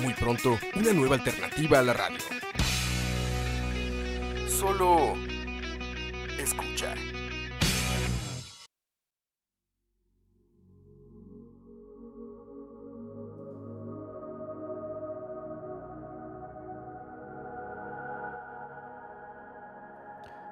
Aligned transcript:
Muy 0.00 0.14
pronto, 0.14 0.58
una 0.74 0.92
nueva 0.92 1.16
alternativa 1.16 1.78
a 1.78 1.82
la 1.82 1.92
radio. 1.92 2.18
Solo 4.48 5.14
escucha. 6.38 6.94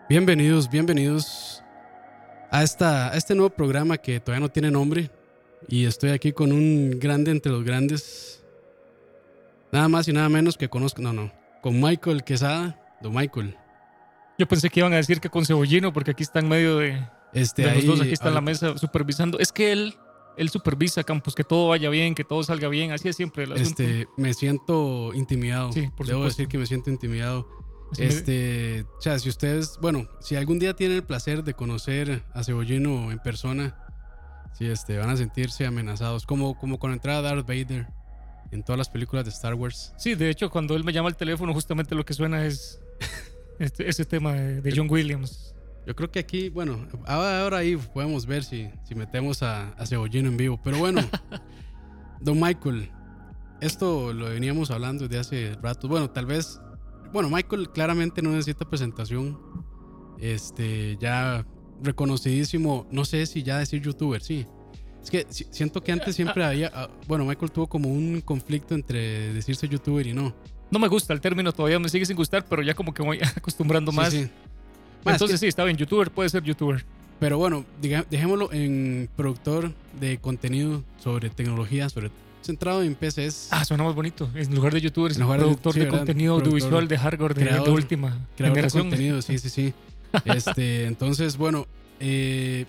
Bienvenidos, 0.08 0.68
bienvenidos 0.68 1.62
a, 2.50 2.64
esta, 2.64 3.12
a 3.12 3.16
este 3.16 3.34
nuevo 3.34 3.50
programa 3.50 3.96
que 3.96 4.18
todavía 4.18 4.40
no 4.40 4.50
tiene 4.50 4.70
nombre. 4.70 5.10
Y 5.68 5.84
estoy 5.84 6.10
aquí 6.10 6.32
con 6.32 6.52
un 6.52 6.98
grande 6.98 7.30
entre 7.30 7.52
los 7.52 7.64
grandes. 7.64 8.42
Nada 9.72 9.88
más 9.88 10.08
y 10.08 10.12
nada 10.12 10.28
menos 10.28 10.56
que 10.56 10.68
conozco. 10.68 11.00
No, 11.02 11.12
no. 11.12 11.32
Con 11.62 11.80
Michael 11.80 12.24
Quesada. 12.24 12.76
Don 13.02 13.14
Michael. 13.14 13.56
Yo 14.38 14.46
pensé 14.48 14.68
que 14.70 14.80
iban 14.80 14.92
a 14.92 14.96
decir 14.96 15.20
que 15.20 15.28
con 15.28 15.44
Cebollino, 15.44 15.92
porque 15.92 16.10
aquí 16.12 16.22
está 16.22 16.38
en 16.40 16.48
medio 16.48 16.78
de, 16.78 16.98
Este, 17.32 17.62
de 17.62 17.68
los 17.68 17.76
ahí, 17.78 17.86
dos, 17.86 18.00
aquí 18.00 18.12
está 18.12 18.28
en 18.28 18.34
la 18.34 18.40
mesa 18.40 18.76
supervisando. 18.78 19.38
Es 19.38 19.52
que 19.52 19.70
él, 19.72 19.94
él 20.36 20.48
supervisa, 20.48 21.04
Campos, 21.04 21.34
que 21.34 21.44
todo 21.44 21.68
vaya 21.68 21.88
bien, 21.90 22.14
que 22.14 22.24
todo 22.24 22.42
salga 22.42 22.68
bien. 22.68 22.92
Así 22.92 23.08
es 23.08 23.16
siempre 23.16 23.44
el 23.44 23.52
asunto. 23.52 23.82
Este, 23.82 24.08
me 24.16 24.32
siento 24.34 25.12
intimidado. 25.14 25.72
Sí, 25.72 25.88
por 25.96 26.06
Debo 26.06 26.20
supuesto. 26.20 26.38
decir 26.38 26.48
que 26.48 26.58
me 26.58 26.66
siento 26.66 26.90
intimidado. 26.90 27.46
Así 27.92 28.02
me- 28.02 28.08
Este, 28.08 28.84
o 28.98 29.00
sea, 29.00 29.18
si 29.18 29.28
ustedes, 29.28 29.78
bueno, 29.80 30.08
si 30.20 30.36
algún 30.36 30.58
día 30.58 30.74
tienen 30.74 30.96
el 30.96 31.04
placer 31.04 31.44
de 31.44 31.54
conocer 31.54 32.22
a 32.32 32.42
Cebollino 32.42 33.12
en 33.12 33.18
persona, 33.18 33.76
sí, 34.52 34.66
este, 34.66 34.98
van 34.98 35.10
a 35.10 35.16
sentirse 35.16 35.66
amenazados, 35.66 36.26
como, 36.26 36.58
como 36.58 36.78
con 36.78 36.90
la 36.90 36.94
entrada 36.96 37.22
de 37.22 37.28
Darth 37.28 37.46
Vader 37.46 37.86
en 38.50 38.62
todas 38.64 38.78
las 38.78 38.88
películas 38.88 39.24
de 39.24 39.30
Star 39.30 39.54
Wars. 39.54 39.92
Sí, 39.96 40.14
de 40.14 40.28
hecho, 40.30 40.50
cuando 40.50 40.74
él 40.76 40.84
me 40.84 40.92
llama 40.92 41.08
al 41.08 41.16
teléfono, 41.16 41.52
justamente 41.54 41.94
lo 41.94 42.04
que 42.04 42.14
suena 42.14 42.44
es 42.44 42.80
este- 43.58 43.88
ese 43.88 44.04
tema 44.04 44.32
de, 44.34 44.60
de 44.60 44.72
John 44.76 44.88
Williams. 44.90 45.54
Yo 45.86 45.96
creo 45.96 46.10
que 46.10 46.18
aquí, 46.18 46.50
bueno, 46.50 46.86
ahora, 47.06 47.42
ahora 47.42 47.56
ahí 47.58 47.76
podemos 47.76 48.26
ver 48.26 48.44
si, 48.44 48.68
si 48.84 48.94
metemos 48.94 49.42
a, 49.42 49.70
a 49.70 49.86
Cebollino 49.86 50.28
en 50.28 50.36
vivo. 50.36 50.60
Pero 50.62 50.78
bueno, 50.78 51.00
don 52.20 52.38
Michael, 52.38 52.90
esto 53.60 54.12
lo 54.12 54.26
veníamos 54.26 54.70
hablando 54.70 55.08
desde 55.08 55.18
hace 55.20 55.54
rato. 55.62 55.88
Bueno, 55.88 56.10
tal 56.10 56.26
vez, 56.26 56.60
bueno, 57.12 57.30
Michael 57.30 57.70
claramente 57.70 58.20
no 58.20 58.30
necesita 58.30 58.68
presentación. 58.68 59.38
Este, 60.18 60.96
ya 61.00 61.46
reconocidísimo, 61.82 62.86
no 62.90 63.04
sé 63.04 63.26
si 63.26 63.42
ya 63.42 63.58
decir 63.58 63.80
youtuber, 63.82 64.20
sí. 64.22 64.46
Es 65.02 65.10
que 65.10 65.26
si- 65.30 65.46
siento 65.50 65.82
que 65.82 65.92
antes 65.92 66.14
siempre 66.14 66.44
había, 66.44 66.70
ah, 66.74 66.88
bueno, 67.08 67.24
Michael 67.24 67.50
tuvo 67.50 67.66
como 67.66 67.88
un 67.90 68.20
conflicto 68.20 68.74
entre 68.74 69.32
decirse 69.32 69.66
youtuber 69.68 70.06
y 70.06 70.12
no. 70.12 70.34
No 70.70 70.78
me 70.78 70.88
gusta 70.88 71.12
el 71.14 71.20
término 71.20 71.52
todavía, 71.52 71.78
me 71.78 71.88
sigue 71.88 72.04
sin 72.06 72.16
gustar, 72.16 72.44
pero 72.48 72.62
ya 72.62 72.74
como 72.74 72.92
que 72.94 73.02
voy 73.02 73.18
acostumbrando 73.36 73.90
Sí, 73.92 73.96
más. 73.96 74.12
sí. 74.12 74.18
Ma, 74.18 74.24
es 74.26 74.30
que- 75.04 75.10
Entonces 75.12 75.40
sí, 75.40 75.46
está 75.46 75.64
bien, 75.64 75.76
youtuber 75.76 76.10
puede 76.10 76.28
ser 76.28 76.42
youtuber. 76.42 76.84
Pero 77.18 77.36
bueno, 77.38 77.64
diga- 77.82 78.06
dejémoslo 78.10 78.50
en 78.52 79.08
productor 79.16 79.72
de 79.98 80.18
contenido 80.18 80.82
sobre 81.02 81.28
tecnología, 81.30 81.88
sobre 81.88 82.10
centrado 82.42 82.82
en 82.82 82.94
PCs, 82.94 83.48
Ah, 83.50 83.64
suena 83.64 83.84
más 83.84 83.94
bonito. 83.94 84.30
En 84.34 84.54
lugar 84.54 84.72
de 84.72 84.80
youtuber, 84.80 85.10
es 85.12 85.18
En 85.18 85.24
lugar 85.24 85.40
de- 85.40 85.44
productor 85.46 85.74
sí, 85.74 85.80
de 85.80 85.88
contenido 85.88 86.34
audiovisual 86.34 86.88
de 86.88 86.96
hardware 86.98 87.34
de, 87.34 87.40
de 87.44 87.46
creador, 87.50 87.70
última 87.70 88.08
creador 88.08 88.26
de 88.36 88.44
generación. 88.46 88.82
contenido, 88.88 89.22
sí, 89.22 89.38
sí, 89.38 89.48
sí. 89.50 89.74
Este, 90.24 90.86
entonces, 90.86 91.36
bueno, 91.36 91.66
eh, 92.00 92.66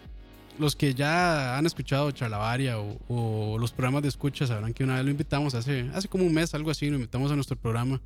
los 0.59 0.75
que 0.75 0.93
ya 0.93 1.57
han 1.57 1.65
escuchado 1.65 2.11
Charlavaria 2.11 2.77
o, 2.79 2.99
o 3.07 3.57
los 3.57 3.71
programas 3.71 4.03
de 4.03 4.09
escucha 4.09 4.45
sabrán 4.45 4.73
que 4.73 4.83
una 4.83 4.95
vez 4.95 5.05
lo 5.05 5.11
invitamos 5.11 5.55
hace, 5.55 5.89
hace 5.93 6.07
como 6.07 6.23
un 6.25 6.33
mes, 6.33 6.53
algo 6.53 6.69
así, 6.69 6.89
lo 6.89 6.95
invitamos 6.97 7.31
a 7.31 7.35
nuestro 7.35 7.55
programa. 7.57 7.99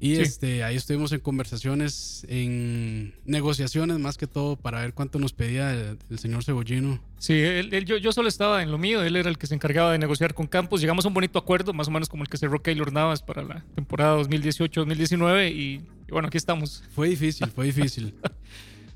Y 0.00 0.16
Sí. 0.16 0.22
este, 0.22 0.64
ahí 0.64 0.76
estuvimos 0.76 1.12
en 1.12 1.20
conversaciones, 1.20 2.26
en 2.28 3.14
negociaciones 3.24 3.98
más 3.98 4.18
que 4.18 4.26
todo 4.26 4.56
para 4.56 4.80
ver 4.80 4.92
cuánto 4.92 5.18
nos 5.18 5.32
pedía 5.32 5.72
el, 5.72 5.98
el 6.10 6.18
señor 6.18 6.44
Cebollino. 6.44 7.00
Sí, 7.18 7.32
él- 7.34 7.72
él- 7.72 7.84
yo, 7.86 7.96
yo 7.96 8.12
solo 8.12 8.28
estaba 8.28 8.62
en 8.62 8.70
lo 8.70 8.76
mío, 8.76 9.02
él 9.02 9.16
era 9.16 9.30
el 9.30 9.38
que 9.38 9.46
se 9.46 9.54
encargaba 9.54 9.92
de 9.92 9.98
negociar 9.98 10.34
con 10.34 10.46
Campos. 10.46 10.80
Llegamos 10.80 11.04
a 11.04 11.08
un 11.08 11.14
bonito 11.14 11.38
acuerdo, 11.38 11.72
más 11.72 11.88
o 11.88 11.90
menos 11.90 12.08
como 12.08 12.22
el 12.22 12.28
que 12.28 12.36
cerró 12.36 12.60
Keylor 12.62 12.92
Navas 12.92 13.22
para 13.22 13.44
la 13.44 13.64
temporada 13.74 14.18
2018-2019 14.22 15.50
y, 15.52 15.54
y 15.56 15.80
bueno, 16.10 16.28
aquí 16.28 16.36
estamos. 16.36 16.82
Fue 16.94 17.08
difícil, 17.08 17.46
fue 17.48 17.66
difícil. 17.66 18.14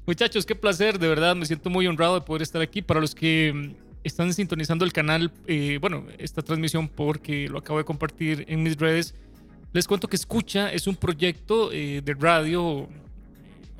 Muchachos, 0.08 0.46
qué 0.46 0.54
placer, 0.54 0.98
de 0.98 1.06
verdad, 1.06 1.36
me 1.36 1.44
siento 1.44 1.68
muy 1.68 1.86
honrado 1.86 2.14
de 2.14 2.22
poder 2.22 2.40
estar 2.40 2.62
aquí. 2.62 2.80
Para 2.80 2.98
los 2.98 3.14
que 3.14 3.52
mm, 3.54 3.74
están 4.04 4.32
sintonizando 4.32 4.86
el 4.86 4.92
canal, 4.94 5.30
eh, 5.46 5.76
bueno, 5.82 6.06
esta 6.16 6.40
transmisión 6.40 6.88
porque 6.88 7.46
lo 7.46 7.58
acabo 7.58 7.78
de 7.78 7.84
compartir 7.84 8.46
en 8.48 8.62
mis 8.62 8.78
redes, 8.78 9.14
les 9.74 9.86
cuento 9.86 10.08
que 10.08 10.16
Escucha 10.16 10.72
es 10.72 10.86
un 10.86 10.96
proyecto 10.96 11.70
eh, 11.72 12.00
de 12.02 12.14
radio 12.14 12.84
eh, 12.84 12.88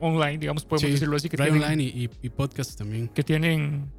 online, 0.00 0.36
digamos, 0.36 0.66
podemos 0.66 0.82
Sí, 0.86 0.92
decirlo 0.92 1.16
así, 1.16 1.30
que 1.30 1.38
radio 1.38 1.54
tienen- 1.54 1.70
online 1.70 1.82
y, 1.82 2.04
y, 2.04 2.10
y 2.26 2.28
podcast 2.28 2.76
también. 2.76 3.08
que 3.08 3.22
tienen 3.24 3.90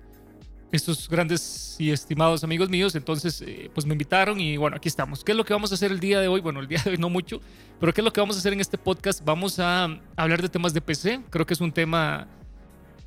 estos 0.72 1.10
grandes 1.10 1.76
y 1.80 1.92
estimados 1.92 2.44
amigos 2.44 2.70
míos. 2.70 2.94
Entonces, 2.96 3.42
eh, 3.46 3.70
pues 3.74 3.86
me 3.86 3.94
invitaron 3.94 4.40
y 4.40 4.58
bueno, 4.58 4.78
aquí 4.78 4.88
estamos. 4.88 5.24
¿Qué 5.24 5.32
es 5.32 5.38
lo 5.38 5.44
que 5.46 5.54
vamos 5.54 5.72
a 5.72 5.76
hacer 5.76 5.92
el 5.92 6.00
día 6.00 6.20
de 6.20 6.28
hoy? 6.28 6.42
Bueno, 6.42 6.60
el 6.60 6.68
día 6.68 6.82
de 6.84 6.92
hoy 6.92 6.98
no 6.98 7.10
mucho, 7.10 7.42
pero 7.80 7.94
¿qué 7.94 8.02
es 8.02 8.06
lo 8.06 8.14
que 8.14 8.20
vamos 8.22 8.36
a 8.36 8.40
hacer 8.40 8.54
en 8.54 8.60
este 8.62 8.78
podcast? 8.78 9.24
Vamos 9.26 9.60
a 9.60 9.86
hablar 10.16 10.42
de 10.42 10.50
temas 10.50 10.74
de 10.74 10.82
PC. 10.82 11.22
Creo 11.30 11.46
que 11.46 11.54
es 11.54 11.62
un 11.62 11.72
tema 11.72 12.28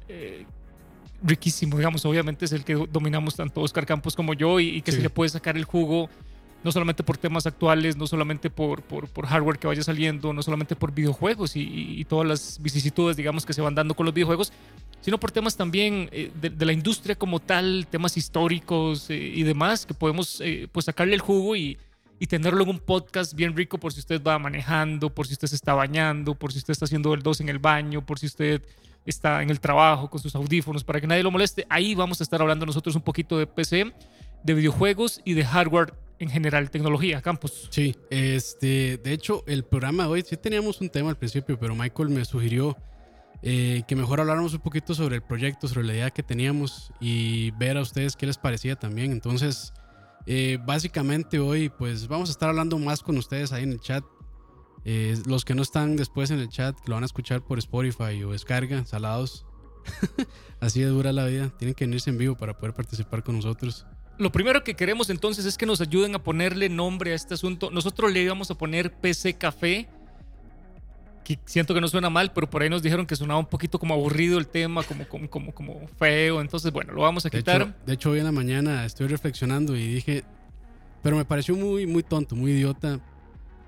eh, 0.08 0.44
riquísimo, 1.22 1.76
digamos. 1.76 2.04
Obviamente 2.04 2.44
es 2.46 2.52
el 2.52 2.64
que 2.64 2.74
dominamos 2.90 3.36
tanto 3.36 3.60
Oscar 3.60 3.86
Campos 3.86 4.16
como 4.16 4.34
yo 4.34 4.58
y, 4.60 4.68
y 4.76 4.82
que 4.82 4.90
Sí. 4.92 4.96
se 4.98 5.02
le 5.04 5.10
puede 5.10 5.28
sacar 5.30 5.56
el 5.56 5.64
jugo. 5.64 6.10
No 6.64 6.70
solamente 6.70 7.02
por 7.02 7.16
temas 7.18 7.46
actuales, 7.46 7.96
no 7.96 8.06
solamente 8.06 8.48
por, 8.48 8.82
por, 8.82 9.08
por 9.08 9.26
hardware 9.26 9.58
que 9.58 9.66
vaya 9.66 9.82
saliendo, 9.82 10.32
no 10.32 10.42
solamente 10.42 10.76
por 10.76 10.92
videojuegos 10.92 11.56
y, 11.56 11.62
y- 11.62 12.04
todas 12.04 12.26
las 12.26 12.58
vicisitudes, 12.62 13.16
digamos, 13.16 13.44
que 13.44 13.52
se 13.52 13.60
van 13.60 13.74
dando 13.74 13.94
con 13.94 14.06
los 14.06 14.14
videojuegos, 14.14 14.52
sino 15.00 15.18
por 15.18 15.32
temas 15.32 15.56
también 15.56 16.08
eh, 16.12 16.30
de, 16.40 16.50
de 16.50 16.64
la 16.64 16.72
industria 16.72 17.16
como 17.16 17.40
tal, 17.40 17.86
temas 17.90 18.16
históricos 18.16 19.10
eh, 19.10 19.16
y 19.16 19.42
demás, 19.42 19.86
que 19.86 19.94
podemos 19.94 20.40
eh, 20.40 20.68
pues 20.70 20.86
sacarle 20.86 21.14
el 21.14 21.20
jugo 21.20 21.56
y, 21.56 21.78
y 22.20 22.26
tenerlo 22.28 22.62
en 22.62 22.68
un 22.70 22.78
podcast 22.78 23.34
bien 23.34 23.56
rico 23.56 23.78
por 23.78 23.92
si 23.92 23.98
usted 23.98 24.22
va 24.22 24.38
manejando, 24.38 25.10
por 25.10 25.26
si 25.26 25.32
usted 25.32 25.48
se 25.48 25.56
está 25.56 25.74
bañando, 25.74 26.36
por 26.36 26.52
si 26.52 26.58
usted 26.58 26.70
está 26.72 26.84
haciendo 26.84 27.12
el 27.14 27.22
2 27.24 27.40
en 27.40 27.48
el 27.48 27.58
baño, 27.58 28.06
por 28.06 28.20
si 28.20 28.26
usted 28.26 28.62
está 29.04 29.42
en 29.42 29.50
el 29.50 29.58
trabajo 29.58 30.08
con 30.08 30.20
sus 30.22 30.36
audífonos 30.36 30.84
para 30.84 31.00
que 31.00 31.08
nadie 31.08 31.24
lo 31.24 31.32
moleste. 31.32 31.66
Ahí 31.68 31.96
vamos 31.96 32.20
a 32.20 32.22
estar 32.24 32.40
hablando 32.40 32.64
nosotros 32.66 32.94
un 32.94 33.02
poquito 33.02 33.36
de 33.36 33.48
PC, 33.48 33.92
de 34.44 34.54
videojuegos 34.54 35.20
y 35.24 35.34
de 35.34 35.44
hardware 35.44 35.94
en 36.22 36.31
general, 36.31 36.71
tecnología, 36.71 37.21
campus. 37.21 37.69
Sí, 37.71 37.97
este, 38.10 38.99
de 39.03 39.12
hecho, 39.12 39.43
el 39.47 39.65
programa 39.65 40.05
de 40.05 40.09
hoy 40.09 40.22
sí 40.22 40.37
teníamos 40.37 40.81
un 40.81 40.88
tema 40.88 41.10
al 41.10 41.16
principio, 41.16 41.59
pero 41.59 41.75
Michael 41.75 42.10
me 42.10 42.25
sugirió 42.25 42.77
eh, 43.43 43.83
que 43.88 43.97
mejor 43.97 44.21
habláramos 44.21 44.55
un 44.55 44.60
poquito 44.60 44.94
sobre 44.94 45.16
el 45.16 45.22
proyecto, 45.22 45.66
sobre 45.66 45.84
la 45.84 45.94
idea 45.94 46.10
que 46.10 46.22
teníamos 46.22 46.93
y 47.00 47.50
ver 47.53 47.77
a 47.77 47.81
ustedes 47.81 48.15
qué 48.15 48.27
les 48.27 48.38
parecía 48.38 48.77
también. 48.77 49.10
Entonces, 49.10 49.72
eh, 50.27 50.59
básicamente 50.65 51.41
hoy, 51.41 51.69
pues 51.71 52.06
vamos 52.06 52.28
a 52.28 52.33
estar 52.33 52.49
hablando 52.49 52.78
más 52.78 53.03
con 53.03 53.18
ustedes 53.18 53.53
ahí 53.53 53.65
en 53.65 53.72
el 53.72 53.80
chat. 53.80 54.04
Eh, 54.84 55.16
los 55.27 55.45
que 55.45 55.57
no 55.57 55.63
están 55.63 55.97
después 55.97 56.30
en 56.30 56.39
el 56.39 56.48
chat, 56.48 56.77
lo 56.86 56.95
van 56.95 57.03
a 57.03 57.07
escuchar 57.07 57.42
por 57.42 57.59
Spotify 57.59 58.22
o 58.22 58.30
descarga, 58.30 58.84
salados. 58.84 59.45
Así 60.60 60.80
de 60.80 60.86
dura 60.86 61.13
la 61.13 61.27
vida. 61.27 61.53
Tienen 61.59 61.75
que 61.75 61.84
venirse 61.84 62.10
en 62.10 62.18
vivo 62.18 62.36
para 62.36 62.57
poder 62.57 62.75
participar 62.75 63.25
con 63.25 63.34
nosotros. 63.34 63.86
Lo 64.18 64.30
primero 64.30 64.62
que 64.62 64.74
queremos 64.74 65.10
entonces 65.10 65.44
es 65.47 65.56
que 65.56 65.66
nos 65.66 65.80
ayuden 65.80 66.14
a 66.14 66.22
ponerle 66.22 66.68
nombre 66.68 67.12
a 67.12 67.14
este 67.14 67.34
asunto. 67.34 67.70
Nosotros 67.70 68.12
le 68.12 68.22
íbamos 68.22 68.50
a 68.50 68.54
poner 68.54 68.92
PC 68.92 69.34
Café, 69.34 69.88
que 71.24 71.38
siento 71.44 71.72
que 71.74 71.80
no 71.80 71.88
suena 71.88 72.10
mal, 72.10 72.32
pero 72.32 72.48
por 72.50 72.62
ahí 72.62 72.68
nos 72.68 72.82
dijeron 72.82 73.06
que 73.06 73.16
sonaba 73.16 73.41
un 73.41 73.47
poquito 73.47 73.78
como 73.78 73.94
aburrido 73.94 74.38
el 74.38 74.47
tema, 74.47 74.82
como, 74.82 75.06
como, 75.09 75.30
como, 75.30 75.53
como 75.54 75.88
feo. 75.98 76.41
Entonces, 76.41 76.72
bueno, 76.72 76.92
lo 76.92 77.03
vamos 77.03 77.24
a 77.26 77.30
De 77.30 77.38
quitar. 77.38 77.62
hecho, 77.62 77.74
de 77.86 77.92
hecho, 77.94 78.10
hoy 78.10 78.18
en 78.18 78.24
la 78.26 78.32
mañana 78.32 78.84
estoy 78.84 79.06
reflexionando 79.09 79.76
y 79.76 79.86
dije, 79.94 80.24
pero 81.03 81.16
me 81.16 81.24
pareció 81.24 81.56
muy, 81.56 81.86
muy 81.86 82.03
tonto, 82.03 82.36
muy 82.36 82.53
idiota 82.53 83.00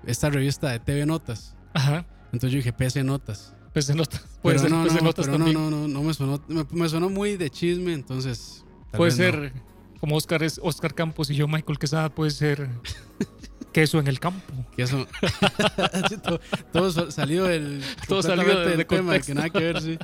esta 0.05 0.29
revista 0.29 0.69
de 0.69 0.79
TV 0.79 1.05
Notas. 1.05 1.55
Ajá. 1.73 2.05
Entonces 2.25 2.51
yo 2.51 2.57
dije, 2.57 2.71
PC 2.73 3.03
Notas. 3.03 3.53
PC 3.73 3.95
Notas. 3.95 4.23
Puede 4.41 4.59
ser 4.59 4.69
no, 4.71 4.83
PC 4.83 4.95
no, 4.97 5.01
Notas 5.01 5.25
pero 5.25 5.37
también. 5.37 5.57
no, 5.57 5.69
no, 5.69 5.81
no, 5.81 5.87
no 5.87 6.03
me 6.03 6.13
sonó, 6.13 6.41
me, 6.47 6.65
me 6.71 6.87
sonó 6.89 7.09
muy 7.09 7.35
de 7.35 7.49
chisme, 7.49 7.93
entonces. 7.93 8.63
puede 8.91 9.11
ser 9.11 9.51
como 9.99 10.15
Oscar 10.15 10.43
es 10.43 10.59
Oscar 10.63 10.93
Campos 10.93 11.29
y 11.29 11.35
yo 11.35 11.47
Michael 11.47 11.79
Quesada, 11.79 12.09
puede 12.09 12.31
ser 12.31 12.69
Queso 13.73 13.99
en 13.99 14.07
el 14.07 14.19
campo. 14.19 14.53
Queso. 14.77 15.05
todo, 16.23 16.39
todo, 16.71 17.11
salido 17.11 17.45
del. 17.45 17.83
Todo 18.07 18.21
salido 18.23 18.61
del 18.61 18.77
de 18.77 18.85
tema, 18.85 19.19
que 19.19 19.33
nada 19.33 19.49
que 19.49 19.59
ver, 19.59 19.81
sí. 19.81 19.97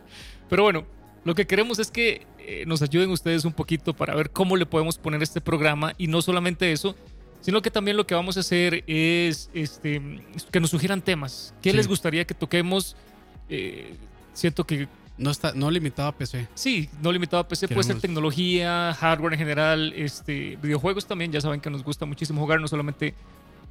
Pero 0.49 0.63
bueno, 0.63 0.85
lo 1.23 1.35
que 1.35 1.47
queremos 1.47 1.79
es 1.79 1.89
que 1.89 2.27
eh, 2.39 2.65
nos 2.67 2.81
ayuden 2.81 3.09
ustedes 3.11 3.45
un 3.45 3.53
poquito 3.53 3.93
para 3.93 4.13
ver 4.13 4.31
cómo 4.31 4.57
le 4.57 4.65
podemos 4.65 4.97
poner 4.97 5.23
este 5.23 5.39
programa 5.39 5.94
y 5.97 6.07
no 6.07 6.21
solamente 6.21 6.71
eso, 6.73 6.97
sino 7.39 7.61
que 7.61 7.71
también 7.71 7.95
lo 7.95 8.05
que 8.05 8.13
vamos 8.13 8.35
a 8.35 8.41
hacer 8.41 8.83
es 8.87 9.49
este, 9.53 10.01
que 10.51 10.59
nos 10.59 10.69
sugieran 10.69 11.01
temas. 11.01 11.53
¿Qué 11.61 11.71
Sí. 11.71 11.77
les 11.77 11.87
gustaría 11.87 12.25
que 12.25 12.33
toquemos? 12.33 12.97
Eh, 13.47 13.95
siento 14.33 14.65
que 14.65 14.89
No, 15.21 15.31
está, 15.31 15.53
no 15.53 15.69
limitado 15.71 16.07
a 16.09 16.18
PC. 16.18 16.47
sí, 16.56 16.89
no 17.01 17.12
limitado 17.12 17.41
a 17.41 17.47
PC, 17.47 17.68
puede 17.68 17.83
ser 17.83 18.00
tecnología, 18.00 18.94
hardware 19.00 19.33
en 19.33 19.39
general, 19.39 19.94
este, 19.95 20.57
videojuegos 20.62 21.06
también. 21.06 21.31
Ya 21.31 21.39
saben 21.41 21.62
que 21.62 21.69
nos 21.69 21.83
gusta 21.83 22.06
muchísimo 22.06 22.41
jugar, 22.41 22.59
no 22.59 22.68
solamente 22.68 23.13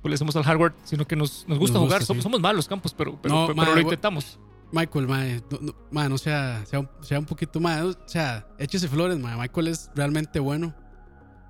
pues, 0.00 0.10
le 0.10 0.14
hacemos 0.14 0.34
al 0.36 0.44
hardware, 0.44 0.72
sino 0.84 1.06
que 1.06 1.16
nos, 1.16 1.44
nos 1.48 1.58
gusta 1.58 1.74
Nos 1.78 1.84
jugar. 1.86 1.98
gusta, 2.00 2.06
somos, 2.06 2.22
sí. 2.22 2.22
somos 2.22 2.40
malos 2.40 2.66
campos, 2.68 2.94
pero, 2.94 3.18
pero, 3.20 3.34
No, 3.34 3.54
pero 3.54 3.74
lo 3.74 3.80
intentamos. 3.80 4.38
Michael, 4.72 5.08
mae, 5.08 5.42
no, 5.50 5.58
no, 5.60 5.74
mae, 5.90 6.08
no 6.08 6.16
sea, 6.16 6.64
sea, 6.64 6.78
un- 6.80 6.88
sea 7.02 7.18
un 7.18 7.26
poquito 7.26 7.58
más. 7.58 7.82
O 7.82 7.96
sea, 8.06 8.46
échese 8.58 8.86
flores, 8.88 9.18
mae. 9.18 9.36
Michael 9.36 9.66
es 9.68 9.90
realmente 9.96 10.38
bueno 10.38 10.72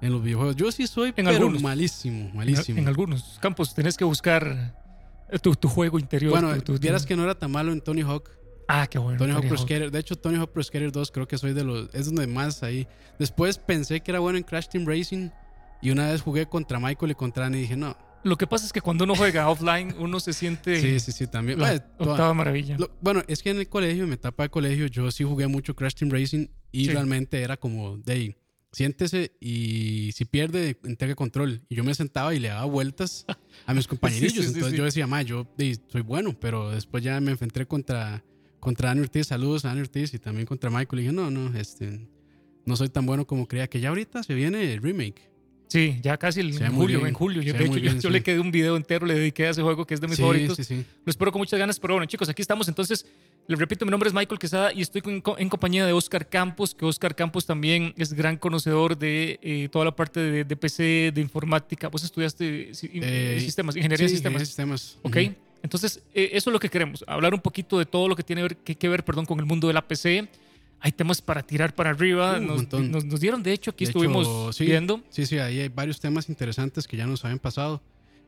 en 0.01 0.11
los 0.13 0.23
videojuegos. 0.23 0.57
Yo 0.57 0.73
sí 0.73 0.87
soy, 0.87 1.13
pero 1.13 1.29
algunos. 1.29 1.61
malísimo, 1.63 2.31
En, 2.31 2.37
malísimo. 2.37 2.79
en 2.79 2.89
algunos 2.89 3.39
campos 3.43 3.75
tenés 3.75 3.99
que 3.99 4.05
buscar 4.05 4.75
eh, 5.29 5.39
tu, 5.39 5.55
tu 5.55 5.69
juego 5.69 5.99
interior. 5.99 6.33
bueno, 6.33 6.55
tu- 6.55 6.63
tu- 6.63 6.73
tu- 6.75 6.79
vieras 6.81 7.05
que 7.05 7.15
no 7.15 7.23
era 7.25 7.35
tan 7.35 7.51
malo 7.51 7.73
en 7.73 7.83
Tony 7.83 8.01
Hawk. 8.01 8.31
Ah, 8.73 8.87
qué 8.87 8.99
bueno. 8.99 9.19
Tony 9.19 9.33
Hawk 9.33 9.41
Tony 9.41 9.49
Pro 9.49 9.59
Hawk. 9.59 9.67
Skater. 9.69 9.91
De 9.91 9.99
hecho, 9.99 10.17
Tony 10.17 10.37
Hawk 10.39 10.53
Pro 10.53 10.63
Skater 10.63 10.93
2 10.93 11.11
creo 11.11 11.27
que 11.27 11.37
soy 11.39 11.53
de 11.55 11.65
los... 11.65 11.89
Es 11.93 12.07
donde 12.07 12.27
más 12.27 12.63
ahí. 12.63 12.87
Después 13.19 13.59
pensé 13.59 14.01
que 14.01 14.11
era 14.13 14.21
bueno 14.21 14.39
en 14.39 14.45
Crash 14.45 14.69
Team 14.69 14.87
Racing. 14.87 15.31
Y 15.83 15.91
una 15.91 16.11
vez 16.11 16.21
jugué 16.23 16.47
contra 16.47 16.79
Michael 16.79 17.11
y 17.13 17.15
contra 17.15 17.47
Annie 17.47 17.59
y 17.59 17.63
dije, 17.63 17.77
no. 17.77 17.97
Lo 18.23 18.37
que 18.37 18.47
pasa 18.47 18.67
es 18.67 18.73
que 18.73 18.83
cuando 18.83 19.05
uno 19.05 19.17
juega 19.17 19.49
offline, 19.49 19.95
uno 19.99 20.21
se 20.21 20.35
siente 20.35 20.79
Sí, 20.79 21.01
sí, 21.01 21.11
sí, 21.11 21.27
también. 21.27 21.59
la 21.59 21.79
toda- 21.79 22.11
octava 22.13 22.35
maravilla. 22.35 22.77
Lo- 22.79 22.91
bueno, 23.01 23.23
es 23.29 23.43
que 23.43 23.49
en 23.51 23.57
el 23.59 23.69
colegio, 23.69 24.03
en 24.05 24.11
mi 24.11 24.15
etapa 24.17 24.43
de 24.43 24.51
colegio, 24.51 24.87
yo 24.89 25.11
sí 25.11 25.25
jugué 25.25 25.47
mucho 25.47 25.75
Crash 25.75 25.95
Team 25.95 26.11
Racing 26.11 26.49
y 26.71 26.85
Sí. 26.85 26.91
realmente 26.93 27.41
era 27.41 27.57
como 27.57 27.97
de 27.97 28.13
ahí, 28.13 28.37
siéntese 28.73 29.33
y 29.41 30.11
si 30.15 30.27
pierde, 30.27 30.79
entregue 30.85 31.15
control. 31.15 31.63
Y 31.71 31.77
yo 31.77 31.83
me 31.83 31.95
sentaba 31.95 32.35
y 32.35 32.41
le 32.41 32.49
daba 32.49 32.67
vueltas 32.67 33.25
a 33.67 33.73
mis 33.73 33.87
compañerillos. 33.89 34.33
sí, 34.35 34.43
sí, 34.43 34.47
Entonces 34.49 34.73
sí. 34.73 34.77
yo 34.77 34.85
decía, 34.85 35.07
ma, 35.07 35.23
yo 35.23 35.47
soy 35.89 36.03
bueno, 36.03 36.39
pero 36.39 36.71
después 36.73 37.03
ya 37.03 37.19
me 37.23 37.31
enfrenté 37.31 37.65
contra, 37.67 38.23
contra 38.61 38.91
Annie 38.91 39.03
Ortiz. 39.03 39.27
Saludos 39.29 39.65
a 39.65 39.71
Annie 39.73 39.83
Ortiz 39.83 40.15
y 40.15 40.19
también 40.19 40.47
contra 40.47 40.71
Michael. 40.71 41.01
Y 41.01 41.03
dije, 41.03 41.13
no, 41.13 41.31
no, 41.31 41.57
este, 41.59 42.07
no 42.67 42.77
soy 42.77 42.89
tan 42.89 43.07
bueno 43.07 43.27
como 43.27 43.49
creía. 43.49 43.67
Que 43.69 43.81
ya 43.81 43.89
ahorita 43.89 44.23
se 44.23 44.35
viene 44.35 44.73
el 44.73 44.81
remake. 44.83 45.29
Sí, 45.69 46.01
ya 46.03 46.17
casi 46.17 46.41
el- 46.41 46.61
en 46.61 46.73
julio, 46.75 46.99
bien. 46.99 47.09
en 47.11 47.15
julio. 47.15 47.43
Yo, 47.43 47.55
hecho, 47.55 47.65
muy 47.67 47.77
yo, 47.77 47.83
bien, 47.83 47.95
yo 48.01 48.09
sí. 48.09 48.13
le 48.13 48.23
quedé 48.25 48.41
un 48.41 48.51
video 48.51 48.77
entero, 48.77 49.07
le 49.07 49.15
dediqué 49.15 49.47
a 49.47 49.51
ese 49.51 49.63
juego 49.63 49.87
que 49.87 49.95
es 49.95 50.01
de 50.01 50.09
mis 50.09 50.17
sí, 50.17 50.23
favoritos. 50.23 50.57
sí, 50.57 50.65
sí. 50.65 50.85
Lo 51.05 51.11
espero 51.11 51.31
con 51.31 51.39
muchas 51.41 51.61
ganas, 51.61 51.79
pero 51.79 51.95
bueno, 51.95 52.07
chicos, 52.07 52.29
aquí 52.29 52.43
estamos. 52.43 52.67
Entonces, 52.67 53.07
les 53.47 53.57
repito, 53.57 53.85
mi 53.85 53.93
nombre 53.93 54.09
es 54.09 54.13
Michael 54.15 54.41
Quesada 54.41 54.73
y 54.73 54.81
estoy 54.83 55.01
con- 55.01 55.23
en 55.39 55.49
compañía 55.49 55.87
de 55.87 55.93
Oscar 55.93 56.29
Campos, 56.29 56.75
que 56.75 56.85
Oscar 56.85 57.15
Campos 57.15 57.47
también 57.47 57.95
es 57.97 58.13
gran 58.15 58.37
conocedor 58.37 58.99
de 58.99 59.39
eh, 59.43 59.69
toda 59.71 59.85
la 59.85 59.95
parte 59.95 60.19
de, 60.19 60.43
de 60.45 60.57
PC, 60.57 61.13
de 61.15 61.21
informática. 61.21 61.87
Vos 61.87 62.03
estudiaste 62.03 62.75
si- 62.75 62.91
Eh, 62.95 63.39
sistemas, 63.41 63.77
ingeniería 63.77 64.07
de 64.07 64.11
sistemas. 64.11 64.11
ingeniería 64.11 64.39
de 64.41 64.47
sistemas. 64.47 64.99
¿Ok? 65.03 65.17
Ujú. 65.17 65.50
Entonces, 65.63 66.03
eh, 66.15 66.31
eso 66.33 66.51
es 66.51 66.53
lo 66.53 66.59
que 66.61 66.69
queremos, 66.69 67.05
hablar 67.07 67.35
un 67.35 67.41
poquito 67.41 67.79
de 67.79 67.87
todo 67.87 68.09
lo 68.09 68.17
que 68.17 68.23
tiene 68.23 68.43
ver- 68.43 68.57
que, 68.57 68.75
que 68.75 68.89
ver 68.89 69.05
perdón, 69.05 69.27
con 69.27 69.39
el 69.39 69.47
mundo 69.47 69.67
de 69.69 69.75
la 69.75 69.87
PC. 69.87 70.29
Hay 70.83 70.93
temas 70.93 71.21
para 71.21 71.43
tirar 71.43 71.75
para 71.75 71.91
arriba. 71.91 72.39
Uh, 72.39 72.41
nos, 72.43 72.57
montón. 72.57 72.91
nos- 72.91 73.05
nos 73.05 73.21
dieron, 73.21 73.43
de 73.43 73.53
hecho, 73.53 73.71
aquí 73.73 73.85
De 73.85 73.91
estuvimos 73.91 74.27
hecho, 74.27 74.53
sí. 74.55 74.65
viendo. 74.65 75.03
Sí, 75.11 75.27
sí, 75.27 75.39
ahí 75.39 75.61
hay 75.61 75.69
varios 75.69 76.01
temas 76.01 76.29
interesantes 76.31 76.89
que 76.89 76.97
ya 76.97 77.07
nos 77.07 77.23
habían 77.25 77.39
pasado. 77.39 77.83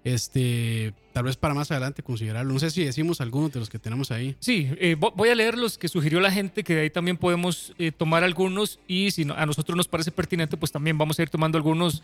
Este, 0.05 0.93
tal 1.12 1.25
vez 1.25 1.37
para 1.37 1.55
más 1.55 1.70
adelante 1.70 2.02
considerarlo. 2.02 2.52
No 2.52 2.58
sé 2.58 2.70
si 2.70 2.84
decimos 2.84 3.20
algunos 3.20 3.52
de 3.52 3.61
los 3.61 3.70
que 3.70 3.79
tenemos 3.79 4.11
ahí. 4.11 4.37
Sí, 4.40 4.69
eh, 4.79 4.96
vo- 4.99 5.12
voy 5.14 5.29
a 5.31 5.34
leer 5.34 5.56
los 5.56 5.79
que 5.79 5.88
sugirió 5.88 6.20
la 6.20 6.31
gente, 6.31 6.64
que 6.64 6.75
de 6.75 6.81
ahí 6.82 6.90
también 6.90 7.17
podemos 7.17 7.73
eh, 7.79 7.93
tomar 7.93 8.25
algunos 8.25 8.81
y 8.88 9.12
si 9.12 9.23
a 9.34 9.46
nosotros 9.46 9.76
nos 9.76 9.88
parece 9.88 10.11
pertinente, 10.11 10.56
pues 10.56 10.73
también 10.73 10.99
vamos 10.99 11.19
a 11.19 11.23
ir 11.23 11.31
tomando 11.31 11.56
algunos, 11.56 12.02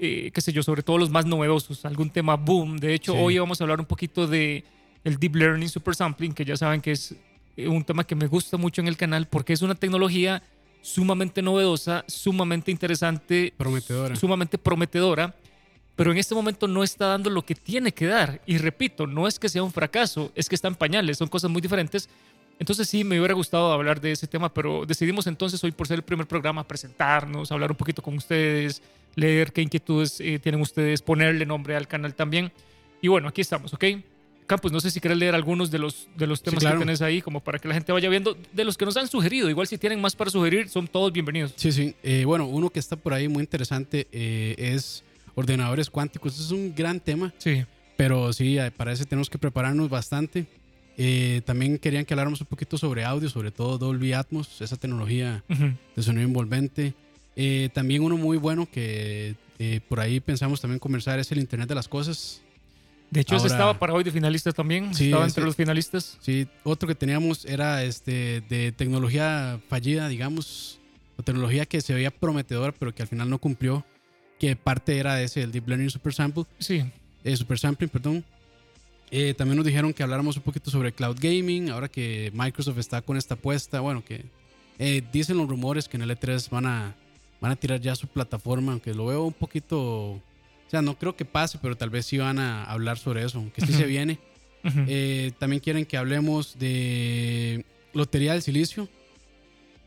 eh, 0.00 0.30
qué 0.32 0.40
sé 0.40 0.52
yo, 0.52 0.62
sobre 0.62 0.82
todo 0.82 0.98
los 0.98 1.10
más 1.10 1.26
novedosos, 1.26 1.84
algún 1.84 2.10
tema 2.10 2.36
boom. 2.36 2.78
De 2.78 2.94
hecho, 2.94 3.12
Sí. 3.12 3.18
hoy 3.20 3.38
vamos 3.38 3.60
a 3.60 3.64
hablar 3.64 3.78
un 3.80 3.86
poquito 3.86 4.26
de 4.26 4.64
el 5.04 5.18
Deep 5.18 5.36
Learning 5.36 5.68
Super 5.68 5.94
Sampling, 5.94 6.32
que 6.32 6.44
ya 6.44 6.56
saben 6.56 6.80
que 6.80 6.92
es 6.92 7.14
eh, 7.56 7.68
un 7.68 7.84
tema 7.84 8.04
que 8.04 8.14
me 8.14 8.26
gusta 8.26 8.56
mucho 8.56 8.80
en 8.80 8.88
el 8.88 8.96
canal 8.96 9.26
porque 9.26 9.52
es 9.52 9.62
una 9.62 9.74
tecnología 9.74 10.42
sumamente 10.82 11.42
novedosa, 11.42 12.04
sumamente 12.08 12.70
interesante, 12.70 13.52
Prometedora. 13.56 14.16
sumamente 14.16 14.56
prometedora, 14.56 15.34
pero 15.96 16.10
en 16.12 16.16
este 16.18 16.34
momento 16.34 16.66
no 16.66 16.82
está 16.82 17.06
dando 17.06 17.28
lo 17.28 17.42
que 17.42 17.54
tiene 17.54 17.92
que 17.92 18.06
dar. 18.06 18.40
Y 18.46 18.56
repito, 18.56 19.06
no 19.06 19.28
es 19.28 19.38
que 19.38 19.48
sea 19.50 19.62
un 19.62 19.70
fracaso, 19.72 20.32
es 20.34 20.48
que 20.48 20.54
está 20.54 20.68
en 20.68 20.74
pañales, 20.74 21.18
son 21.18 21.28
cosas 21.28 21.50
muy 21.50 21.60
diferentes. 21.60 22.08
Entonces 22.60 22.88
sí, 22.88 23.02
me 23.04 23.18
hubiera 23.18 23.32
gustado 23.34 23.72
hablar 23.72 24.00
de 24.02 24.12
ese 24.12 24.26
tema, 24.26 24.52
pero 24.52 24.84
decidimos 24.86 25.26
entonces 25.26 25.64
hoy 25.64 25.72
por 25.72 25.88
ser 25.88 25.96
el 25.96 26.02
primer 26.02 26.26
programa 26.28 26.62
presentarnos, 26.68 27.50
hablar 27.50 27.70
un 27.70 27.76
poquito 27.76 28.02
con 28.02 28.14
ustedes, 28.16 28.82
leer 29.16 29.50
qué 29.52 29.62
inquietudes 29.62 30.20
eh, 30.20 30.38
tienen 30.38 30.60
ustedes, 30.60 31.00
ponerle 31.00 31.46
nombre 31.46 31.74
al 31.74 31.88
canal 31.88 32.14
también. 32.14 32.52
Y 33.00 33.08
bueno, 33.08 33.28
aquí 33.28 33.40
estamos, 33.40 33.72
¿ok? 33.72 33.84
Campos, 34.46 34.72
no 34.72 34.80
sé 34.80 34.90
si 34.90 35.00
querés 35.00 35.16
leer 35.16 35.34
algunos 35.34 35.70
de 35.70 35.78
los, 35.78 36.06
de 36.16 36.26
los 36.26 36.42
temas 36.42 36.60
claro. 36.60 36.78
que 36.78 36.84
tenés 36.84 37.00
ahí, 37.00 37.22
como 37.22 37.40
para 37.40 37.58
que 37.58 37.66
la 37.66 37.72
gente 37.72 37.92
vaya 37.92 38.10
viendo, 38.10 38.36
de 38.52 38.64
los 38.64 38.76
que 38.76 38.84
nos 38.84 38.96
han 38.98 39.08
sugerido. 39.08 39.48
Igual 39.48 39.66
si 39.66 39.78
tienen 39.78 39.98
más 40.00 40.14
para 40.14 40.30
sugerir, 40.30 40.68
son 40.68 40.86
todos 40.86 41.12
bienvenidos. 41.12 41.54
Sí, 41.56 41.72
sí. 41.72 41.94
Eh, 42.02 42.24
bueno, 42.26 42.46
uno 42.46 42.68
que 42.68 42.78
está 42.80 42.96
por 42.96 43.14
ahí 43.14 43.26
muy 43.26 43.40
interesante 43.42 44.06
eh, 44.12 44.54
es 44.58 45.02
ordenadores 45.34 45.88
cuánticos. 45.88 46.38
Es 46.38 46.50
un 46.50 46.74
gran 46.74 47.00
tema, 47.00 47.32
Sí. 47.38 47.64
pero 47.96 48.32
sí, 48.34 48.58
eh, 48.58 48.70
para 48.70 48.92
ese 48.92 49.06
tenemos 49.06 49.30
que 49.30 49.38
prepararnos 49.38 49.88
bastante. 49.88 50.46
Eh, 50.96 51.40
también 51.46 51.78
querían 51.78 52.04
que 52.04 52.12
habláramos 52.14 52.40
un 52.40 52.46
poquito 52.46 52.76
sobre 52.76 53.04
audio, 53.04 53.28
sobre 53.30 53.50
todo 53.50 53.78
Dolby 53.78 54.12
Atmos, 54.12 54.60
esa 54.60 54.76
tecnología 54.76 55.42
Ujú. 55.48 55.72
de 55.96 56.02
sonido 56.02 56.24
envolvente. 56.26 56.94
Eh, 57.36 57.70
también 57.72 58.02
uno 58.02 58.16
muy 58.16 58.36
bueno 58.36 58.68
que 58.70 59.34
eh, 59.58 59.80
por 59.88 60.00
ahí 60.00 60.20
pensamos 60.20 60.60
también 60.60 60.78
conversar 60.78 61.18
es 61.18 61.30
el 61.32 61.38
Internet 61.38 61.68
de 61.68 61.74
las 61.74 61.88
Cosas. 61.88 62.42
De 63.10 63.20
hecho, 63.22 63.34
ese 63.36 63.44
Ahora- 63.44 63.54
estaba 63.54 63.78
para 63.78 63.92
hoy 63.94 64.04
de 64.04 64.10
finalistas 64.12 64.54
también. 64.54 64.94
Sí, 64.94 65.06
estaba 65.06 65.24
ese- 65.24 65.30
entre 65.32 65.44
los 65.44 65.56
finalistas. 65.56 66.18
Sí, 66.20 66.46
otro 66.64 66.86
que 66.86 66.94
teníamos 66.94 67.44
era 67.44 67.82
este 67.82 68.42
de 68.48 68.72
tecnología 68.72 69.58
fallida, 69.68 70.08
digamos, 70.08 70.78
o 71.16 71.22
tecnología 71.22 71.66
que 71.66 71.80
se 71.80 71.92
veía 71.94 72.10
prometedora, 72.10 72.72
pero 72.72 72.94
que 72.94 73.02
al 73.02 73.08
final 73.08 73.28
no 73.30 73.38
cumplió, 73.38 73.84
que 74.38 74.54
parte 74.56 74.98
era 74.98 75.20
ese, 75.22 75.42
el 75.42 75.50
Deep 75.52 75.68
Learning 75.68 75.90
Super 75.90 76.12
Sample, 76.14 76.44
Sí. 76.58 76.84
eh, 77.24 77.36
Super 77.36 77.58
Sampling, 77.58 77.88
perdón. 77.90 78.24
Eh, 79.10 79.34
también 79.34 79.56
nos 79.56 79.66
dijeron 79.66 79.92
que 79.92 80.02
habláramos 80.02 80.36
un 80.36 80.42
poquito 80.42 80.70
sobre 80.70 80.92
cloud 80.92 81.16
gaming, 81.20 81.70
ahora 81.70 81.88
que 81.88 82.30
Microsoft 82.34 82.78
está 82.78 83.02
con 83.02 83.16
esta 83.16 83.34
apuesta, 83.34 83.80
bueno, 83.80 84.04
que 84.04 84.24
eh, 84.78 85.02
dicen 85.12 85.36
los 85.36 85.48
rumores 85.48 85.88
que 85.88 85.96
en 85.96 86.02
el 86.02 86.10
E3 86.10 86.48
van 86.50 86.66
a, 86.66 86.94
van 87.40 87.50
a 87.52 87.56
tirar 87.56 87.80
ya 87.80 87.96
su 87.96 88.06
plataforma, 88.06 88.72
aunque 88.72 88.94
lo 88.94 89.06
veo 89.06 89.24
un 89.24 89.32
poquito, 89.32 89.80
o 90.12 90.22
sea, 90.68 90.80
no 90.80 90.96
creo 90.96 91.16
que 91.16 91.24
pase, 91.24 91.58
pero 91.60 91.76
tal 91.76 91.90
vez 91.90 92.06
sí 92.06 92.18
van 92.18 92.38
a 92.38 92.64
hablar 92.64 92.98
sobre 92.98 93.24
eso, 93.24 93.44
que 93.54 93.60
sí 93.66 93.72
se 93.72 93.80
Ujú. 93.80 93.88
viene. 93.88 94.18
Ujú. 94.64 94.84
Eh, 94.86 95.32
también 95.38 95.60
quieren 95.60 95.84
que 95.86 95.96
hablemos 95.96 96.56
de 96.58 97.64
Lotería 97.94 98.34
del 98.34 98.42
Silicio, 98.42 98.88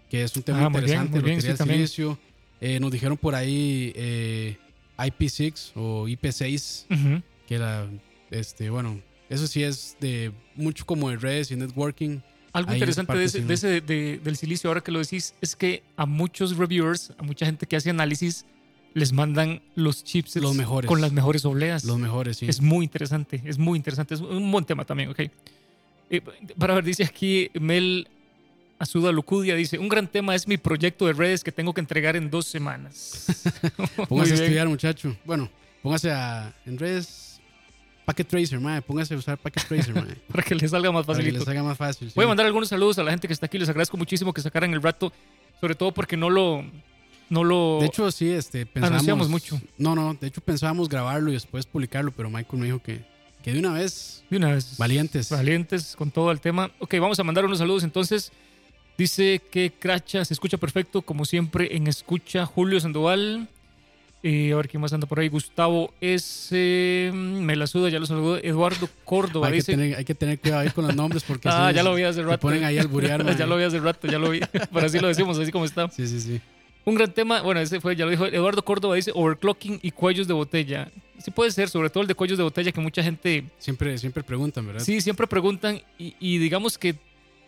que 0.10 0.24
es 0.24 0.36
un 0.36 0.44
tema 0.44 0.66
Ah, 0.66 0.70
muy 0.70 0.82
bien, 0.82 0.84
interesante. 1.04 1.12
muy 1.12 1.24
bien, 1.24 1.36
Lotería 1.38 1.58
sí, 1.58 1.64
del. 1.64 1.76
Silicio. 1.78 2.20
Eh, 2.60 2.80
nos 2.80 2.92
dijeron 2.92 3.18
por 3.18 3.36
ahí 3.36 3.94
eh, 3.96 4.58
IP6 4.98 5.72
o 5.76 6.08
IP6, 6.08 6.86
Ujú. 6.90 7.24
que 7.48 7.58
la, 7.60 7.88
este, 8.32 8.70
bueno, 8.70 9.00
eso 9.34 9.48
sí 9.48 9.64
es 9.64 9.98
de 10.00 10.32
mucho 10.56 10.86
como 10.86 11.10
de 11.10 11.18
redes 11.18 11.52
y 11.52 11.56
networking. 11.56 12.20
Algo 12.54 12.70
Ahí 12.72 12.78
interesante 12.78 13.18
de 13.18 13.26
ese, 13.26 13.40
sí, 13.42 13.46
de 13.46 13.54
ese- 13.56 13.82
de- 13.82 14.20
del 14.24 14.38
silicio, 14.38 14.70
ahora 14.70 14.82
que 14.82 14.92
lo 14.92 15.00
decís, 15.00 15.34
es 15.42 15.56
que 15.56 15.82
a 15.98 16.06
muchos 16.06 16.56
reviewers, 16.58 17.12
a 17.18 17.24
mucha 17.24 17.46
gente 17.46 17.66
que 17.66 17.76
hace 17.76 17.90
análisis, 17.90 18.46
les 18.94 19.12
mandan 19.12 19.62
los 19.74 20.04
chips 20.04 20.36
Los 20.36 20.54
mejores. 20.56 20.88
con 20.88 21.02
las 21.02 21.12
mejores 21.12 21.46
obleas. 21.46 21.84
Los 21.84 21.98
mejores, 21.98 22.38
sí. 22.38 22.46
Es 22.48 22.62
muy 22.62 22.86
interesante, 22.86 23.42
es 23.44 23.58
muy 23.58 23.76
interesante. 23.78 24.14
Es 24.14 24.22
un 24.22 24.52
buen 24.52 24.66
tema 24.66 24.86
también, 24.86 25.10
ok. 25.10 25.20
Eh, 26.12 26.22
para 26.60 26.76
ver, 26.76 26.84
dice 26.84 27.04
aquí 27.04 27.50
Mel 27.60 28.08
Azuda 28.78 29.12
Lucudia, 29.12 29.56
dice, 29.56 29.80
un 29.80 29.90
gran 29.90 30.08
tema 30.08 30.36
es 30.36 30.48
mi 30.48 30.58
proyecto 30.58 31.08
de 31.08 31.14
redes 31.14 31.44
que 31.44 31.52
tengo 31.52 31.74
que 31.74 31.82
entregar 31.82 32.16
en 32.16 32.30
dos 32.30 32.46
semanas. 32.46 33.26
Póngase 34.10 34.34
a 34.34 34.36
estudiar, 34.36 34.68
muchacho. 34.68 35.16
Bueno, 35.26 35.50
póngase 35.82 36.12
a, 36.12 36.54
en 36.68 36.78
redes 36.78 37.33
Packet 38.06 38.28
Tracer, 38.28 38.60
mae. 38.60 38.82
Póngase 38.82 39.14
a 39.14 39.18
usar 39.18 39.38
Packet 39.38 39.68
Tracer, 39.68 39.94
mae. 39.94 40.16
Para 40.32 40.44
que 40.44 40.56
les 40.56 40.72
salga 40.72 40.92
más 40.92 41.06
para 41.06 41.24
que 41.24 41.32
les 41.32 41.48
haga 41.48 41.64
más 41.64 41.78
fácil. 41.78 42.10
sí. 42.10 42.14
Voy 42.16 42.26
a 42.26 42.28
mandar 42.28 42.46
algunos 42.46 42.70
saludos 42.70 42.98
a 43.00 43.04
la 43.04 43.12
gente 43.12 43.28
que 43.28 43.34
está 43.34 43.46
aquí. 43.46 43.58
Les 43.58 43.70
agradezco 43.70 43.98
muchísimo 43.98 44.34
que 44.34 44.42
sacaran 44.42 44.74
el 44.74 44.82
rato, 44.82 45.14
sobre 45.62 45.76
todo 45.76 45.94
porque 45.94 46.18
no 46.18 46.30
lo, 46.30 46.66
no 47.30 47.44
lo. 47.44 47.80
De 47.80 47.88
hecho, 47.88 48.12
sí, 48.12 48.30
este, 48.30 48.66
pensamos... 48.66 48.94
Anunciamos 48.94 49.30
mucho. 49.30 49.60
No, 49.78 49.96
no, 49.96 50.14
de 50.14 50.28
hecho 50.28 50.42
pensábamos 50.42 50.90
grabarlo 50.90 51.30
y 51.30 51.34
después 51.34 51.66
publicarlo, 51.66 52.12
pero 52.12 52.30
Michael 52.30 52.60
me 52.60 52.66
dijo 52.66 52.80
que, 52.80 53.04
que 53.42 53.54
de 53.54 53.60
una 53.60 53.74
vez, 53.74 54.24
de 54.30 54.38
una 54.38 54.52
vez. 54.52 54.78
valientes. 54.78 55.30
Valientes 55.30 55.96
con 55.96 56.12
todo 56.12 56.32
el 56.32 56.40
tema. 56.42 56.72
Ok, 56.80 56.96
vamos 57.00 57.20
a 57.20 57.24
mandar 57.24 57.46
unos 57.46 57.60
saludos 57.60 57.84
entonces. 57.84 58.32
Dice 58.98 59.42
que 59.52 59.72
Cracha 59.72 60.24
se 60.24 60.34
escucha 60.34 60.58
perfecto, 60.58 61.02
como 61.02 61.26
siempre, 61.26 61.76
en 61.76 61.88
escucha 61.88 62.46
Julio 62.46 62.80
Sandoval. 62.80 63.50
Eh, 64.26 64.54
a 64.54 64.56
ver 64.56 64.70
quién 64.70 64.80
más 64.80 64.94
anda 64.94 65.06
por 65.06 65.20
ahí. 65.20 65.28
Gustavo 65.28 65.94
S. 66.00 67.12
Me 67.14 67.58
la 67.58 67.68
suda, 67.68 67.90
ya 67.90 68.00
lo 68.00 68.06
saludó. 68.06 68.38
Eduardo 68.38 68.88
Córdoba 69.04 69.48
hay, 69.48 69.56
dice. 69.56 69.74
Que 69.74 69.78
tener, 69.78 69.98
hay 69.98 70.06
que 70.06 70.16
tener 70.16 70.40
cuidado 70.40 70.62
ahí 70.62 70.70
con 70.70 70.88
los 70.88 70.96
nombres 70.96 71.24
porque. 71.24 71.50
ah, 71.52 71.72
ya 71.74 71.84
lo 71.84 71.94
vi 71.94 72.04
hace 72.04 72.24
rato. 72.24 72.40
ponen 72.40 72.64
ahí 72.64 72.78
al 72.78 72.88
buriar, 72.88 73.24
Ya 73.38 73.46
lo 73.46 73.58
vi 73.58 73.64
hace 73.64 73.80
rato, 73.80 74.08
ya 74.08 74.18
lo 74.18 74.30
vi. 74.30 74.40
Pero 74.74 74.86
así 74.86 74.98
lo 75.00 75.10
decimos, 75.10 75.38
así 75.38 75.52
como 75.52 75.66
está. 75.66 75.90
Sí, 75.90 76.08
sí, 76.08 76.22
sí. 76.22 76.40
Un 76.86 76.96
gran 76.96 77.14
tema, 77.14 77.42
bueno, 77.42 77.60
ese 77.60 77.82
fue, 77.82 77.96
ya 77.98 78.06
lo 78.06 78.12
dijo 78.12 78.26
Eduardo 78.26 78.64
Córdoba, 78.64 78.96
dice 78.96 79.12
overclocking 79.14 79.80
y 79.82 79.92
cuellos 79.92 80.28
de 80.28 80.34
botella. 80.34 80.90
Sí 81.18 81.32
puede 81.32 81.52
ser, 81.52 81.70
sobre 81.70 81.90
todo 81.90 82.02
el 82.02 82.08
de 82.08 82.16
cuellos 82.16 82.38
de 82.38 82.44
botella 82.44 82.74
que 82.74 82.82
mucha 82.82 83.02
gente... 83.02 83.46
Siempre, 83.58 83.98
siempre 83.98 84.22
preguntan, 84.22 84.68
¿verdad? 84.68 84.82
Sí, 84.84 85.00
siempre 85.00 85.26
preguntan 85.26 85.82
y, 85.98 86.14
y 86.20 86.40
digamos 86.40 86.78
que 86.78 86.96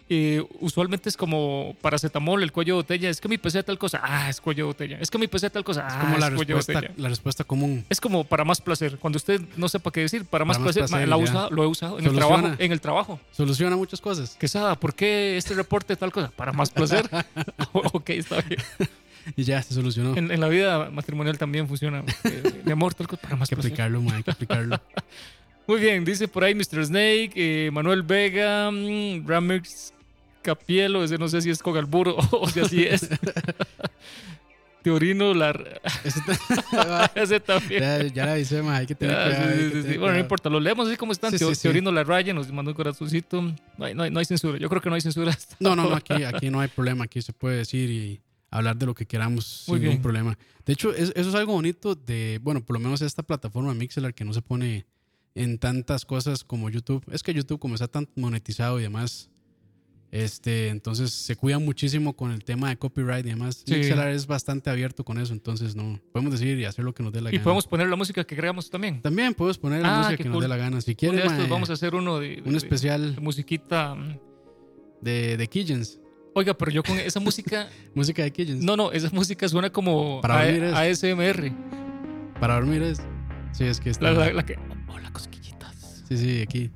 eh, 0.07 0.43
usualmente 0.59 1.09
es 1.09 1.17
como 1.17 1.75
paracetamol, 1.81 2.43
el 2.43 2.51
cuello 2.51 2.75
de 2.75 2.81
botella. 2.81 3.09
Es 3.09 3.19
que 3.19 3.27
mi 3.27 3.39
PC 3.39 3.59
de 3.59 3.63
tal 3.63 3.79
cosa, 3.79 4.01
ah, 4.03 4.29
es 4.29 4.39
cuello 4.39 4.65
de 4.65 4.67
botella. 4.67 4.97
Es 5.01 5.09
que 5.09 5.17
mi 5.17 5.27
PC 5.27 5.47
de 5.47 5.49
tal 5.49 5.63
cosa, 5.63 5.87
ah, 5.87 5.87
es 5.87 5.95
como 5.95 6.17
la, 6.17 6.27
es 6.27 6.33
respuesta, 6.33 6.93
la 6.95 7.09
respuesta 7.09 7.43
común. 7.43 7.85
Es 7.89 7.99
como 7.99 8.23
para 8.23 8.45
más 8.45 8.61
placer. 8.61 8.97
Cuando 8.99 9.17
usted 9.17 9.41
no 9.57 9.67
sepa 9.67 9.91
qué 9.91 10.01
decir, 10.01 10.25
para 10.25 10.45
más, 10.45 10.57
para 10.57 10.65
placer, 10.65 10.83
más 10.83 10.91
placer 10.91 11.07
lo, 11.51 11.63
he 11.63 11.67
usado 11.67 11.97
en 11.97 12.05
el, 12.05 12.13
trabajo, 12.13 12.51
en 12.57 12.71
el 12.71 12.81
trabajo. 12.81 13.19
Soluciona 13.31 13.75
muchas 13.75 13.99
cosas. 13.99 14.35
Quesada, 14.39 14.79
¿por 14.79 14.93
qué 14.93 15.37
este 15.37 15.55
reporte 15.55 15.93
de 15.93 15.97
tal 15.97 16.11
cosa? 16.11 16.29
Para 16.35 16.51
más 16.53 16.69
placer. 16.69 17.09
ok, 17.73 18.09
está 18.11 18.41
bien. 18.41 18.61
y 19.35 19.43
ya 19.43 19.59
se 19.63 19.73
solucionó. 19.73 20.15
En, 20.15 20.29
en, 20.29 20.39
la 20.39 20.49
vida 20.49 20.91
matrimonial 20.91 21.39
también 21.39 21.67
funciona. 21.67 22.03
Eh, 22.25 22.61
mi 22.63 22.71
amor, 22.71 22.93
tal 22.93 23.07
cosa 23.07 23.23
para 23.23 23.35
más 23.37 23.47
hay 23.47 23.49
que 23.49 23.55
placer. 23.55 23.71
aplicarlo, 23.71 24.01
man, 24.01 24.17
hay 24.17 24.23
que 24.23 24.31
aplicarlo. 24.31 24.79
Muy 25.67 25.79
bien, 25.79 26.05
dice 26.05 26.27
por 26.27 26.43
ahí 26.43 26.53
Mr. 26.53 26.85
Snake, 26.85 27.31
eh, 27.35 27.71
Manuel 27.71 28.03
Vega, 28.03 28.69
mm, 28.69 29.27
Ramix 29.27 29.94
Capielo, 30.45 31.03
ese 31.03 31.17
no 31.17 31.27
sé 31.27 31.41
si 31.41 31.49
es 31.49 31.61
con 31.61 31.75
alburo 31.75 32.15
o 32.31 32.47
si 32.49 32.59
así 32.61 32.83
es. 32.83 33.09
Teorino, 34.83 35.33
la... 35.33 35.49
Ese, 36.03 36.19
ese 37.15 37.39
también. 37.39 37.81
Ya, 37.81 38.03
ya 38.03 38.25
la 38.27 38.33
avisé, 38.33 38.61
man, 38.61 38.75
hay 38.75 38.85
que 38.85 38.93
tener 38.93 39.15
Ah, 39.15 39.23
cuidado. 39.25 39.45
sí, 39.45 39.49
hay 39.49 39.57
sí, 39.65 39.69
que 39.71 39.75
sí. 39.77 39.81
tener 39.83 39.99
Bueno, 39.99 40.13
no 40.13 40.19
importa, 40.19 40.49
lo 40.49 40.59
leemos 40.59 40.87
así 40.87 40.95
como 40.97 41.11
están. 41.11 41.31
Sí, 41.31 41.39
sí. 41.39 41.61
Teorino 41.63 41.91
La 41.91 42.03
Raya 42.03 42.35
nos 42.35 42.51
mandó 42.51 42.69
un 42.69 42.75
corazoncito. 42.75 43.41
No 43.41 43.85
hay, 43.85 43.95
no 43.95 44.03
hay- 44.03 44.11
no 44.11 44.19
hay 44.19 44.25
censura. 44.25 44.59
Yo 44.59 44.69
creo 44.69 44.81
que 44.83 44.89
no 44.89 44.93
hay 44.95 45.01
censura. 45.01 45.35
No, 45.59 45.75
no, 45.75 45.89
no, 45.89 45.95
aquí, 45.95 46.23
aquí 46.23 46.51
no 46.51 46.59
hay 46.59 46.67
problema. 46.67 47.05
Aquí 47.05 47.19
se 47.23 47.33
puede 47.33 47.57
decir 47.57 47.89
y 47.89 48.21
hablar 48.51 48.77
de 48.77 48.85
lo 48.85 48.93
que 48.93 49.07
queramos 49.07 49.63
Muy 49.67 49.77
sin 49.77 49.81
bien. 49.81 49.89
ningún 49.93 50.03
problema. 50.03 50.37
De 50.67 50.73
hecho, 50.73 50.93
es- 50.93 51.11
eso 51.15 51.29
es 51.29 51.35
algo 51.35 51.53
bonito 51.53 51.95
de, 51.95 52.39
bueno, 52.43 52.63
por 52.63 52.75
lo 52.75 52.79
menos 52.79 53.01
esta 53.01 53.23
plataforma 53.23 53.73
Mixelar 53.73 54.13
que 54.13 54.23
no 54.23 54.33
se 54.33 54.43
pone 54.43 54.85
en 55.33 55.57
tantas 55.57 56.05
cosas 56.05 56.43
como 56.43 56.69
YouTube. 56.69 57.03
Es 57.11 57.23
que 57.23 57.33
YouTube, 57.33 57.57
como 57.59 57.73
está 57.73 57.87
tan 57.87 58.07
monetizado 58.15 58.79
y 58.79 58.83
demás, 58.83 59.29
este, 60.23 60.69
entonces 60.69 61.11
se 61.11 61.35
cuida 61.35 61.59
muchísimo 61.59 62.13
con 62.15 62.31
el 62.31 62.43
tema 62.45 62.69
de 62.69 62.77
copyright 62.77 63.25
y 63.25 63.29
demás. 63.29 63.63
Sí. 63.65 63.73
Mixelar 63.75 64.07
es 64.09 64.27
bastante 64.27 64.69
abierto 64.69 65.03
con 65.03 65.17
eso, 65.17 65.33
entonces 65.33 65.75
no 65.75 65.99
podemos 66.13 66.31
decir 66.31 66.57
y 66.57 66.63
hacer 66.63 66.85
lo 66.85 66.93
que 66.93 67.03
nos 67.03 67.11
dé 67.11 67.19
la 67.21 67.29
Y 67.29 67.33
gana. 67.33 67.43
podemos 67.43 67.67
poner 67.67 67.89
la 67.89 67.97
música 67.97 68.23
que 68.23 68.35
creamos 68.35 68.69
también. 68.69 69.01
También 69.01 69.33
puedes 69.33 69.57
poner 69.57 69.81
la 69.81 69.93
Ah, 69.93 69.97
música 70.03 70.17
que 70.17 70.23
cool. 70.23 70.31
nos 70.33 70.41
dé 70.43 70.47
la 70.47 70.55
gana. 70.57 70.79
Si 70.79 70.93
día 70.93 71.09
estos 71.13 71.49
vamos 71.49 71.69
a 71.69 71.73
hacer 71.73 71.95
uno 71.95 72.19
de, 72.19 72.37
de- 72.37 72.49
un 72.49 72.55
especial 72.55 73.15
de 73.15 73.21
musiquita. 73.21 73.93
mm. 73.95 74.17
de, 75.01 75.35
de 75.37 75.47
Kijens. 75.47 75.99
Oiga, 76.33 76.53
pero 76.57 76.71
yo 76.71 76.81
con 76.83 76.97
esa 76.97 77.19
música. 77.19 77.67
Música 77.93 78.23
de 78.23 78.31
Kijens. 78.31 78.63
No, 78.63 78.75
no, 78.77 78.91
esa 78.91 79.09
música 79.11 79.47
suena 79.49 79.69
como 79.69 80.21
Para 80.21 80.39
A- 80.39 80.45
dormir 80.45 80.63
es. 80.63 81.03
ASMR. 81.03 81.51
Para 82.39 82.55
dormir 82.55 82.81
es. 82.83 83.01
Sí, 83.51 83.65
es 83.65 83.79
que 83.79 83.89
está. 83.89 84.11
La, 84.11 84.27
la- 84.27 84.33
la 84.33 84.45
que. 84.45 84.57
Hola, 84.87 85.11
cosquillitas. 85.11 86.03
Sí, 86.07 86.17
sí, 86.17 86.41
aquí. 86.41 86.71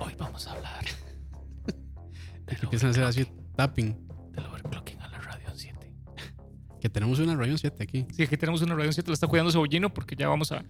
Hoy 0.00 0.12
vamos 0.18 0.46
a 0.46 0.52
hablar 0.52 0.84
Que 2.56 2.64
empiezan 2.64 2.88
a 2.88 2.90
hacer 2.92 3.04
así 3.04 3.26
tapping. 3.56 3.96
del 4.32 4.46
overclocking 4.46 5.00
a 5.00 5.08
la 5.08 5.18
radio 5.18 5.48
7. 5.54 5.76
Que 6.80 6.88
tenemos 6.88 7.18
una 7.18 7.34
Rayon 7.34 7.58
7 7.58 7.82
aquí. 7.82 8.06
Sí, 8.12 8.22
aquí 8.22 8.36
tenemos 8.36 8.62
una 8.62 8.74
radio 8.76 8.92
7, 8.92 9.08
la 9.10 9.14
está 9.14 9.26
cuidando 9.26 9.50
Cebollino 9.50 9.92
porque 9.92 10.14
ya 10.16 10.28
vamos 10.28 10.52
a, 10.52 10.64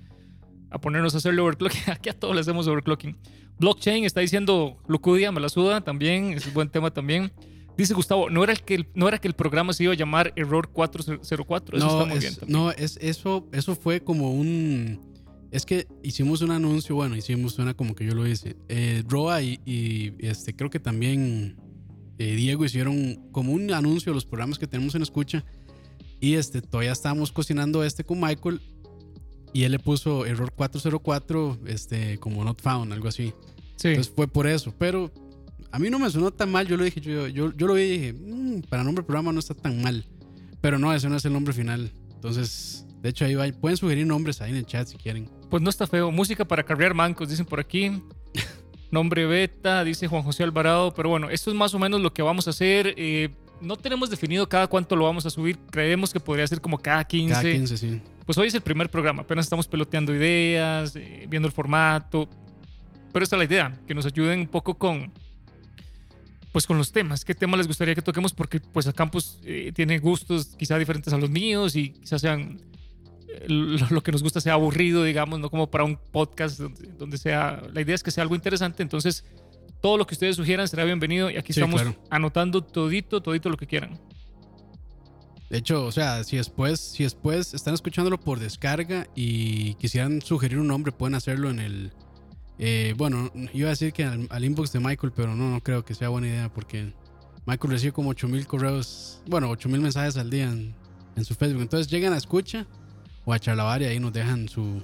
a 0.70 0.80
ponernos 0.80 1.14
a 1.14 1.18
hacerle 1.18 1.40
overclocking. 1.42 1.82
Aquí 1.92 2.08
a 2.08 2.18
todos 2.18 2.34
le 2.34 2.40
hacemos 2.40 2.66
overclocking. 2.66 3.16
Blockchain 3.58 4.04
está 4.04 4.20
diciendo 4.20 4.78
Lucudia, 4.88 5.32
me 5.32 5.40
la 5.40 5.48
suda 5.50 5.80
también, 5.82 6.32
es 6.32 6.46
un 6.46 6.54
buen 6.54 6.68
tema 6.70 6.90
también. 6.92 7.30
Dice 7.76 7.92
Gustavo, 7.94 8.28
no 8.30 8.42
era, 8.42 8.52
el 8.52 8.62
que 8.62 8.74
el, 8.74 8.88
no 8.94 9.06
era 9.06 9.18
que 9.18 9.28
el 9.28 9.34
programa 9.34 9.72
se 9.72 9.84
iba 9.84 9.92
a 9.92 9.96
llamar 9.96 10.32
Error 10.34 10.70
404. 10.72 11.76
Eso 11.78 11.86
no, 11.86 11.92
está 11.92 12.04
muy 12.06 12.16
es- 12.16 12.20
bien 12.22 12.34
también. 12.36 12.58
no 12.58 12.70
es, 12.72 12.98
eso, 13.00 13.46
eso 13.52 13.76
fue 13.76 14.00
como 14.02 14.32
un. 14.32 15.00
Es 15.52 15.64
que 15.64 15.86
hicimos 16.02 16.40
un 16.42 16.50
anuncio, 16.50 16.94
bueno, 16.94 17.16
hicimos, 17.16 17.52
suena 17.54 17.74
como 17.74 17.94
que 17.94 18.04
yo 18.04 18.14
lo 18.14 18.26
hice. 18.26 18.56
Eh, 18.68 19.02
Roa 19.06 19.42
y, 19.42 19.60
y, 19.64 20.14
este, 20.26 20.54
creo 20.56 20.70
que 20.70 20.80
también 20.80 21.56
eh, 22.18 22.34
Diego 22.34 22.64
hicieron 22.64 23.30
como 23.32 23.52
un 23.52 23.72
anuncio 23.72 24.10
de 24.12 24.14
los 24.14 24.26
programas 24.26 24.58
que 24.58 24.66
tenemos 24.66 24.94
en 24.94 25.02
escucha. 25.02 25.44
Y 26.20 26.34
este, 26.34 26.60
todavía 26.62 26.92
estábamos 26.92 27.30
cocinando 27.32 27.84
este 27.84 28.04
con 28.04 28.20
Michael. 28.20 28.60
Y 29.52 29.62
él 29.62 29.72
le 29.72 29.78
puso 29.78 30.26
error 30.26 30.52
404, 30.52 31.58
este, 31.66 32.18
como 32.18 32.44
not 32.44 32.60
found, 32.60 32.92
algo 32.92 33.08
así. 33.08 33.32
Sí. 33.76 33.88
Entonces 33.88 34.12
fue 34.14 34.28
por 34.28 34.46
eso. 34.46 34.74
Pero 34.78 35.12
a 35.70 35.78
mí 35.78 35.90
no 35.90 35.98
me 35.98 36.10
sonó 36.10 36.30
tan 36.32 36.50
mal. 36.50 36.66
Yo 36.66 36.76
lo 36.76 36.84
dije, 36.84 37.00
yo, 37.00 37.28
yo, 37.28 37.52
yo 37.56 37.66
lo 37.66 37.74
vi 37.74 37.82
y 37.82 37.88
dije, 37.98 38.12
"Mm, 38.12 38.62
para 38.68 38.82
nombre 38.84 39.02
del 39.02 39.06
programa 39.06 39.32
no 39.32 39.38
está 39.38 39.54
tan 39.54 39.80
mal. 39.80 40.04
Pero 40.60 40.78
no, 40.78 40.92
ese 40.92 41.08
no 41.08 41.16
es 41.16 41.24
el 41.24 41.32
nombre 41.32 41.54
final. 41.54 41.92
Entonces, 42.14 42.84
de 43.00 43.08
hecho, 43.10 43.24
ahí 43.24 43.34
va. 43.36 43.46
Pueden 43.52 43.76
sugerir 43.76 44.06
nombres 44.06 44.40
ahí 44.40 44.50
en 44.50 44.56
el 44.56 44.66
chat 44.66 44.88
si 44.88 44.96
quieren. 44.96 45.30
Pues 45.48 45.62
no 45.62 45.70
está 45.70 45.86
feo. 45.86 46.10
Música 46.10 46.44
para 46.44 46.64
carrear 46.64 46.94
mancos, 46.94 47.28
dicen 47.28 47.46
por 47.46 47.60
aquí. 47.60 48.02
Nombre 48.90 49.26
beta, 49.26 49.84
dice 49.84 50.08
Juan 50.08 50.22
José 50.22 50.42
Alvarado. 50.44 50.94
Pero 50.94 51.08
bueno, 51.10 51.30
esto 51.30 51.50
es 51.50 51.56
más 51.56 51.74
o 51.74 51.78
menos 51.78 52.00
lo 52.00 52.12
que 52.12 52.22
vamos 52.22 52.46
a 52.46 52.50
hacer. 52.50 52.94
Eh, 52.96 53.30
no 53.60 53.76
tenemos 53.76 54.10
definido 54.10 54.48
cada 54.48 54.66
cuánto 54.66 54.96
lo 54.96 55.04
vamos 55.04 55.26
a 55.26 55.30
subir. 55.30 55.58
Creemos 55.70 56.12
que 56.12 56.20
podría 56.20 56.46
ser 56.46 56.60
como 56.60 56.78
cada 56.78 57.04
15. 57.04 57.32
Cada 57.32 57.52
15, 57.52 57.76
sí. 57.76 58.00
Pues 58.24 58.38
hoy 58.38 58.48
es 58.48 58.54
el 58.54 58.60
primer 58.60 58.90
programa. 58.90 59.22
Apenas 59.22 59.46
estamos 59.46 59.66
peloteando 59.66 60.14
ideas, 60.14 60.96
eh, 60.96 61.26
viendo 61.28 61.46
el 61.46 61.52
formato. 61.52 62.28
Pero 63.12 63.22
esta 63.22 63.36
es 63.36 63.38
la 63.38 63.44
idea, 63.44 63.78
que 63.86 63.94
nos 63.94 64.06
ayuden 64.06 64.40
un 64.40 64.48
poco 64.48 64.74
con, 64.74 65.10
pues 66.52 66.66
con 66.66 66.76
los 66.76 66.92
temas. 66.92 67.24
¿Qué 67.24 67.34
temas 67.34 67.58
les 67.58 67.66
gustaría 67.66 67.94
que 67.94 68.02
toquemos? 68.02 68.32
Porque 68.32 68.60
pues 68.60 68.86
a 68.86 68.92
Campus 68.92 69.38
eh, 69.44 69.72
tiene 69.74 69.98
gustos 69.98 70.54
quizá 70.58 70.78
diferentes 70.78 71.12
a 71.12 71.18
los 71.18 71.30
míos 71.30 71.74
y 71.74 71.90
quizás 71.90 72.20
sean 72.20 72.60
lo, 73.48 73.86
lo 73.90 74.02
que 74.02 74.12
nos 74.12 74.22
gusta 74.22 74.40
sea 74.40 74.54
aburrido, 74.54 75.02
digamos, 75.04 75.40
no 75.40 75.50
como 75.50 75.70
para 75.70 75.84
un 75.84 75.96
podcast 75.96 76.58
donde, 76.58 76.88
donde 76.98 77.18
sea. 77.18 77.62
La 77.72 77.80
idea 77.80 77.94
es 77.94 78.02
que 78.02 78.10
sea 78.10 78.22
algo 78.22 78.34
interesante. 78.34 78.82
Entonces, 78.82 79.24
todo 79.80 79.96
lo 79.96 80.06
que 80.06 80.14
ustedes 80.14 80.36
sugieran 80.36 80.66
será 80.68 80.84
bienvenido 80.84 81.30
y 81.30 81.36
aquí 81.36 81.52
Sí, 81.52 81.60
estamos 81.60 81.82
claro. 81.82 81.96
anotando 82.10 82.62
todito, 82.62 83.20
todito 83.22 83.48
lo 83.50 83.56
que 83.56 83.66
quieran. 83.66 83.98
De 85.50 85.58
hecho, 85.58 85.86
o 85.86 85.92
sea, 85.92 86.24
si 86.24 86.36
después, 86.36 86.78
si 86.78 87.04
después 87.04 87.54
están 87.54 87.72
escuchándolo 87.72 88.20
por 88.20 88.38
descarga 88.38 89.06
y 89.14 89.74
quisieran 89.74 90.20
sugerir 90.20 90.58
un 90.58 90.66
nombre, 90.66 90.92
pueden 90.92 91.14
hacerlo 91.14 91.48
en 91.48 91.58
el. 91.58 91.92
eh, 92.58 92.92
bueno, 92.98 93.30
iba 93.54 93.68
a 93.68 93.70
decir 93.70 93.92
que 93.94 94.04
al, 94.04 94.26
al 94.30 94.44
inbox 94.44 94.72
de 94.72 94.80
Michael, 94.80 95.12
pero 95.16 95.34
no, 95.34 95.50
no 95.50 95.60
creo 95.62 95.84
que 95.86 95.94
sea 95.94 96.10
buena 96.10 96.26
idea 96.28 96.52
porque 96.52 96.92
Michael 97.46 97.72
recibe 97.72 97.92
como 97.92 98.10
8000 98.10 98.46
correos, 98.46 99.22
bueno, 99.26 99.48
8000 99.48 99.80
mensajes 99.80 100.18
al 100.18 100.28
día 100.28 100.50
en, 100.50 100.74
en 101.16 101.24
su 101.24 101.34
Facebook. 101.34 101.62
Entonces 101.62 101.90
llegan 101.90 102.12
a 102.12 102.18
escucha 102.18 102.66
o 103.28 103.32
a 103.34 103.38
charlavar 103.38 103.82
y 103.82 103.84
ahí 103.84 104.00
nos 104.00 104.12
dejan 104.12 104.48
su, 104.48 104.82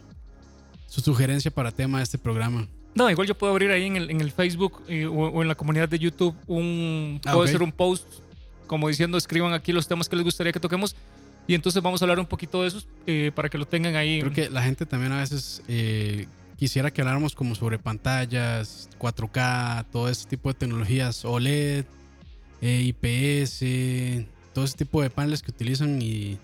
su 0.87 1.01
sugerencia 1.01 1.51
para 1.51 1.73
tema 1.73 1.99
de 1.99 2.05
este 2.05 2.19
programa. 2.19 2.69
No, 2.95 3.11
igual 3.11 3.27
yo 3.27 3.35
puedo 3.35 3.51
abrir 3.51 3.71
ahí 3.71 3.87
en 3.87 3.97
el, 3.97 4.11
en 4.11 4.21
el 4.21 4.31
Facebook 4.33 4.83
eh, 4.87 5.07
o, 5.07 5.13
o 5.13 5.41
en 5.41 5.49
la 5.49 5.55
comunidad 5.55 5.89
de 5.89 5.99
YouTube 5.99 6.37
un... 6.47 7.21
Ah, 7.25 7.33
puedo 7.33 7.45
hacer 7.45 7.63
un 7.63 7.73
post 7.73 8.07
como 8.67 8.89
diciendo 8.89 9.17
escriban 9.17 9.55
aquí 9.55 9.73
los 9.73 9.89
temas 9.89 10.11
que 10.11 10.17
les 10.17 10.25
gustaría 10.27 10.53
que 10.53 10.61
toquemos 10.61 10.95
y 11.47 11.55
entonces 11.55 11.83
vamos 11.83 12.03
a 12.03 12.05
hablar 12.05 12.19
un 12.19 12.27
poquito 12.27 12.61
de 12.63 12.69
esos 12.69 12.87
eh, 13.07 13.33
para 13.35 13.49
que 13.49 13.57
lo 13.57 13.67
tengan 13.67 13.97
ahí. 13.97 14.21
Creo 14.21 14.33
que 14.33 14.51
la 14.51 14.63
gente 14.63 14.85
también 14.85 15.13
a 15.13 15.21
veces 15.21 15.63
eh, 15.67 16.27
quisiera 16.59 16.91
que 16.91 17.01
habláramos 17.01 17.35
como 17.35 17.55
sobre 17.55 17.79
pantallas, 17.79 18.91
4K, 18.99 19.87
todo 19.91 20.11
ese 20.11 20.29
tipo 20.29 20.51
de 20.51 20.55
tecnologías, 20.55 21.25
OLED, 21.25 21.87
eh, 22.61 22.93
IPS, 22.93 24.27
todo 24.53 24.67
ese 24.67 24.77
tipo 24.77 25.01
de 25.01 25.09
paneles 25.09 25.41
que 25.41 25.51
utilizan 25.51 26.03
y, 26.03 26.39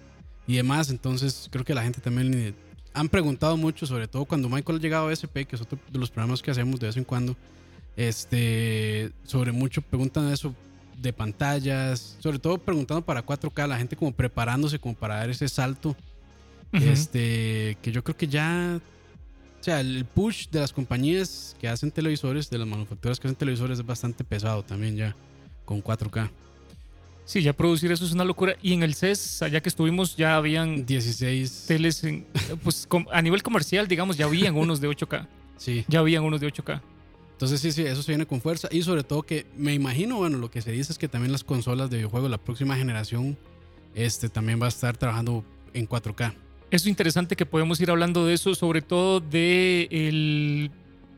y 0.51 0.57
demás. 0.57 0.91
Entonces 0.91 1.49
creo 1.51 1.65
que 1.65 1.75
la 1.75 1.83
gente 1.85 2.01
también 2.01 2.55
han 2.93 3.09
preguntado 3.09 3.57
mucho, 3.57 3.87
sobre 3.87 4.09
todo 4.09 4.25
cuando 4.25 4.49
Michael 4.49 4.79
ha 4.79 4.81
llegado 4.81 5.09
a 5.09 5.13
SP, 5.15 5.47
que 5.47 5.55
es 5.55 5.63
otro 5.63 5.79
de 5.91 5.99
los 5.99 6.11
programas 6.11 6.43
que 6.43 6.51
hacemos 6.51 6.81
de 6.81 6.89
vez 6.89 6.97
en 6.97 7.05
cuando, 7.05 7.37
este, 7.97 9.13
sobre 9.23 9.53
mucho 9.53 9.81
preguntan 9.81 10.33
eso 10.33 10.53
de 11.01 11.13
pantallas, 11.13 12.17
sobre 12.19 12.41
todo 12.41 12.59
preguntando 12.59 13.03
para 13.03 13.25
4K, 13.25 13.69
la 13.69 13.79
gente 13.79 13.95
como 13.95 14.13
preparándose 14.13 14.79
como 14.81 14.95
para 14.95 15.17
dar 15.17 15.31
ese 15.31 15.49
salto 15.49 15.97
Ujú. 16.73 16.85
este, 16.85 17.79
que 17.81 17.93
yo 17.93 18.03
creo 18.03 18.17
que 18.17 18.27
ya, 18.27 18.81
o 19.61 19.63
sea, 19.63 19.81
el 19.81 20.05
push 20.05 20.49
de 20.49 20.59
las 20.59 20.73
compañías 20.73 21.57
que 21.61 21.69
hacen 21.69 21.93
televisores, 21.93 22.51
de 22.51 22.59
las 22.59 22.67
manufacturas 22.67 23.21
que 23.21 23.29
hacen 23.29 23.37
televisores 23.37 23.79
es 23.79 23.87
bastante 23.87 24.25
pesado 24.25 24.65
también 24.65 24.97
ya 24.97 25.15
con 25.65 25.81
4K. 25.81 26.29
Sí, 27.25 27.43
ya 27.43 27.53
producir 27.53 27.93
eso 27.93 28.05
es 28.05 28.13
una 28.13 28.25
locura. 28.25 28.57
Y 28.63 28.73
en 28.73 28.83
el 28.83 28.95
CES, 28.95 29.43
allá 29.43 29.61
que 29.61 29.69
estuvimos, 29.69 30.17
ya 30.17 30.37
habían 30.37 30.85
16. 30.85 31.65
teles, 31.69 32.03
en- 32.05 32.27
pues 32.65 32.89
a 33.13 33.23
nivel 33.23 33.43
comercial, 33.43 33.87
digamos, 33.87 34.17
ya 34.17 34.25
habían 34.27 34.57
unos 34.57 34.81
de 34.81 34.89
8K. 34.89 35.29
Sí. 35.57 35.85
Ya 35.89 36.01
habían 36.01 36.25
unos 36.25 36.41
de 36.41 36.49
8K. 36.49 36.83
Entonces 37.33 37.61
sí, 37.61 37.73
sí, 37.73 37.83
eso 37.83 38.03
se 38.03 38.13
viene 38.13 38.27
con 38.27 38.41
fuerza 38.41 38.69
y 38.71 38.83
sobre 38.83 39.03
todo 39.03 39.23
que 39.23 39.47
me 39.57 39.73
imagino, 39.73 40.17
bueno, 40.17 40.37
lo 40.39 40.51
que 40.51 40.61
se 40.61 40.73
dice 40.73 40.93
es 40.93 40.99
que 40.99 41.09
también 41.09 41.33
las 41.33 41.43
consolas 41.45 41.89
de 41.89 41.97
videojuegos, 41.99 42.31
la 42.31 42.37
próxima 42.39 42.77
generación, 42.77 43.39
este 43.95 44.29
también 44.29 44.61
va 44.61 44.67
a 44.67 44.69
estar 44.69 44.97
trabajando 44.97 45.43
en 45.73 45.87
4K. 45.89 46.35
Es 46.71 46.85
interesante 46.87 47.37
que 47.37 47.47
podemos 47.47 47.81
ir 47.81 47.91
hablando 47.91 48.27
de 48.27 48.35
eso, 48.35 48.55
sobre 48.55 48.83
todo 48.83 49.21
de 49.21 49.89
el 49.91 50.71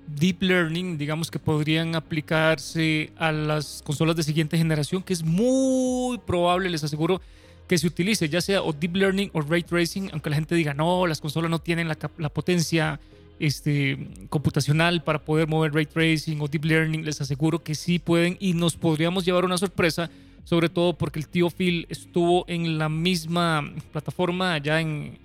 deep 0.07 0.43
learning, 0.43 0.99
digamos 0.99 1.31
que 1.31 1.39
podrían 1.39 1.95
aplicarse 1.95 3.13
a 3.17 3.33
las 3.33 3.83
consolas 3.85 4.17
de 4.17 4.23
siguiente 4.23 4.59
generación, 4.59 5.03
que 5.03 5.13
es 5.13 5.23
muy 5.23 6.19
probable, 6.19 6.71
les 6.71 6.85
aseguro, 6.85 7.21
que 7.69 7.79
se 7.79 7.87
utilice, 7.87 8.29
ya 8.29 8.41
sea 8.41 8.63
o 8.63 8.73
deep 8.73 8.97
learning 8.97 9.31
o 9.33 9.41
ray 9.41 9.63
tracing, 9.63 10.11
aunque 10.13 10.31
la 10.31 10.37
gente 10.37 10.55
diga, 10.55 10.75
no, 10.75 11.07
las 11.07 11.21
consolas 11.21 11.51
no 11.51 11.59
tienen 11.59 11.89
la, 11.89 12.29
potencia 12.29 13.01
este, 13.39 14.11
computacional 14.29 15.03
para 15.03 15.25
poder 15.25 15.49
mover 15.49 15.73
ray 15.73 15.87
tracing 15.87 16.41
o 16.41 16.49
deep 16.49 16.65
learning, 16.65 17.05
les 17.05 17.21
aseguro 17.21 17.63
que 17.63 17.75
sí 17.75 17.99
pueden 17.99 18.37
y 18.41 18.55
nos 18.55 18.77
podríamos 18.77 19.25
llevar 19.25 19.45
una 19.45 19.59
sorpresa, 19.59 20.11
sobre 20.45 20.69
todo 20.69 20.99
porque 20.99 21.19
el 21.19 21.29
tío 21.29 21.49
Phil 21.51 21.87
estuvo 21.89 22.45
en 22.49 22.79
la 22.79 22.89
misma 22.89 23.73
plataforma 23.93 24.55
allá 24.55 24.81
en, 24.81 25.19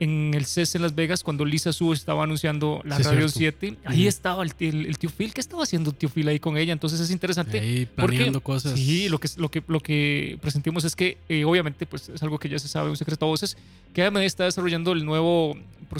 en 0.00 0.32
el 0.34 0.44
CES 0.44 0.74
en 0.74 0.82
Las 0.82 0.94
Vegas 0.94 1.22
cuando 1.22 1.44
Lisa 1.44 1.72
Su 1.72 1.92
estaba 1.92 2.24
anunciando 2.24 2.80
la 2.84 2.96
Sí, 2.96 3.02
Radio 3.04 3.28
cierto. 3.28 3.60
7. 3.60 3.78
Ahí 3.84 4.06
estaba 4.06 4.42
el, 4.42 4.52
el- 4.58 4.86
el 4.86 4.98
tío 4.98 5.08
Phil. 5.10 5.32
¿Qué 5.32 5.40
estaba 5.40 5.62
haciendo 5.62 5.90
el 5.90 5.96
tío 5.96 6.08
Phil 6.08 6.26
ahí 6.28 6.38
con 6.40 6.56
ella? 6.56 6.72
Entonces 6.72 6.98
es 7.00 7.10
interesante. 7.10 7.60
Ahí 7.60 7.86
porque- 7.86 8.08
planeando 8.16 8.40
cosas. 8.40 8.72
Sí, 8.78 9.08
lo 9.08 9.18
que, 9.20 9.28
lo 9.36 9.50
que, 9.50 9.62
lo 9.68 9.80
que 9.80 10.38
presentimos 10.42 10.84
es 10.84 10.96
que, 10.96 11.18
eh, 11.28 11.44
obviamente, 11.44 11.86
pues 11.86 12.08
es 12.08 12.22
algo 12.22 12.38
que 12.38 12.48
ya 12.48 12.58
se 12.58 12.68
sabe, 12.68 12.90
un 12.90 12.96
secreto 12.96 13.24
a 13.26 13.28
voces, 13.28 13.56
que 13.92 14.02
AMD 14.02 14.18
está 14.24 14.44
desarrollando 14.44 14.92
el 14.92 15.04
nuevo 15.04 15.56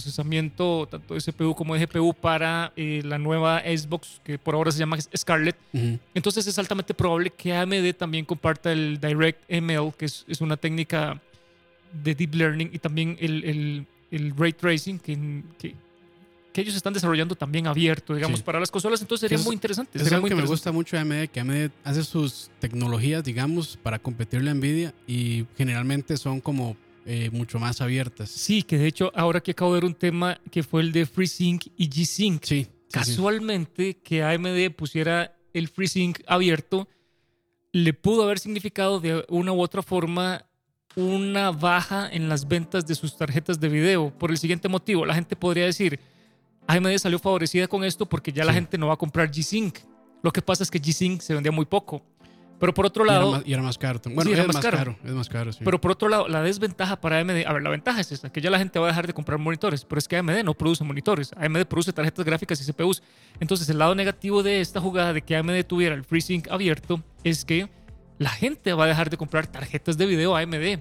procesamiento, 0.08 0.88
tanto 0.90 1.14
de 1.14 1.20
CPU 1.20 1.54
como 1.54 1.74
de 1.74 1.86
GPU, 1.86 2.14
para 2.14 2.72
eh, 2.76 3.02
la 3.04 3.18
nueva 3.18 3.60
Xbox, 3.60 4.20
que 4.24 4.38
por 4.38 4.54
ahora 4.54 4.72
se 4.72 4.78
llama 4.78 4.98
Scarlett. 5.16 5.56
Entonces 6.14 6.46
es 6.46 6.58
altamente 6.58 6.94
probable 6.94 7.30
que 7.30 7.54
AMD 7.54 7.94
también 7.96 8.24
comparta 8.24 8.72
el 8.72 9.00
Direct 9.00 9.40
ML, 9.50 9.92
que 9.96 10.06
es, 10.06 10.24
es 10.28 10.40
una 10.40 10.56
técnica 10.56 11.20
de 12.02 12.14
deep 12.14 12.34
learning, 12.34 12.70
y 12.72 12.78
también 12.78 13.16
el, 13.20 13.44
el- 13.44 13.86
el 14.10 14.36
ray 14.36 14.52
tracing, 14.52 14.98
que, 14.98 15.42
que, 15.58 15.74
que 16.52 16.60
ellos 16.60 16.76
están 16.76 16.92
desarrollando 16.92 17.34
también 17.34 17.66
abierto, 17.66 18.14
digamos, 18.14 18.38
Sí. 18.40 18.44
para 18.44 18.60
las 18.60 18.70
consolas. 18.70 19.00
Entonces 19.00 19.22
sería 19.22 19.38
es- 19.38 19.44
muy 19.44 19.54
interesante. 19.54 19.98
Es 19.98 20.04
sería 20.04 20.16
algo 20.18 20.24
muy 20.28 20.30
que 20.30 20.36
me 20.42 20.46
gusta 20.46 20.70
mucho 20.70 20.96
de 20.96 21.00
AMD, 21.02 21.28
que 21.30 21.40
AMD 21.40 21.70
hace 21.82 22.04
sus 22.04 22.50
tecnologías, 22.60 23.24
digamos, 23.24 23.76
para 23.82 23.98
competirle 23.98 24.50
a 24.50 24.54
Nvidia 24.54 24.94
y 25.06 25.46
generalmente 25.56 26.16
son 26.16 26.40
como 26.40 26.76
eh, 27.06 27.28
mucho 27.32 27.58
más 27.58 27.80
abiertas. 27.80 28.30
Sí, 28.30 28.62
que 28.62 28.78
de 28.78 28.86
hecho 28.86 29.10
ahora 29.14 29.40
que 29.42 29.50
acabo 29.50 29.74
de 29.74 29.80
ver 29.80 29.84
un 29.84 29.94
tema 29.94 30.40
que 30.50 30.62
fue 30.62 30.80
el 30.82 30.92
de 30.92 31.04
FreeSync 31.06 31.66
y 31.76 31.88
G-Sync. 31.90 32.38
Sí, 32.44 32.64
sí, 32.64 32.64
sí. 32.64 32.70
Casualmente 32.92 33.96
que 33.98 34.22
AMD 34.22 34.70
pusiera 34.76 35.36
el 35.52 35.68
FreeSync 35.68 36.20
abierto 36.26 36.88
le 37.72 37.92
pudo 37.92 38.22
haber 38.22 38.38
significado 38.38 39.00
de 39.00 39.24
una 39.28 39.52
u 39.52 39.60
otra 39.60 39.82
forma 39.82 40.46
una 40.96 41.50
baja 41.50 42.08
en 42.10 42.28
las 42.28 42.46
ventas 42.46 42.86
de 42.86 42.94
sus 42.94 43.16
tarjetas 43.16 43.58
de 43.60 43.68
video 43.68 44.10
por 44.16 44.30
el 44.30 44.38
siguiente 44.38 44.68
motivo. 44.68 45.04
La 45.04 45.14
gente 45.14 45.34
podría 45.36 45.64
decir, 45.66 45.98
AMD 46.66 46.96
salió 46.98 47.18
favorecida 47.18 47.66
con 47.68 47.84
esto 47.84 48.06
porque 48.06 48.32
ya 48.32 48.44
la 48.44 48.52
gente 48.52 48.78
no 48.78 48.86
va 48.88 48.94
a 48.94 48.98
comprar 48.98 49.30
G-Sync. 49.30 49.78
Lo 50.22 50.30
que 50.32 50.40
pasa 50.42 50.62
es 50.62 50.70
que 50.70 50.80
G-Sync 50.80 51.20
se 51.20 51.34
vendía 51.34 51.52
muy 51.52 51.64
poco. 51.66 52.02
Pero 52.60 52.72
por 52.72 52.86
otro 52.86 53.04
Y 53.04 53.08
era, 53.08 53.18
lado, 53.18 53.32
más, 53.32 53.42
y 53.44 53.52
era 53.52 53.62
más 53.62 53.76
caro. 53.76 54.00
también. 54.00 54.14
Bueno, 54.14 54.28
Sí, 54.28 54.32
era 54.34 54.42
es 54.42 54.46
más 54.46 54.54
más 54.54 54.64
caro. 54.64 54.76
caro. 54.78 54.96
Es 55.04 55.10
más 55.10 55.28
caro, 55.28 55.52
sí. 55.52 55.58
Pero 55.64 55.80
por 55.80 55.90
otro 55.90 56.08
lado, 56.08 56.28
la 56.28 56.40
desventaja 56.40 57.00
para 57.00 57.18
AMD, 57.18 57.44
a 57.46 57.52
ver, 57.52 57.62
la 57.62 57.68
ventaja 57.70 58.00
es 58.00 58.12
esta, 58.12 58.30
que 58.30 58.40
ya 58.40 58.48
la 58.48 58.58
gente 58.58 58.78
va 58.78 58.86
a 58.86 58.88
dejar 58.90 59.08
de 59.08 59.12
comprar 59.12 59.38
monitores, 59.40 59.84
pero 59.84 59.98
es 59.98 60.06
que 60.06 60.16
AMD 60.16 60.44
no 60.44 60.54
produce 60.54 60.84
monitores, 60.84 61.32
AMD 61.36 61.64
produce 61.66 61.92
tarjetas 61.92 62.24
gráficas 62.24 62.60
y 62.66 62.72
CPUs. 62.72 63.02
Entonces, 63.40 63.68
el 63.68 63.78
lado 63.78 63.96
negativo 63.96 64.44
de 64.44 64.60
esta 64.60 64.80
jugada 64.80 65.12
de 65.12 65.20
que 65.22 65.34
AMD 65.36 65.64
tuviera 65.66 65.96
el 65.96 66.04
FreeSync 66.04 66.48
abierto 66.48 67.02
es 67.24 67.44
que 67.44 67.68
la 68.18 68.30
gente 68.30 68.73
va 68.73 68.85
a 68.85 68.87
dejar 68.87 69.11
de 69.11 69.16
comprar 69.16 69.47
tarjetas 69.47 69.97
de 69.99 70.06
video 70.06 70.37
AMD, 70.37 70.80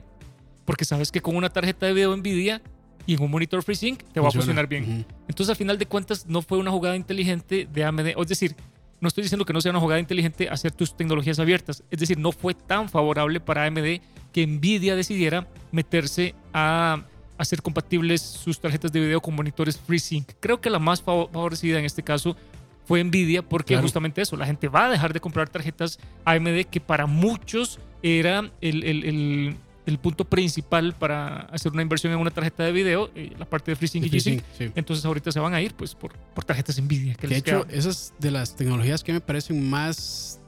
porque 0.65 0.85
sabes 0.85 1.11
que 1.11 1.21
con 1.21 1.35
una 1.35 1.49
tarjeta 1.49 1.85
de 1.85 1.93
video 1.93 2.15
Nvidia 2.15 2.61
y 3.05 3.15
en 3.15 3.21
un 3.23 3.31
monitor 3.31 3.63
FreeSync 3.63 4.01
te 4.13 4.19
va 4.19 4.27
a 4.27 4.31
Funciona. 4.31 4.45
funcionar 4.63 4.67
bien. 4.67 5.05
Entonces, 5.27 5.49
al 5.49 5.55
final 5.57 5.77
de 5.77 5.85
cuentas, 5.85 6.25
no 6.27 6.41
fue 6.41 6.57
una 6.57 6.71
jugada 6.71 6.95
inteligente 6.95 7.67
de 7.71 7.83
AMD. 7.83 8.07
Es 8.17 8.27
decir, 8.27 8.55
no 9.01 9.09
estoy 9.09 9.23
diciendo 9.23 9.43
que 9.43 9.51
no 9.51 9.59
sea 9.59 9.71
una 9.71 9.81
jugada 9.81 9.99
inteligente 9.99 10.47
hacer 10.49 10.71
tus 10.71 10.95
tecnologías 10.95 11.37
abiertas. 11.39 11.83
Es 11.91 11.99
decir, 11.99 12.17
no 12.17 12.31
fue 12.31 12.53
tan 12.53 12.87
favorable 12.87 13.41
para 13.41 13.65
AMD 13.65 13.99
que 14.31 14.47
Nvidia 14.47 14.95
decidiera 14.95 15.47
meterse 15.73 16.33
a 16.53 17.03
hacer 17.37 17.61
compatibles 17.61 18.21
sus 18.21 18.61
tarjetas 18.61 18.91
de 18.93 19.01
video 19.01 19.19
con 19.19 19.35
monitores 19.35 19.77
FreeSync. 19.77 20.31
Creo 20.39 20.61
que 20.61 20.69
la 20.69 20.79
más 20.79 21.03
fav- 21.03 21.29
favorecida 21.29 21.79
en 21.79 21.85
este 21.85 22.03
caso 22.03 22.37
fue 22.85 23.03
Nvidia 23.03 23.41
porque 23.41 23.73
Claro. 23.73 23.83
justamente 23.83 24.21
eso, 24.21 24.35
la 24.37 24.45
gente 24.45 24.67
va 24.67 24.85
a 24.87 24.89
dejar 24.89 25.13
de 25.13 25.19
comprar 25.19 25.49
tarjetas 25.49 25.99
AMD 26.25 26.65
que 26.65 26.79
para 26.81 27.05
muchos 27.05 27.79
era 28.01 28.51
el, 28.61 28.83
el- 28.83 29.03
el- 29.05 29.55
el 29.85 29.97
punto 29.97 30.23
principal 30.23 30.93
para 30.93 31.41
hacer 31.51 31.71
una 31.73 31.81
inversión 31.81 32.13
en 32.13 32.19
una 32.19 32.31
tarjeta 32.31 32.63
de 32.63 32.71
video, 32.71 33.11
eh, 33.15 33.33
la 33.37 33.43
parte 33.45 33.71
de 33.71 33.75
FreeSync 33.75 34.05
y 34.05 34.09
G-Sync. 34.09 34.41
FreeSync, 34.41 34.43
sí. 34.57 34.71
Entonces 34.75 35.03
ahorita 35.05 35.29
se 35.31 35.39
van 35.41 35.53
a 35.53 35.61
ir 35.61 35.73
pues 35.73 35.93
por, 35.93 36.13
por 36.33 36.45
tarjetas 36.45 36.81
Nvidia. 36.81 37.15
Que 37.15 37.27
de 37.27 37.33
les 37.35 37.39
hecho, 37.39 37.65
esas 37.69 38.13
de 38.19 38.31
las 38.31 38.55
tecnologías 38.55 39.03
que 39.03 39.11
me 39.11 39.19
parecen 39.19 39.69
más. 39.69 40.39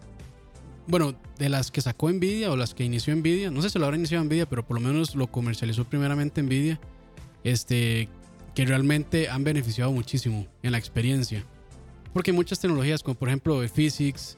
Bueno, 0.88 1.16
de 1.38 1.50
las 1.50 1.70
que 1.72 1.82
sacó 1.82 2.10
Nvidia 2.12 2.50
o 2.52 2.56
las 2.56 2.74
que 2.74 2.84
inició 2.86 3.14
Nvidia. 3.16 3.52
No 3.52 3.62
sé 3.62 3.70
si 3.70 3.78
lo 3.80 3.86
habrá 3.86 3.98
iniciado 3.98 4.24
Nvidia, 4.24 4.46
pero 4.46 4.66
por 4.66 4.80
lo 4.80 4.88
menos 4.88 5.16
lo 5.16 5.28
comercializó 5.28 5.84
primeramente 5.86 6.42
Nvidia. 6.42 6.80
Este. 7.44 8.08
Que 8.54 8.66
realmente 8.66 9.28
han 9.30 9.44
beneficiado 9.44 9.92
muchísimo 9.92 10.48
en 10.64 10.72
la 10.72 10.78
experiencia. 10.78 11.44
Porque 12.16 12.32
hay 12.32 12.38
muchas 12.38 12.60
tecnologías, 12.62 13.04
como 13.04 13.16
por 13.16 13.28
ejemplo 13.28 13.60
Physics, 13.68 14.38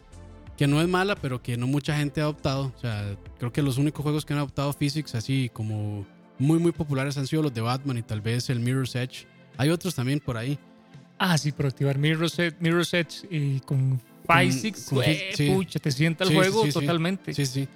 que 0.58 0.66
no 0.66 0.82
es 0.82 0.88
mala, 0.88 1.16
pero 1.16 1.44
que 1.44 1.58
no 1.58 1.68
mucha 1.68 1.96
gente 1.96 2.22
ha 2.22 2.24
adoptado. 2.24 2.74
O 2.76 2.80
sea, 2.80 3.16
creo 3.38 3.54
que 3.54 3.62
los 3.62 3.78
únicos 3.78 4.02
juegos 4.02 4.26
que 4.26 4.34
han 4.34 4.40
adoptado 4.40 4.74
Physics 4.74 5.13
así 5.13 5.52
como 5.54 6.04
muy, 6.40 6.58
muy 6.58 6.72
populares 6.72 7.20
han 7.20 7.28
sido 7.28 7.44
los 7.44 7.54
de 7.54 7.62
Batman 7.62 8.00
y 8.00 8.02
tal 8.02 8.20
vez 8.20 8.50
el 8.50 8.62
Mirror's 8.62 8.96
Edge. 8.96 9.28
Hay 9.58 9.70
otros 9.70 9.94
también 9.94 10.20
por 10.20 10.38
ahí. 10.38 10.58
Ah, 11.20 11.38
sí, 11.38 11.52
pero 11.52 11.70
activar 11.70 12.00
Mirror's 12.00 12.40
Edge, 12.40 12.56
Mirror's 12.60 12.92
Edge 12.96 13.28
y 13.30 13.60
con 13.60 14.02
Physics, 14.28 14.86
con 14.90 15.04
sí. 15.36 15.52
pucha, 15.52 15.78
te 15.80 15.92
sienta 15.92 16.24
el 16.24 16.32
Sí, 16.32 16.36
juego 16.36 16.66
sí. 16.66 16.72
totalmente. 16.72 17.32
Sí, 17.32 17.46
sí. 17.46 17.68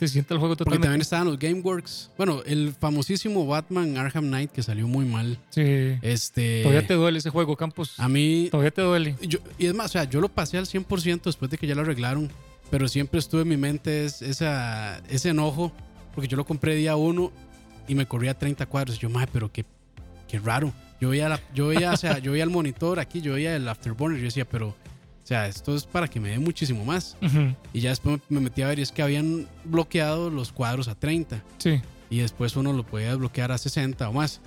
Te 0.00 0.08
sienta 0.08 0.34
el 0.34 0.40
juego 0.40 0.56
Porque 0.56 0.64
también 0.64 0.80
totalmente. 0.80 1.02
estaban 1.02 1.26
los 1.28 1.38
Gameworks. 1.38 2.10
Bueno, 2.16 2.42
el 2.46 2.72
famosísimo 2.72 3.46
Batman 3.46 3.96
Arkham 3.98 4.24
Knight 4.28 4.50
que 4.50 4.62
salió 4.62 4.88
muy 4.88 5.04
mal. 5.04 5.38
Sí. 5.50 5.62
Este. 6.02 6.62
Todavía 6.62 6.86
te 6.86 6.94
duele 6.94 7.18
ese 7.18 7.30
juego, 7.30 7.54
Campos. 7.56 8.00
A 8.00 8.08
mí. 8.08 8.48
Todavía 8.50 8.70
te 8.72 8.80
duele. 8.82 9.14
yo- 9.20 9.38
y 9.58 9.66
es 9.66 9.74
más, 9.74 9.86
o 9.86 9.92
sea, 9.92 10.04
yo 10.04 10.20
lo 10.20 10.28
pasé 10.30 10.56
al 10.58 10.66
100% 10.66 11.28
después 11.30 11.50
de 11.50 11.58
que 11.58 11.66
ya 11.66 11.74
lo 11.74 11.82
arreglaron. 11.82 12.30
Pero 12.70 12.88
siempre 12.88 13.20
estuve 13.20 13.42
en 13.42 13.48
mi 13.48 13.56
mente 13.56 14.04
es, 14.06 14.22
esa, 14.22 15.02
ese 15.10 15.28
enojo. 15.28 15.70
Porque 16.14 16.28
yo 16.28 16.36
lo 16.36 16.44
compré 16.46 16.74
día 16.74 16.96
uno 16.96 17.30
y 17.86 17.94
me 17.94 18.06
corría 18.06 18.32
30 18.36 18.64
cuadros. 18.66 18.96
Y 18.96 19.00
yo, 19.00 19.10
madre, 19.10 19.28
pero 19.32 19.52
qué, 19.52 19.64
qué 20.28 20.38
raro. 20.38 20.72
Yo 21.00 21.10
veía, 21.10 21.28
la- 21.28 21.40
yo, 21.54 21.68
veía, 21.68 21.92
o 21.92 21.96
sea, 21.96 22.18
yo 22.18 22.32
veía 22.32 22.44
el 22.44 22.50
monitor 22.50 22.98
aquí, 23.00 23.20
yo 23.20 23.34
veía 23.34 23.54
el 23.54 23.68
Afterburner. 23.68 24.18
Yo 24.18 24.24
decía, 24.24 24.44
pero. 24.46 24.74
O 25.30 25.32
sea, 25.32 25.46
esto 25.46 25.76
es 25.76 25.84
para 25.84 26.08
que 26.08 26.18
me 26.18 26.30
dé 26.30 26.40
muchísimo 26.40 26.84
más. 26.84 27.16
Ujú, 27.22 27.54
Y 27.72 27.78
ya 27.82 27.90
después 27.90 28.18
me 28.28 28.40
metí 28.40 28.62
a 28.62 28.66
ver 28.66 28.80
y 28.80 28.82
es 28.82 28.90
que 28.90 29.00
habían 29.00 29.46
bloqueado 29.64 30.28
los 30.28 30.50
cuadros 30.50 30.88
a 30.88 30.96
30. 30.96 31.40
Sí. 31.58 31.80
y 32.10 32.18
después 32.18 32.56
uno 32.56 32.72
lo 32.72 32.84
podía 32.84 33.10
desbloquear 33.10 33.52
a 33.52 33.58
60 33.58 34.08
o 34.08 34.12
más. 34.12 34.40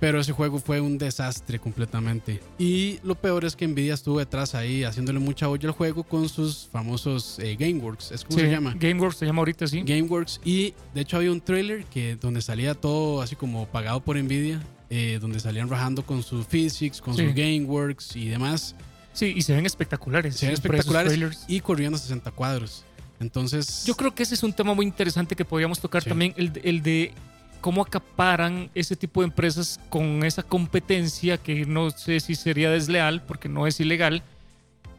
Pero 0.00 0.18
ese 0.18 0.32
juego 0.32 0.58
fue 0.58 0.80
un 0.80 0.98
desastre 0.98 1.60
completamente. 1.60 2.40
Y 2.58 2.98
lo 3.04 3.14
peor 3.14 3.44
es 3.44 3.54
que 3.54 3.68
Nvidia 3.68 3.94
estuvo 3.94 4.18
detrás 4.18 4.56
ahí 4.56 4.82
haciéndole 4.82 5.20
mucha 5.20 5.48
olla 5.48 5.68
al 5.68 5.74
juego 5.76 6.02
con 6.02 6.28
sus 6.28 6.68
famosos 6.72 7.38
eh, 7.38 7.54
Gameworks. 7.56 8.10
¿Es 8.10 8.24
como 8.24 8.36
sí. 8.40 8.46
se 8.46 8.50
llama? 8.50 8.74
Gameworks 8.76 9.18
se 9.18 9.26
llama 9.26 9.38
ahorita, 9.42 9.68
sí. 9.68 9.82
Gameworks. 9.86 10.40
Y 10.44 10.74
de 10.92 11.02
hecho 11.02 11.18
había 11.18 11.30
un 11.30 11.40
trailer 11.40 11.84
que, 11.84 12.16
donde 12.16 12.42
salía 12.42 12.74
todo 12.74 13.22
así 13.22 13.36
como 13.36 13.66
pagado 13.68 14.00
por 14.00 14.16
Nvidia. 14.20 14.60
eh, 14.90 15.18
donde 15.20 15.38
salían 15.40 15.68
rajando 15.68 16.04
con 16.04 16.22
su 16.24 16.42
Physics, 16.44 17.00
con 17.00 17.16
Sí. 17.16 17.24
sus 17.26 17.34
Gameworks 17.34 18.16
y 18.16 18.26
demás. 18.28 18.74
Sí, 19.14 19.32
y 19.36 19.42
se 19.42 19.54
ven 19.54 19.64
espectaculares. 19.64 20.36
Se 20.36 20.46
ven 20.46 20.54
espectaculares 20.54 21.18
y 21.48 21.60
corriendo 21.60 21.96
a 21.96 22.00
60 22.00 22.30
cuadros. 22.32 22.84
Entonces, 23.20 23.84
Yo 23.86 23.94
creo 23.94 24.14
que 24.14 24.22
ese 24.24 24.34
es 24.34 24.42
un 24.42 24.52
tema 24.52 24.74
muy 24.74 24.84
interesante 24.84 25.34
que 25.36 25.44
podríamos 25.44 25.80
tocar 25.80 26.02
Sí. 26.02 26.08
también, 26.10 26.34
el, 26.36 26.52
de- 26.52 26.60
el 26.64 26.82
de 26.82 27.12
cómo 27.60 27.80
acaparan 27.80 28.68
ese 28.74 28.96
tipo 28.96 29.20
de 29.22 29.26
empresas 29.28 29.80
con 29.88 30.22
esa 30.24 30.42
competencia 30.42 31.38
que 31.38 31.64
no 31.64 31.90
sé 31.90 32.20
si 32.20 32.34
sería 32.34 32.70
desleal 32.70 33.22
porque 33.22 33.48
no 33.48 33.66
es 33.66 33.80
ilegal 33.80 34.22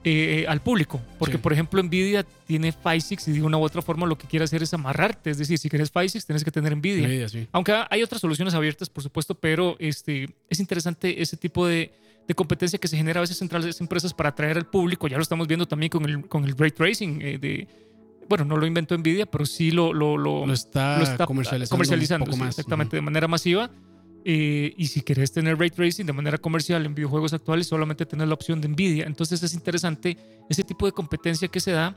eh, 0.08 0.46
al 0.48 0.62
público. 0.62 1.02
Porque, 1.18 1.34
Sí. 1.38 1.42
por 1.42 1.52
ejemplo, 1.52 1.82
Nvidia 1.82 2.24
tiene 2.46 2.72
Physics 2.72 3.28
y 3.28 3.32
de 3.34 3.42
una 3.42 3.58
u 3.58 3.64
otra 3.64 3.82
forma 3.82 4.06
lo 4.06 4.18
que 4.18 4.28
quiere 4.28 4.46
hacer 4.46 4.62
es 4.62 4.72
amarrarte. 4.74 5.32
Es 5.32 5.40
decir, 5.40 5.58
si 5.58 5.68
quieres 5.68 5.90
Physics, 5.92 6.26
tienes 6.28 6.44
que 6.44 6.52
tener 6.52 6.76
Nvidia. 6.78 7.08
Nvidia, 7.08 7.28
sí. 7.28 7.48
Aunque 7.52 7.74
hay 7.90 8.04
otras 8.04 8.22
soluciones 8.22 8.54
abiertas, 8.54 8.88
por 8.88 9.02
supuesto, 9.04 9.34
pero 9.36 9.76
este, 9.80 10.30
es 10.50 10.60
interesante 10.60 11.22
ese 11.24 11.38
tipo 11.38 11.66
de, 11.66 11.92
de 12.28 12.34
competencia 12.34 12.80
que 12.80 12.88
se 12.88 12.98
genera 12.98 13.20
a 13.20 13.22
veces 13.22 13.42
entre 13.42 13.60
las 13.60 13.80
empresas 13.82 14.14
para 14.14 14.30
atraer 14.30 14.58
al 14.58 14.66
público. 14.68 15.08
Ya 15.08 15.18
lo 15.18 15.24
estamos 15.24 15.48
viendo 15.48 15.68
también 15.68 15.90
con 15.90 16.06
el, 16.06 16.28
con 16.28 16.44
el 16.44 16.58
ray 16.58 16.72
tracing. 16.72 17.22
eh, 17.22 17.38
de, 17.38 17.68
bueno, 18.28 18.44
no 18.46 18.58
lo 18.58 18.66
inventó 18.66 18.98
Nvidia, 18.98 19.26
pero 19.28 19.46
sí 19.46 19.70
lo, 19.72 19.94
lo, 19.94 20.18
lo, 20.18 20.46
Lo 20.48 20.54
está, 20.54 21.02
está 21.04 21.26
comercializando, 21.28 21.70
comercializando 21.76 22.24
un 22.24 22.30
poco 22.32 22.38
sí, 22.38 22.42
más. 22.44 22.50
exactamente 22.50 22.96
de 22.96 23.02
manera 23.02 23.28
masiva. 23.28 23.70
Eh, 24.28 24.74
y 24.76 24.88
si 24.88 25.02
querés 25.02 25.32
tener 25.32 25.60
ray 25.60 25.70
tracing 25.70 26.08
de 26.08 26.14
manera 26.14 26.40
comercial 26.40 26.84
en 26.84 26.96
videojuegos 26.96 27.34
actuales, 27.34 27.68
solamente 27.68 28.08
tenés 28.08 28.28
la 28.28 28.34
opción 28.34 28.60
de 28.60 28.68
Nvidia. 28.70 29.06
Entonces 29.06 29.44
es 29.44 29.54
interesante 29.54 30.18
ese 30.50 30.64
tipo 30.64 30.88
de 30.88 30.92
competencia 30.94 31.48
que 31.48 31.60
se 31.60 31.72
da, 31.72 31.96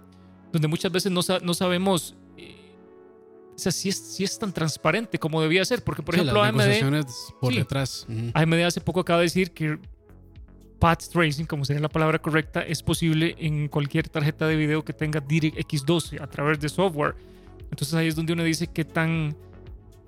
donde 0.53 0.69
muchas 0.69 0.93
veces 0.93 1.11
no, 1.11 1.23
no 1.43 1.55
sabemos 1.55 2.14
eh, 2.37 2.55
o 3.57 3.59
sea, 3.59 3.73
sí 3.73 3.88
es, 3.88 3.97
sí 3.97 4.25
es 4.25 4.38
tan 4.38 4.53
transparente 4.53 5.19
como 5.19 5.41
debía 5.41 5.64
ser. 5.64 5.83
Porque, 5.83 6.03
por 6.03 6.14
Sí, 6.14 6.21
ejemplo, 6.21 6.43
las 6.45 6.51
AMD, 6.51 7.07
por 7.41 7.53
Sí. 7.55 7.59
detrás. 7.59 8.07
ujú. 8.07 8.31
AMD 8.35 8.62
hace 8.67 8.83
poco 8.83 9.01
acaba 9.01 9.21
de 9.21 9.25
decir 9.25 9.53
que 9.53 9.79
path 10.79 11.09
tracing, 11.12 11.47
como 11.47 11.64
sería 11.64 11.83
la 11.83 11.88
palabra 11.88 12.19
correcta, 12.19 12.62
es 12.62 12.83
posible 12.83 13.35
en 13.38 13.69
cualquier 13.69 14.09
tarjeta 14.09 14.47
de 14.47 14.57
video 14.57 14.85
que 14.85 14.93
tenga 14.93 15.21
DirectX 15.21 15.85
12 15.85 16.23
a 16.23 16.27
través 16.27 16.61
de 16.61 16.69
software. 16.69 17.14
Entonces 17.71 17.95
ahí 17.95 18.07
es 18.07 18.17
donde 18.17 18.33
uno 18.33 18.45
dice 18.45 18.67
qué 18.69 18.85
tan 18.85 19.37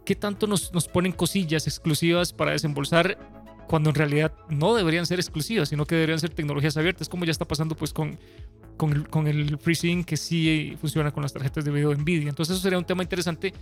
qué 0.05 0.15
tanto 0.17 0.47
nos, 0.47 0.71
ponen 0.93 1.13
cosillas 1.13 1.67
exclusivas 1.67 2.33
para 2.33 2.53
desembolsar 2.53 3.19
cuando 3.69 3.91
en 3.91 3.95
realidad 3.95 4.33
no 4.49 4.75
deberían 4.75 5.07
ser 5.07 5.21
exclusivas, 5.21 5.69
sino 5.69 5.87
que 5.87 5.95
deberían 5.95 6.19
ser 6.19 6.31
tecnologías 6.31 6.77
abiertas, 6.77 7.09
como 7.09 7.25
ya 7.25 7.31
está 7.31 7.45
pasando 7.45 7.77
pues 7.77 7.93
con, 7.93 8.19
con, 8.77 9.05
con 9.05 9.29
el 9.29 9.59
FreeSync 9.59 10.05
que 10.07 10.17
sí 10.17 10.77
funciona 10.81 11.13
con 11.13 11.23
las 11.23 11.33
tarjetas 11.33 11.65
de 11.65 11.71
video 11.71 11.95
NVIDIA. 11.95 12.29
Entonces 12.29 12.55
eso 12.55 12.63
sería 12.63 12.79
un 12.79 12.85
tema 12.85 13.05
interesante 13.05 13.53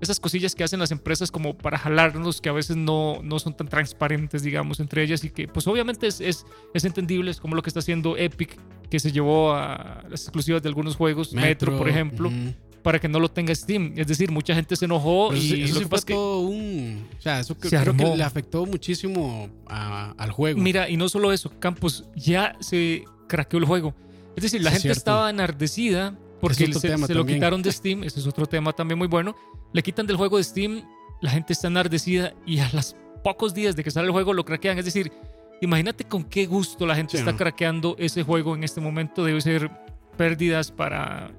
esas 0.00 0.20
cosillas 0.20 0.54
que 0.54 0.64
hacen 0.64 0.78
las 0.80 0.90
empresas 0.90 1.30
como 1.30 1.56
para 1.56 1.78
jalarnos, 1.78 2.40
que 2.40 2.48
a 2.48 2.52
veces 2.52 2.76
no, 2.76 3.20
no 3.22 3.38
son 3.38 3.56
tan 3.56 3.68
transparentes, 3.68 4.42
digamos, 4.42 4.80
entre 4.80 5.02
ellas 5.02 5.24
y 5.24 5.30
que 5.30 5.48
pues 5.48 5.66
obviamente 5.66 6.06
es, 6.06 6.20
es, 6.20 6.46
es 6.74 6.84
entendible, 6.84 7.30
es 7.30 7.40
como 7.40 7.54
lo 7.56 7.62
que 7.62 7.70
está 7.70 7.80
haciendo 7.80 8.16
Epic, 8.16 8.56
que 8.90 9.00
se 9.00 9.10
llevó 9.12 9.52
a 9.54 10.04
las 10.08 10.22
exclusivas 10.22 10.62
de 10.62 10.68
algunos 10.68 10.96
juegos, 10.96 11.32
Metro, 11.32 11.76
por 11.76 11.88
ejemplo, 11.88 12.28
ujú. 12.28 12.54
para 12.82 12.98
que 12.98 13.08
no 13.08 13.18
lo 13.20 13.28
tenga 13.30 13.54
Steam. 13.54 13.92
Es 13.96 14.06
decir, 14.06 14.30
mucha 14.30 14.54
gente 14.54 14.76
se 14.76 14.84
enojó 14.86 15.28
Pero 15.30 15.40
y 15.42 15.62
eso 15.64 15.74
lo 15.74 15.78
sí 15.80 15.84
que 15.84 15.88
fue 15.88 15.98
es 15.98 16.04
que, 16.04 16.12
todo 16.14 16.40
un. 16.40 17.06
O 17.18 17.20
sea, 17.20 17.40
eso 17.40 17.58
que, 17.58 17.68
Se 17.68 17.78
creo 17.80 17.94
que 17.96 18.02
armó. 18.04 18.16
le 18.16 18.22
afectó 18.24 18.64
muchísimo 18.66 19.50
a- 19.66 20.14
al 20.16 20.30
juego. 20.32 20.58
mira, 20.60 20.88
y 20.88 20.96
no 20.96 21.08
solo 21.08 21.32
eso, 21.32 21.50
Campos, 21.58 22.04
ya 22.16 22.56
se 22.60 23.04
craqueó 23.26 23.58
el 23.58 23.66
juego. 23.66 23.94
Es 24.36 24.42
decir, 24.44 24.62
la 24.62 24.70
Sí, 24.70 24.74
gente 24.76 24.82
cierto. 24.82 24.98
estaba 24.98 25.28
enardecida 25.30 26.16
porque 26.40 26.72
se, 26.72 26.96
se 26.98 27.14
lo 27.14 27.26
quitaron 27.26 27.60
de 27.62 27.72
Steam. 27.72 28.04
Ese 28.04 28.20
es 28.20 28.26
otro 28.26 28.46
tema 28.46 28.72
también 28.72 28.96
muy 28.96 29.08
bueno. 29.08 29.34
Le 29.72 29.82
quitan 29.82 30.06
del 30.06 30.16
juego 30.16 30.36
de 30.38 30.44
Steam, 30.44 30.82
la 31.20 31.30
gente 31.30 31.52
está 31.52 31.68
enardecida 31.68 32.32
y 32.46 32.58
a 32.60 32.70
los 32.72 32.96
pocos 33.22 33.52
días 33.54 33.76
de 33.76 33.84
que 33.84 33.90
sale 33.90 34.06
el 34.06 34.12
juego 34.12 34.32
lo 34.32 34.44
craquean. 34.44 34.78
Es 34.78 34.84
decir, 34.84 35.12
imagínate 35.60 36.04
con 36.04 36.24
qué 36.24 36.46
gusto 36.46 36.86
la 36.86 36.94
gente 36.94 37.12
Sí, 37.12 37.18
está 37.18 37.36
craqueando 37.36 37.96
ese 37.98 38.22
juego 38.22 38.54
en 38.54 38.64
este 38.64 38.80
momento. 38.80 39.24
Debe 39.24 39.40
ser 39.40 39.70
pérdidas 40.16 40.70
para 40.70 41.30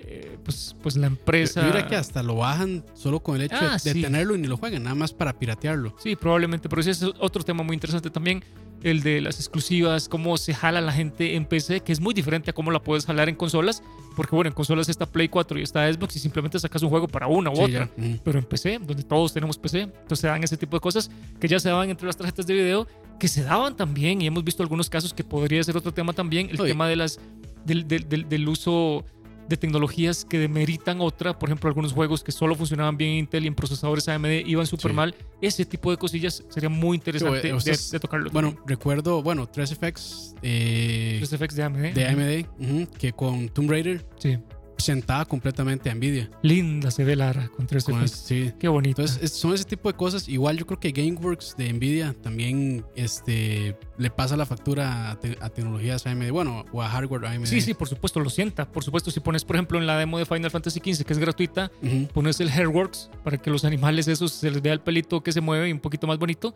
eh, 0.00 0.38
pues, 0.44 0.74
pues 0.82 0.96
la 0.96 1.08
empresa. 1.08 1.62
Mira 1.62 1.86
que 1.86 1.96
hasta 1.96 2.22
lo 2.22 2.36
bajan 2.36 2.84
solo 2.94 3.20
con 3.20 3.36
el 3.36 3.42
hecho 3.42 3.56
Ah, 3.60 3.76
de, 3.82 3.90
de 3.90 3.92
sí. 3.92 4.02
tenerlo 4.02 4.34
y 4.36 4.38
ni 4.38 4.46
lo 4.46 4.56
juegan, 4.56 4.84
nada 4.84 4.94
más 4.94 5.12
para 5.12 5.38
piratearlo. 5.38 5.94
Sí, 5.98 6.16
probablemente, 6.16 6.68
pero 6.68 6.80
ese 6.80 6.92
es 6.92 7.02
otro 7.02 7.42
tema 7.42 7.62
muy 7.64 7.74
interesante 7.74 8.08
también, 8.10 8.44
el 8.82 9.02
de 9.02 9.20
las 9.20 9.38
exclusivas, 9.40 10.08
cómo 10.08 10.36
se 10.38 10.54
jala 10.54 10.80
la 10.80 10.92
gente 10.92 11.34
en 11.34 11.44
PC, 11.44 11.80
que 11.80 11.92
es 11.92 12.00
muy 12.00 12.14
diferente 12.14 12.50
a 12.50 12.52
cómo 12.54 12.70
la 12.70 12.80
puedes 12.82 13.04
jalar 13.06 13.28
en 13.28 13.34
consolas, 13.34 13.82
porque 14.16 14.34
bueno, 14.34 14.48
en 14.48 14.54
consolas 14.54 14.88
está 14.88 15.06
Play 15.06 15.28
4 15.28 15.58
y 15.58 15.62
está 15.62 15.92
Xbox 15.92 16.16
y 16.16 16.18
simplemente 16.18 16.58
sacas 16.58 16.82
un 16.82 16.88
juego 16.88 17.06
para 17.06 17.28
una 17.28 17.50
u 17.50 17.54
Sí, 17.56 17.62
otra. 17.62 17.90
ujú. 17.96 18.18
Pero 18.24 18.38
en 18.40 18.44
PC, 18.44 18.80
donde 18.82 19.04
todos 19.04 19.32
tenemos 19.32 19.56
PC, 19.58 19.82
entonces 19.82 20.18
se 20.20 20.26
dan 20.26 20.42
ese 20.42 20.56
tipo 20.56 20.76
de 20.76 20.80
cosas 20.80 21.10
que 21.38 21.46
ya 21.46 21.60
se 21.60 21.68
daban 21.68 21.88
entre 21.90 22.06
las 22.06 22.16
tarjetas 22.16 22.46
de 22.46 22.54
video, 22.54 22.88
que 23.20 23.28
se 23.28 23.42
daban 23.44 23.76
también, 23.76 24.20
y 24.22 24.26
hemos 24.26 24.42
visto 24.42 24.62
algunos 24.62 24.90
casos 24.90 25.14
que 25.14 25.22
podría 25.22 25.62
ser 25.62 25.76
otro 25.76 25.92
tema 25.92 26.12
también, 26.12 26.48
el 26.50 26.60
Oye. 26.60 26.70
tema 26.72 26.88
de 26.88 26.96
las, 26.96 27.20
del, 27.64 27.86
del- 27.86 28.08
del- 28.08 28.28
del 28.28 28.48
uso 28.48 29.04
de 29.48 29.56
tecnologías 29.56 30.24
que 30.24 30.38
demeritan 30.38 31.00
otra, 31.00 31.38
por 31.38 31.48
ejemplo, 31.48 31.68
algunos 31.68 31.92
juegos 31.92 32.22
que 32.24 32.32
solo 32.32 32.54
funcionaban 32.54 32.96
bien 32.96 33.10
en 33.12 33.16
Intel 33.18 33.44
y 33.44 33.46
en 33.48 33.54
procesadores 33.54 34.08
AMD 34.08 34.42
iban 34.46 34.66
súper 34.66 34.90
Sí. 34.90 34.96
mal. 34.96 35.14
Ese 35.40 35.64
tipo 35.64 35.90
de 35.90 35.96
cosillas 35.96 36.42
sería 36.48 36.68
muy 36.68 36.96
interesante 36.96 37.52
o 37.52 37.56
de, 37.56 37.60
sea, 37.60 37.72
es- 37.74 37.90
de 37.90 38.00
tocarlo. 38.00 38.30
Bueno, 38.30 38.56
recuerdo, 38.66 39.22
bueno, 39.22 39.46
3FX 39.48 40.34
eh, 40.42 41.18
los 41.20 41.32
effects 41.32 41.54
de 41.56 41.62
AMD. 41.62 41.92
de 41.94 42.06
AMD, 42.06 42.88
que 42.98 43.12
con 43.12 43.48
Tomb 43.48 43.70
Raider 43.70 44.04
Sí. 44.18 44.36
Sentaba 44.78 45.24
completamente 45.24 45.88
a 45.90 45.94
Nvidia. 45.94 46.30
Linda 46.42 46.90
se 46.90 47.04
ve 47.04 47.16
Lara 47.16 47.48
con 47.48 47.66
3 47.66 47.84
Con 47.84 47.94
effects. 47.96 48.12
ese- 48.30 48.44
sí. 48.50 48.52
Qué 48.58 48.68
bonito. 48.68 49.00
Entonces, 49.02 49.22
es- 49.22 49.32
son 49.32 49.54
ese 49.54 49.64
tipo 49.64 49.90
de 49.90 49.96
cosas. 49.96 50.28
Igual 50.28 50.58
yo 50.58 50.66
creo 50.66 50.78
que 50.78 50.90
GameWorks 50.92 51.56
de 51.56 51.72
Nvidia 51.72 52.14
también 52.22 52.84
este, 52.94 53.76
le 53.98 54.10
pasa 54.10 54.36
la 54.36 54.44
factura 54.46 55.10
a, 55.12 55.18
te- 55.20 55.36
a 55.40 55.48
tecnologías 55.48 56.06
AMD, 56.06 56.30
bueno, 56.30 56.64
o 56.72 56.82
a 56.82 56.88
hardware 56.88 57.24
AMD. 57.26 57.46
sí, 57.46 57.60
sí, 57.60 57.74
por 57.74 57.88
supuesto, 57.88 58.20
lo 58.20 58.28
sienta. 58.30 58.70
Por 58.70 58.84
supuesto, 58.84 59.10
si 59.10 59.20
pones, 59.20 59.44
por 59.44 59.56
ejemplo, 59.56 59.78
en 59.78 59.86
la 59.86 59.96
demo 59.98 60.18
de 60.18 60.26
Final 60.26 60.50
Fantasy 60.50 60.80
XV, 60.80 61.04
que 61.04 61.12
es 61.12 61.18
gratuita, 61.18 61.70
Ujú. 61.82 62.08
pones 62.12 62.38
el 62.40 62.50
Hairworks 62.50 63.10
para 63.24 63.38
que 63.38 63.50
los 63.50 63.64
animales 63.64 64.06
esos 64.08 64.32
se 64.32 64.50
les 64.50 64.60
vea 64.62 64.72
el 64.72 64.80
pelito 64.80 65.22
que 65.22 65.32
se 65.32 65.40
mueve 65.40 65.68
y 65.68 65.72
un 65.72 65.80
poquito 65.80 66.06
más 66.06 66.18
bonito. 66.18 66.54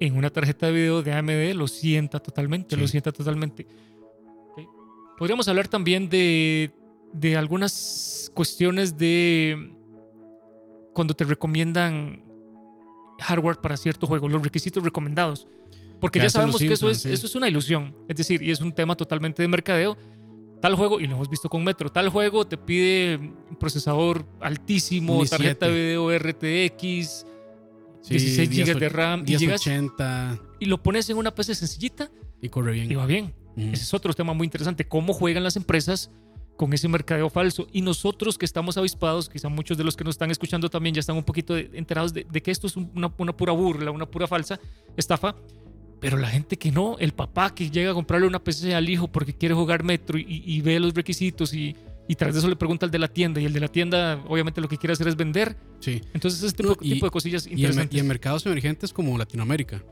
En 0.00 0.16
una 0.16 0.28
tarjeta 0.28 0.66
de 0.66 0.72
video 0.72 1.02
de 1.02 1.12
AMD 1.12 1.54
lo 1.54 1.68
sienta 1.68 2.18
totalmente, 2.18 2.74
Sí. 2.74 2.80
lo 2.80 2.88
sienta 2.88 3.12
totalmente. 3.12 3.66
Podríamos 5.16 5.46
hablar 5.46 5.68
también 5.68 6.08
de, 6.08 6.72
de 7.14 7.36
algunas 7.36 8.30
cuestiones 8.34 8.98
de 8.98 9.72
cuando 10.92 11.14
te 11.14 11.24
recomiendan 11.24 12.22
hardware 13.20 13.56
para 13.56 13.76
cierto 13.76 14.06
juego, 14.06 14.28
los 14.28 14.42
requisitos 14.42 14.82
recomendados. 14.82 15.46
Porque 16.00 16.18
Que 16.18 16.26
ya 16.26 16.30
sabemos 16.30 16.58
que 16.58 16.72
eso 16.72 16.90
es, 16.90 17.06
eso 17.06 17.26
es 17.26 17.34
una 17.34 17.48
ilusión. 17.48 17.96
Es 18.08 18.16
decir, 18.16 18.42
y 18.42 18.50
es 18.50 18.60
un 18.60 18.72
tema 18.72 18.96
totalmente 18.96 19.40
de 19.40 19.48
mercadeo. 19.48 19.96
Tal 20.60 20.74
juego, 20.74 21.00
y 21.00 21.06
lo 21.06 21.14
hemos 21.14 21.30
visto 21.30 21.48
con 21.48 21.62
Metro, 21.62 21.90
tal 21.90 22.08
juego 22.08 22.46
te 22.46 22.56
pide 22.56 23.16
un 23.16 23.56
procesador 23.58 24.26
altísimo, 24.40 25.18
Un 25.18 25.24
i7. 25.24 25.28
tarjeta 25.30 25.68
de 25.68 25.72
video 25.72 26.18
RTX, 26.18 27.26
Sí, 28.00 28.14
16 28.18 28.50
GB 28.50 28.64
10, 28.64 28.80
de 28.80 28.88
RAM, 28.90 29.22
y, 29.26 29.36
llegas 29.38 29.66
1080 29.66 30.38
y 30.60 30.66
lo 30.66 30.82
pones 30.82 31.08
en 31.08 31.16
una 31.16 31.34
PC 31.34 31.54
sencillita 31.54 32.10
y 32.42 32.50
corre 32.50 32.72
bien. 32.72 32.90
y 32.90 32.94
va 32.94 33.06
bien. 33.06 33.34
Ese 33.56 33.82
es 33.82 33.94
otro 33.94 34.12
tema 34.12 34.34
muy 34.34 34.46
interesante, 34.46 34.86
cómo 34.86 35.14
juegan 35.14 35.42
las 35.42 35.56
empresas 35.56 36.10
con 36.56 36.72
ese 36.72 36.88
mercadeo 36.88 37.28
falso. 37.30 37.66
Y 37.72 37.80
nosotros 37.82 38.38
que 38.38 38.44
estamos 38.44 38.76
avispados, 38.76 39.28
quizá 39.28 39.48
muchos 39.48 39.76
de 39.76 39.84
los 39.84 39.96
que 39.96 40.04
nos 40.04 40.14
están 40.14 40.30
escuchando 40.30 40.68
también 40.70 40.94
ya 40.94 41.00
están 41.00 41.16
un 41.16 41.24
poquito 41.24 41.56
enterados 41.56 42.12
de, 42.14 42.24
de 42.30 42.42
que 42.42 42.50
esto 42.50 42.66
es 42.68 42.76
un- 42.76 42.90
una, 42.94 43.12
una 43.18 43.36
pura 43.36 43.52
burla, 43.52 43.90
una 43.90 44.06
pura 44.06 44.26
falsa 44.26 44.58
estafa. 44.96 45.34
Pero 46.00 46.16
la 46.18 46.28
gente 46.28 46.56
que 46.58 46.70
no, 46.70 46.96
el 46.98 47.12
papá 47.12 47.54
que 47.54 47.70
llega 47.70 47.90
a 47.90 47.94
comprarle 47.94 48.26
una 48.26 48.38
PC 48.42 48.74
al 48.74 48.88
hijo 48.88 49.08
porque 49.08 49.32
quiere 49.32 49.54
jugar 49.54 49.82
Metro 49.84 50.18
y, 50.18 50.42
y 50.44 50.60
ve 50.60 50.78
los 50.78 50.92
requisitos 50.92 51.54
y, 51.54 51.74
y 52.06 52.14
tras 52.14 52.34
de 52.34 52.40
eso 52.40 52.48
le 52.48 52.56
pregunta 52.56 52.84
al 52.84 52.92
de 52.92 52.98
la 52.98 53.08
tienda 53.08 53.40
y 53.40 53.46
el 53.46 53.52
de 53.54 53.60
la 53.60 53.68
tienda 53.68 54.22
obviamente 54.28 54.60
lo 54.60 54.68
que 54.68 54.76
quiere 54.76 54.92
hacer 54.92 55.08
es 55.08 55.16
vender. 55.16 55.56
Sí. 55.80 56.02
Entonces 56.12 56.42
ese 56.42 56.54
tipo, 56.54 56.68
No, 56.70 56.76
y- 56.82 56.92
tipo 56.94 57.06
de 57.06 57.10
cosillas 57.10 57.46
Y 57.46 57.52
en, 57.52 57.58
interesantes. 57.58 57.96
y 57.96 58.00
en 58.00 58.06
mercados 58.06 58.44
emergentes 58.44 58.92
como 58.92 59.16
Latinoamérica, 59.16 59.82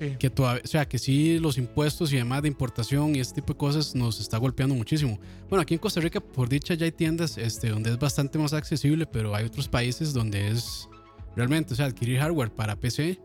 Sí. 0.00 0.16
que 0.18 0.30
todavía, 0.30 0.62
o 0.64 0.66
sea, 0.66 0.88
que 0.88 0.98
sí 0.98 1.38
los 1.38 1.58
impuestos 1.58 2.10
y 2.12 2.16
demás 2.16 2.40
de 2.42 2.48
importación 2.48 3.14
y 3.14 3.20
este 3.20 3.42
tipo 3.42 3.52
de 3.52 3.58
cosas 3.58 3.94
nos 3.94 4.18
está 4.18 4.38
golpeando 4.38 4.74
muchísimo. 4.74 5.20
Bueno, 5.50 5.60
aquí 5.60 5.74
en 5.74 5.80
Costa 5.80 6.00
Rica, 6.00 6.20
por 6.20 6.48
dicha, 6.48 6.72
ya 6.72 6.86
hay 6.86 6.92
tiendas 6.92 7.36
este, 7.36 7.68
donde 7.68 7.90
es 7.90 7.98
bastante 7.98 8.38
más 8.38 8.54
accesible, 8.54 9.04
pero 9.06 9.34
hay 9.34 9.44
otros 9.44 9.68
países 9.68 10.14
donde 10.14 10.48
es 10.48 10.88
realmente, 11.36 11.74
o 11.74 11.76
sea, 11.76 11.84
adquirir 11.86 12.18
hardware 12.18 12.50
para 12.50 12.76
PC, 12.76 13.20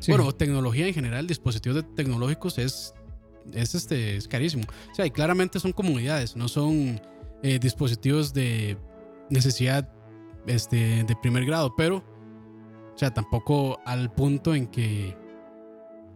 Sí. 0.00 0.12
bueno, 0.12 0.30
tecnología 0.32 0.86
en 0.86 0.94
general, 0.94 1.26
dispositivos 1.26 1.76
de- 1.82 1.88
tecnológicos 1.94 2.58
es, 2.58 2.92
es, 3.52 3.74
este, 3.74 4.16
es 4.16 4.28
carísimo. 4.28 4.64
O 4.92 4.94
sea, 4.94 5.06
y 5.06 5.10
claramente 5.10 5.58
son 5.58 5.72
comunidades, 5.72 6.36
no 6.36 6.48
son 6.48 7.00
eh, 7.42 7.58
dispositivos 7.58 8.34
de 8.34 8.76
necesidad 9.30 9.90
este, 10.46 11.04
de 11.04 11.16
primer 11.22 11.44
grado, 11.46 11.74
pero, 11.76 11.98
o 12.94 12.98
sea, 12.98 13.12
tampoco 13.12 13.78
al 13.86 14.12
punto 14.12 14.54
en 14.54 14.66
que, 14.66 15.16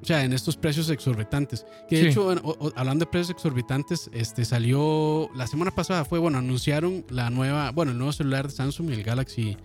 o 0.05 0.07
sea, 0.07 0.23
en 0.23 0.33
estos 0.35 0.57
precios 0.57 0.91
exorbitantes. 0.91 1.65
Que 1.89 1.97
de 1.97 2.03
Sí. 2.03 2.09
hecho, 2.09 2.25
bueno, 2.25 2.43
o- 2.45 2.67
o- 2.67 2.73
hablando 2.77 3.07
de 3.07 3.11
precios 3.11 3.31
exorbitantes, 3.31 4.11
este 4.13 4.45
salió 4.45 5.31
la 5.35 5.47
semana 5.47 5.71
pasada, 5.71 6.05
fue, 6.05 6.19
bueno, 6.19 6.37
anunciaron 6.39 7.05
la 7.09 7.31
nueva, 7.31 7.71
bueno, 7.73 7.93
el 7.93 7.99
nuevo 7.99 8.13
celular 8.13 8.47
de 8.47 8.53
Samsung, 8.55 8.91
el 8.91 9.03
Galaxy 9.03 9.57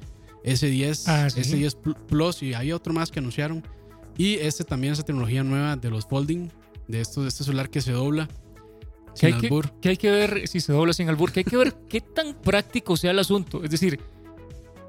S10, 0.45 1.03
Ah, 1.07 1.29
sí. 1.29 1.41
S10 1.41 1.75
Pl- 1.75 1.95
Plus, 2.07 2.41
y 2.41 2.53
hay 2.53 2.71
otro 2.71 2.93
más 2.93 3.11
que 3.11 3.19
anunciaron. 3.19 3.61
Y 4.17 4.35
este 4.35 4.63
también, 4.63 4.93
esa 4.93 5.03
tecnología 5.03 5.43
nueva 5.43 5.75
de 5.75 5.89
los 5.89 6.05
folding, 6.07 6.47
de, 6.87 7.01
estos, 7.01 7.23
de 7.23 7.27
este 7.29 7.43
celular 7.43 7.69
que 7.69 7.81
se 7.81 7.91
dobla. 7.91 8.27
que 9.19 9.25
hay 9.25 9.33
que, 9.33 9.49
que 9.81 9.89
hay 9.89 9.97
que 9.97 10.09
ver 10.11 10.47
si 10.47 10.61
se 10.61 10.71
dobla 10.71 10.93
sin 10.93 11.09
albur, 11.09 11.31
que 11.33 11.41
hay 11.41 11.43
que 11.43 11.57
ver 11.57 11.73
qué 11.89 11.99
tan 11.99 12.33
práctico 12.35 12.95
sea 12.95 13.11
el 13.11 13.19
asunto. 13.19 13.61
Es 13.63 13.69
decir, 13.71 13.99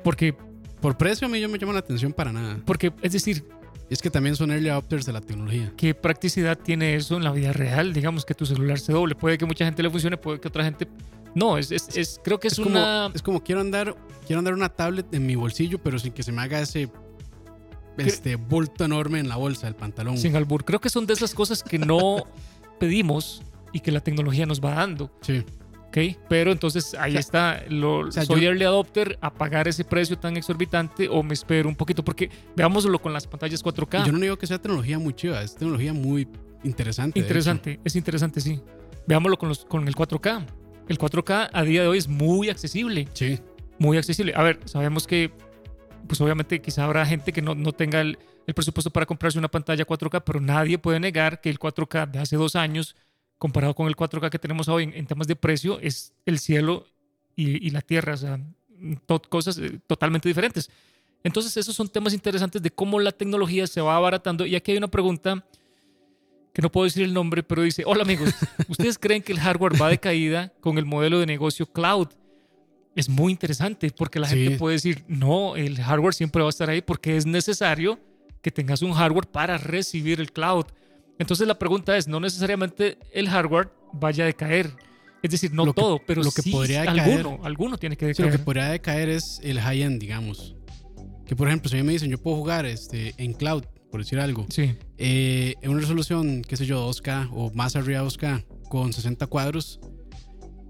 porque, 0.04 0.34
Por 0.80 0.96
precio 0.96 1.26
a 1.26 1.30
mí 1.30 1.40
yo 1.40 1.48
me 1.48 1.58
llama 1.58 1.72
la 1.72 1.80
atención 1.80 2.12
para 2.12 2.32
nada. 2.32 2.60
porque, 2.64 2.92
es 3.02 3.12
decir, 3.12 3.44
Es 3.90 4.00
que 4.00 4.08
también 4.10 4.36
son 4.36 4.50
early 4.52 4.68
adopters 4.68 5.04
de 5.04 5.12
la 5.12 5.20
tecnología. 5.20 5.72
¿qué 5.76 5.94
practicidad 5.94 6.56
tiene 6.56 6.94
eso 6.94 7.16
en 7.16 7.24
la 7.24 7.32
vida 7.32 7.52
real? 7.52 7.92
Digamos 7.92 8.24
que 8.24 8.34
tu 8.34 8.46
celular 8.46 8.78
se 8.78 8.92
doble. 8.92 9.14
Puede 9.16 9.36
que 9.36 9.44
mucha 9.46 9.64
gente 9.64 9.82
le 9.82 9.90
funcione, 9.90 10.16
puede 10.16 10.40
que 10.40 10.48
otra 10.48 10.62
gente. 10.64 10.86
No, 11.34 11.58
es, 11.58 11.70
es, 11.72 11.96
es- 11.96 12.20
creo 12.22 12.38
que 12.40 12.48
es, 12.48 12.54
Es 12.54 12.60
como, 12.60 12.70
una. 12.70 13.10
es 13.14 13.20
como 13.22 13.42
quiero 13.42 13.60
andar, 13.60 13.96
quiero 14.26 14.38
andar 14.38 14.54
una 14.54 14.68
tablet 14.68 15.12
en 15.12 15.26
mi 15.26 15.34
bolsillo, 15.34 15.78
pero 15.82 15.98
sin 15.98 16.12
que 16.12 16.22
se 16.22 16.30
me 16.32 16.40
haga 16.42 16.60
ese 16.60 16.88
este 17.98 18.36
bulto 18.36 18.84
enorme 18.84 19.18
en 19.18 19.28
la 19.28 19.36
bolsa 19.36 19.66
del 19.66 19.74
pantalón. 19.74 20.16
Sin 20.16 20.34
albur. 20.36 20.64
Creo 20.64 20.80
que 20.80 20.88
son 20.88 21.06
de 21.06 21.12
esas 21.12 21.34
cosas 21.34 21.62
que 21.62 21.78
no 21.78 22.24
pedimos 22.80 23.42
y 23.72 23.80
que 23.80 23.92
la 23.92 24.00
tecnología 24.00 24.46
nos 24.46 24.60
va 24.60 24.74
dando. 24.74 25.10
Sí. 25.20 25.44
¿Ok? 25.90 26.16
Pero 26.28 26.50
entonces 26.52 26.94
ahí 26.94 27.12
sea, 27.12 27.20
está. 27.20 27.62
Lo, 27.68 28.10
sea, 28.10 28.24
soy 28.24 28.40
yo- 28.40 28.48
early 28.48 28.64
adopter 28.64 29.18
a 29.20 29.32
pagar 29.32 29.68
ese 29.68 29.84
precio 29.84 30.18
tan 30.18 30.36
exorbitante 30.36 31.08
o 31.08 31.22
me 31.22 31.34
espero 31.34 31.68
un 31.68 31.76
poquito. 31.76 32.04
Porque 32.04 32.30
veámoslo 32.56 32.98
con 33.00 33.12
las 33.12 33.26
pantallas 33.26 33.62
4K. 33.62 34.02
Y 34.02 34.06
Yo 34.06 34.12
no 34.12 34.18
digo 34.20 34.36
que 34.38 34.46
sea 34.46 34.58
tecnología 34.58 34.98
muy 34.98 35.12
chiva, 35.14 35.42
es 35.42 35.54
tecnología 35.54 35.92
muy 35.92 36.26
interesante. 36.64 37.18
Interesante, 37.20 37.80
es 37.84 37.94
interesante, 37.96 38.40
sí. 38.40 38.60
Veámoslo 39.06 39.36
con, 39.38 39.48
los, 39.50 39.64
con 39.64 39.86
el 39.86 39.94
4K. 39.94 40.46
El 40.88 40.98
4K 40.98 41.50
a 41.52 41.62
día 41.62 41.82
de 41.82 41.88
hoy 41.88 41.98
es 41.98 42.08
muy 42.08 42.48
accesible. 42.50 43.06
Sí. 43.12 43.38
muy 43.78 43.96
accesible. 43.98 44.32
A 44.34 44.42
ver, 44.42 44.60
sabemos 44.64 45.06
que 45.06 45.30
pues 46.06 46.20
obviamente 46.20 46.60
quizá 46.60 46.84
habrá 46.84 47.06
gente 47.06 47.32
que 47.32 47.40
no, 47.42 47.54
no 47.54 47.72
tenga 47.72 48.00
el, 48.00 48.18
el 48.46 48.54
presupuesto 48.54 48.90
para 48.90 49.06
comprarse 49.06 49.38
una 49.38 49.48
pantalla 49.48 49.86
4K, 49.86 50.22
pero 50.24 50.40
nadie 50.40 50.76
puede 50.78 50.98
negar 50.98 51.40
que 51.40 51.50
el 51.50 51.58
4K 51.58 52.10
de 52.10 52.18
hace 52.18 52.36
dos 52.36 52.56
años, 52.56 52.96
comparado 53.40 53.74
con 53.74 53.88
el 53.88 53.96
4K 53.96 54.28
que 54.30 54.38
tenemos 54.38 54.68
hoy 54.68 54.84
en, 54.84 54.92
en 54.94 55.06
temas 55.06 55.26
de 55.26 55.34
precio, 55.34 55.80
es 55.80 56.12
el 56.26 56.38
cielo 56.38 56.86
y, 57.34 57.66
y 57.66 57.70
la 57.70 57.80
tierra, 57.80 58.14
o 58.14 58.16
sea, 58.18 58.38
to- 59.06 59.22
cosas 59.28 59.56
eh, 59.58 59.80
totalmente 59.86 60.28
diferentes. 60.28 60.70
Entonces, 61.24 61.56
esos 61.56 61.74
son 61.74 61.88
temas 61.88 62.12
interesantes 62.12 62.62
de 62.62 62.70
cómo 62.70 63.00
la 63.00 63.12
tecnología 63.12 63.66
se 63.66 63.80
va 63.80 63.96
abaratando. 63.96 64.44
Y 64.46 64.54
aquí 64.56 64.72
hay 64.72 64.78
una 64.78 64.88
pregunta 64.88 65.44
que 66.52 66.60
no 66.62 66.70
puedo 66.70 66.84
decir 66.84 67.02
el 67.02 67.14
nombre, 67.14 67.42
pero 67.42 67.62
dice, 67.62 67.82
hola 67.86 68.02
amigos, 68.02 68.30
¿ustedes 68.68 68.98
creen 68.98 69.22
que 69.22 69.32
el 69.32 69.40
hardware 69.40 69.80
va 69.80 69.88
de 69.88 69.98
caída 69.98 70.52
con 70.60 70.76
el 70.78 70.84
modelo 70.84 71.18
de 71.18 71.26
negocio 71.26 71.64
cloud? 71.66 72.08
Es 72.94 73.08
muy 73.08 73.32
interesante 73.32 73.90
porque 73.90 74.18
la 74.20 74.28
Sí. 74.28 74.36
gente 74.44 74.58
puede 74.58 74.74
decir, 74.74 75.02
no, 75.08 75.56
el 75.56 75.80
hardware 75.80 76.12
siempre 76.14 76.42
va 76.42 76.48
a 76.48 76.50
estar 76.50 76.68
ahí 76.68 76.82
porque 76.82 77.16
es 77.16 77.24
necesario 77.24 77.98
que 78.42 78.50
tengas 78.50 78.82
un 78.82 78.92
hardware 78.92 79.26
para 79.28 79.56
recibir 79.58 80.20
el 80.20 80.30
cloud. 80.32 80.66
Entonces 81.20 81.46
la 81.46 81.56
pregunta 81.58 81.96
es, 81.96 82.08
no 82.08 82.18
necesariamente 82.18 82.98
el 83.12 83.28
hardware 83.28 83.68
vaya 83.92 84.24
a 84.24 84.26
decaer. 84.26 84.72
Es 85.22 85.30
decir, 85.30 85.52
no 85.52 85.66
que- 85.66 85.74
todo, 85.74 86.00
pero 86.06 86.22
lo 86.22 86.30
que 86.32 86.40
sí 86.42 86.50
podría 86.50 86.82
alguno, 86.82 87.38
alguno 87.44 87.76
tiene 87.78 87.96
que 87.96 88.06
Sí, 88.06 88.08
decaer. 88.22 88.32
lo 88.32 88.38
que 88.38 88.42
podría 88.44 88.68
decaer 88.70 89.10
es 89.10 89.38
el 89.44 89.60
high-end, 89.60 90.00
digamos. 90.00 90.56
Que 91.26 91.36
por 91.36 91.46
ejemplo, 91.46 91.68
si 91.68 91.76
a 91.76 91.80
mí 91.80 91.86
me 91.86 91.92
dicen, 91.92 92.10
yo 92.10 92.18
puedo 92.18 92.36
jugar 92.38 92.64
este, 92.66 93.14
en 93.18 93.34
cloud, 93.34 93.64
por 93.92 94.00
decir 94.00 94.18
algo, 94.18 94.46
Sí, 94.48 94.74
eh, 94.98 95.54
en 95.60 95.70
una 95.70 95.80
resolución, 95.80 96.42
qué 96.42 96.56
sé 96.56 96.64
yo, 96.64 96.80
2K 96.88 97.28
o 97.32 97.52
más 97.52 97.76
arriba 97.76 98.00
de 98.00 98.06
2K, 98.06 98.44
con 98.70 98.92
60 98.92 99.26
cuadros, 99.26 99.78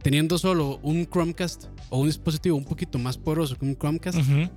teniendo 0.02 0.36
solo 0.36 0.80
un 0.82 1.06
Chromecast 1.06 1.66
o 1.90 2.00
un 2.00 2.06
dispositivo 2.08 2.56
un 2.56 2.64
poquito 2.64 2.98
más 2.98 3.16
poderoso 3.18 3.56
que 3.56 3.64
un 3.66 3.76
Chromecast, 3.76 4.18
Ujú. 4.18 4.50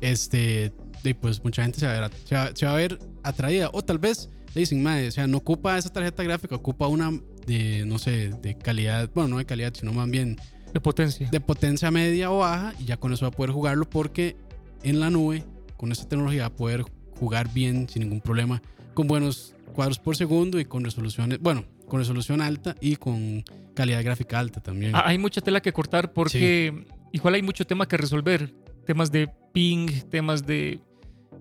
este, 0.00 0.72
y 1.02 1.14
pues 1.14 1.42
mucha 1.42 1.62
gente 1.62 1.80
se 1.80 1.86
va, 1.86 1.96
a 1.96 2.00
ver, 2.00 2.10
se, 2.24 2.34
va, 2.34 2.50
se 2.54 2.66
va 2.66 2.72
a 2.72 2.76
ver 2.76 2.98
atraída. 3.22 3.70
O 3.72 3.82
tal 3.82 3.98
vez 3.98 4.30
le 4.54 4.60
dicen, 4.60 4.82
madre, 4.82 5.08
o 5.08 5.10
sea, 5.10 5.26
no 5.26 5.38
ocupa 5.38 5.76
esa 5.76 5.92
tarjeta 5.92 6.22
gráfica, 6.22 6.54
ocupa 6.54 6.86
una 6.86 7.12
de, 7.46 7.84
no 7.86 7.98
sé, 7.98 8.30
de 8.42 8.56
calidad, 8.56 9.10
bueno, 9.14 9.28
no 9.30 9.38
de 9.38 9.44
calidad, 9.46 9.72
sino 9.74 9.92
más 9.92 10.08
bien 10.08 10.36
de 10.72 10.80
potencia. 10.80 11.28
de 11.30 11.40
potencia 11.40 11.90
media 11.90 12.30
o 12.30 12.38
baja 12.38 12.72
y 12.78 12.84
ya 12.84 12.96
con 12.96 13.12
eso 13.12 13.24
va 13.24 13.28
a 13.28 13.32
poder 13.32 13.50
jugarlo 13.52 13.88
porque 13.88 14.36
en 14.82 15.00
la 15.00 15.10
nube, 15.10 15.44
con 15.76 15.92
esta 15.92 16.08
tecnología, 16.08 16.42
va 16.42 16.46
a 16.48 16.56
poder 16.56 16.84
jugar 17.18 17.52
bien 17.52 17.88
sin 17.88 18.02
ningún 18.02 18.20
problema, 18.20 18.62
con 18.94 19.06
buenos 19.06 19.54
cuadros 19.74 19.98
por 19.98 20.16
segundo 20.16 20.60
y 20.60 20.64
con 20.64 20.84
resoluciones, 20.84 21.38
bueno, 21.40 21.64
con 21.88 22.00
resolución 22.00 22.40
alta 22.40 22.76
y 22.80 22.96
con 22.96 23.44
calidad 23.74 24.02
gráfica 24.04 24.38
alta 24.38 24.60
también. 24.60 24.94
Ah, 24.94 25.02
Hay 25.06 25.18
mucha 25.18 25.40
tela 25.40 25.60
que 25.60 25.72
cortar 25.72 26.12
porque 26.12 26.86
igual 27.12 27.34
hay 27.34 27.42
mucho 27.42 27.66
tema 27.66 27.86
que 27.88 27.96
resolver. 27.96 28.54
Temas 28.86 29.10
de 29.10 29.28
ping, 29.52 29.88
temas 30.10 30.46
de 30.46 30.78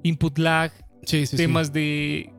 input 0.01 0.37
lag, 0.37 0.71
sí, 1.03 1.25
sí, 1.25 1.27
sí. 1.27 1.37
temas 1.37 1.73
de 1.73 2.31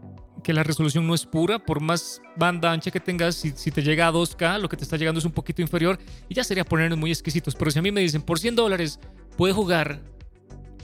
que 0.44 0.52
la 0.52 0.62
resolución 0.62 1.04
no 1.06 1.14
es 1.14 1.26
pura, 1.26 1.58
por 1.58 1.80
más 1.80 2.20
banda 2.36 2.70
ancha 2.70 2.92
que 2.92 3.00
tengas, 3.00 3.34
si, 3.34 3.50
si 3.56 3.72
te 3.72 3.82
llega 3.82 4.06
a 4.06 4.12
2K, 4.12 4.60
lo 4.60 4.68
que 4.68 4.76
te 4.76 4.84
está 4.84 4.96
llegando 4.96 5.18
es 5.18 5.24
un 5.24 5.32
poquito 5.32 5.60
inferior 5.62 5.98
y 6.28 6.34
ya 6.34 6.44
sería 6.44 6.64
ponernos 6.64 6.98
muy 6.98 7.10
exquisitos. 7.10 7.56
Pero 7.56 7.70
si 7.72 7.78
a 7.80 7.82
mí 7.82 7.90
me 7.90 8.00
dicen, 8.02 8.22
por 8.22 8.38
100 8.38 8.54
dólares 8.54 9.00
puede 9.36 9.52
jugar, 9.52 10.00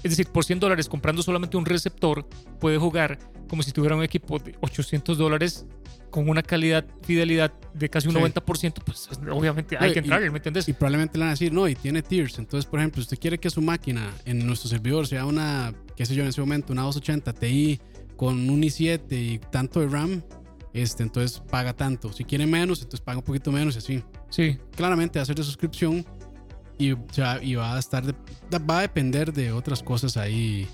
es 0.03 0.11
decir, 0.11 0.27
por 0.27 0.45
100 0.45 0.59
dólares 0.61 0.89
comprando 0.89 1.23
solamente 1.23 1.57
un 1.57 1.67
receptor, 1.67 2.27
puede 2.59 2.79
jugar 2.79 3.19
como 3.49 3.63
si 3.63 3.71
tuviera 3.71 3.95
un 3.95 4.03
equipo 4.03 4.39
de 4.39 4.57
800 4.63 5.19
dólares 5.19 5.67
con 6.11 6.29
una 6.29 6.43
calidad, 6.43 6.85
fidelidad 7.03 7.53
de 7.75 7.89
casi 7.89 8.09
un 8.09 8.15
Sí. 8.15 8.21
90%, 8.21 8.83
pues 8.85 9.09
obviamente 9.31 9.77
hay 9.79 9.93
que 9.93 9.99
y- 10.01 10.03
entrar, 10.03 10.21
¿me 10.31 10.39
entiendes? 10.39 10.69
Y 10.69 10.73
probablemente 10.73 11.19
le 11.19 11.23
van 11.25 11.29
a 11.29 11.33
decir, 11.33 11.53
no, 11.53 11.69
y 11.69 11.75
tiene 11.77 12.03
tiers. 12.03 12.39
Entonces, 12.39 12.69
por 12.69 12.81
ejemplo, 12.81 13.01
usted 13.01 13.17
quiere 13.19 13.39
que 13.39 13.49
su 13.51 13.61
máquina 13.63 14.11
en 14.25 14.45
nuestro 14.45 14.69
servidor 14.71 15.07
sea 15.07 15.25
una, 15.27 15.73
qué 15.97 16.07
sé 16.07 16.15
yo, 16.15 16.23
en 16.23 16.31
ese 16.31 16.41
momento, 16.41 16.73
una 16.73 16.83
280 16.83 17.33
Ti 17.35 17.81
con 18.21 18.51
un 18.51 18.61
i7 18.61 19.01
y 19.13 19.39
tanto 19.39 19.81
de 19.81 19.89
RAM, 19.89 20.23
este, 20.75 21.03
entonces 21.03 21.41
paga 21.51 21.73
tanto. 21.73 22.13
Si 22.13 22.23
quiere 22.25 22.47
menos, 22.47 22.81
entonces 22.83 23.01
paga 23.01 23.17
un 23.17 23.25
poquito 23.25 23.51
menos 23.51 23.77
y 23.77 23.79
así. 23.79 24.05
Sí, 24.29 24.59
Claramente 24.77 25.19
va 25.19 25.23
a 25.23 25.25
ser 25.25 25.37
de 25.37 25.43
suscripción 25.43 26.05
y, 26.77 26.93
sea, 27.13 27.43
y 27.43 27.55
va 27.55 27.77
a 27.77 27.79
estar, 27.79 28.05
de- 28.05 28.59
va 28.59 28.81
a 28.81 28.83
depender 28.83 29.33
de 29.33 29.53
otras 29.53 29.83
cosas 29.83 30.19
ahí. 30.19 30.69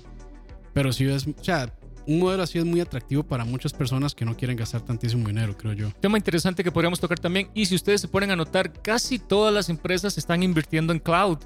Pero 0.73 0.91
sí 0.91 1.05
es, 1.05 1.25
o 1.25 1.33
sea, 1.41 1.73
un 2.05 2.19
modelo 2.19 2.43
así 2.43 2.57
es 2.57 2.65
muy 2.65 2.81
atractivo 2.81 3.23
para 3.23 3.45
muchas 3.45 3.71
personas 3.71 4.13
que 4.13 4.25
no 4.25 4.35
quieren 4.35 4.57
gastar 4.57 4.81
tantísimo 4.81 5.25
dinero, 5.25 5.55
creo 5.55 5.71
yo. 5.71 5.89
tema 6.01 6.17
interesante 6.17 6.65
que 6.65 6.71
podríamos 6.73 6.99
tocar 6.99 7.17
también. 7.17 7.49
Y 7.53 7.65
si 7.67 7.75
ustedes 7.75 8.01
se 8.01 8.09
ponen 8.09 8.29
a 8.31 8.35
notar, 8.35 8.73
casi 8.81 9.19
todas 9.19 9.53
las 9.53 9.69
empresas 9.69 10.17
están 10.17 10.43
invirtiendo 10.43 10.91
en 10.91 10.99
cloud. 10.99 11.37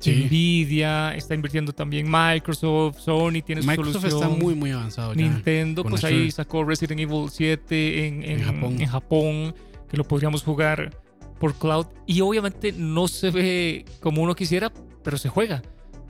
Sí. 0.00 0.24
Nvidia 0.26 1.14
está 1.16 1.34
invirtiendo 1.34 1.72
también 1.72 2.06
Microsoft, 2.08 3.00
Sony 3.00 3.42
tiene 3.44 3.62
su 3.62 3.68
Microsoft 3.68 4.02
solución. 4.02 4.22
está 4.32 4.44
muy, 4.44 4.54
muy 4.54 4.70
avanzado 4.70 5.12
ya. 5.12 5.22
Nintendo, 5.22 5.82
pues 5.82 6.04
Azure. 6.04 6.22
ahí 6.22 6.30
sacó 6.30 6.62
Resident 6.64 7.00
Evil 7.00 7.28
7 7.30 8.06
en, 8.06 8.22
en- 8.22 8.30
En 8.38 8.44
Japón. 8.44 8.76
en 8.80 8.86
Japón, 8.86 9.54
que 9.90 9.96
lo 9.96 10.04
podríamos 10.04 10.42
jugar 10.44 10.96
por 11.40 11.54
cloud. 11.54 11.86
Y 12.06 12.20
obviamente 12.20 12.72
no 12.72 13.08
se 13.08 13.30
ve 13.30 13.84
como 14.00 14.22
uno 14.22 14.34
quisiera, 14.36 14.72
pero 15.02 15.18
se 15.18 15.28
juega. 15.28 15.62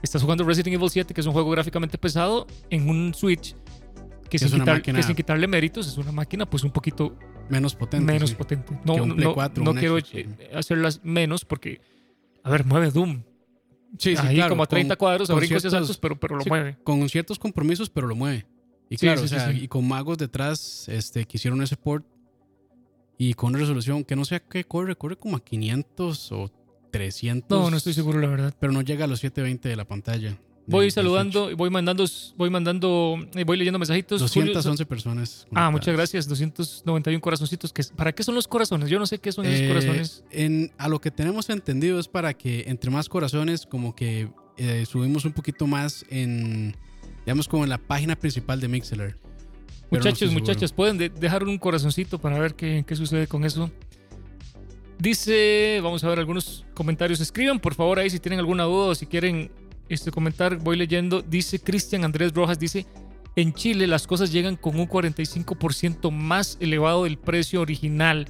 Estás 0.03 0.23
jugando 0.23 0.45
Resident 0.45 0.75
Evil 0.75 0.91
7, 0.91 1.15
que 1.15 1.21
es 1.23 1.27
un 1.27 1.33
juego 1.33 1.51
gráficamente 1.51 1.97
pesado, 1.99 2.47
en 2.71 2.89
un 2.91 3.15
Switch 3.15 3.55
que, 4.29 4.39
sin, 4.39 4.51
quitar- 4.51 4.83
que 4.83 5.15
quitarle 5.15 5.47
méritos 5.49 5.89
es 5.89 5.97
una 5.97 6.13
máquina 6.13 6.45
pues 6.45 6.63
un 6.63 6.71
poquito 6.71 7.17
Menos 7.49 7.75
potente. 7.75 8.13
menos 8.13 8.29
sí. 8.31 8.37
potente. 8.37 8.79
No, 8.85 8.95
Que 8.97 9.01
un 9.01 9.09
no, 9.09 9.15
Play 9.17 9.29
no- 9.29 9.35
4, 9.35 9.65
no 9.65 9.75
quiero 9.75 9.97
hacerlas 10.55 11.01
menos 11.03 11.47
porque, 11.47 11.81
a 12.45 12.51
ver, 12.51 12.67
mueve 12.67 12.91
Doom. 12.91 13.23
Sí, 13.97 14.17
sí, 14.17 14.27
Ahí 14.27 14.35
claro, 14.37 14.51
como 14.51 14.63
a 14.65 14.67
30 14.67 14.97
con- 14.97 15.07
cuadros, 15.07 15.31
a 15.31 15.35
brincos 15.35 15.65
y 15.65 15.71
saltos, 15.71 15.97
pero, 15.97 16.19
pero 16.19 16.37
lo 16.37 16.43
sí, 16.43 16.49
mueve. 16.51 16.77
Con 16.85 17.09
ciertos 17.09 17.39
compromisos, 17.39 17.89
pero 17.89 18.07
lo 18.07 18.15
mueve. 18.15 18.47
Y 18.91 18.97
Sí, 18.97 19.07
claro, 19.07 19.21
sí, 19.21 19.35
o 19.35 19.39
sea, 19.39 19.53
y 19.53 19.67
con 19.69 19.87
magos 19.87 20.19
detrás 20.19 20.89
este, 20.89 21.25
que 21.25 21.37
hicieron 21.37 21.63
ese 21.63 21.77
port 21.77 22.07
y 23.17 23.35
con 23.35 23.51
una 23.51 23.59
resolución 23.59 24.05
que 24.05 24.15
no 24.17 24.25
sé 24.25 24.37
a 24.37 24.41
qué 24.41 24.65
corre, 24.65 24.95
corre 24.97 25.17
como 25.17 25.37
a 25.37 25.41
500 25.45 26.33
o 26.33 26.51
300. 26.91 27.59
No, 27.59 27.71
no 27.71 27.77
estoy 27.77 27.93
seguro, 27.95 28.21
la 28.21 28.29
verdad. 28.29 28.55
Pero 28.59 28.73
no 28.73 28.81
llega 28.83 29.05
a 29.05 29.09
los 29.09 29.21
720 29.21 29.69
de 29.69 29.77
la 29.77 29.85
pantalla. 29.87 30.39
Voy 30.71 30.91
saludando, 30.91 31.57
voy 31.57 31.71
mandando, 31.71 32.05
voy 32.37 32.51
mandando, 32.51 33.17
eh, 33.35 33.45
voy 33.45 33.57
leyendo 33.57 33.79
mensajitos. 33.79 34.21
Switch. 34.21 34.33
Julio- 34.35 34.53
211 34.55 34.85
personas. 34.87 35.47
Ah, 35.55 35.71
muchas 35.71 35.95
gracias. 35.95 36.29
291 36.29 37.21
corazoncitos. 37.21 37.73
Que, 37.73 37.83
¿Para 37.97 38.13
qué 38.13 38.23
son 38.23 38.35
los 38.35 38.47
corazones? 38.47 38.91
Yo 38.91 38.99
no 38.99 39.07
sé 39.07 39.19
qué 39.19 39.33
son 39.33 39.47
esos 39.47 39.61
Eh, 39.61 39.69
corazones. 39.69 40.25
En, 40.31 40.71
a 40.77 40.89
lo 40.89 41.01
que 41.01 41.11
tenemos 41.11 41.49
entendido 41.49 41.99
es 41.99 42.07
para 42.09 42.35
que 42.35 42.65
entre 42.69 42.91
más 42.91 43.09
corazones, 43.09 43.65
como 43.67 43.95
que 43.97 44.29
eh, 44.59 44.85
subimos 44.87 45.25
un 45.25 45.33
poquito 45.33 45.67
más 45.67 46.05
en, 46.11 46.77
digamos, 47.25 47.49
como 47.49 47.65
en 47.65 47.71
la 47.71 47.79
página 47.79 48.15
principal 48.17 48.61
de 48.61 48.69
Mixler. 48.69 49.17
Pero 49.91 50.05
no 50.05 50.11
Muchachos, 50.35 50.73
pueden 50.73 50.99
de- 50.99 51.09
dejar 51.09 51.45
un 51.45 51.57
corazoncito 51.57 52.19
para 52.19 52.39
ver 52.39 52.55
qué, 52.55 52.85
qué 52.87 52.95
sucede 52.95 53.27
con 53.27 53.45
eso. 53.45 53.71
Dice, 54.99 55.81
vamos 55.83 56.03
a 56.05 56.09
ver 56.09 56.19
algunos 56.19 56.67
comentarios. 56.75 57.21
Escriban 57.21 57.61
por 57.61 57.75
favor 57.75 57.99
ahí 57.99 58.11
si 58.11 58.19
tienen 58.19 58.41
alguna 58.41 58.65
duda 58.65 58.89
o 58.89 58.95
si 58.95 59.07
quieren 59.07 59.51
este, 59.89 60.11
comentar. 60.11 60.57
Voy 60.57 60.77
leyendo. 60.77 61.23
Dice 61.23 61.59
Cristian 61.59 62.05
Andrés 62.05 62.33
Rojas, 62.33 62.59
dice, 62.59 62.87
en 63.37 63.53
Chile 63.53 63.87
las 63.87 64.07
cosas 64.07 64.33
llegan 64.33 64.57
con 64.57 64.79
un 64.79 64.89
45% 64.89 66.11
más 66.11 66.57
elevado 66.61 67.05
del 67.05 67.19
precio 67.19 67.61
original. 67.61 68.27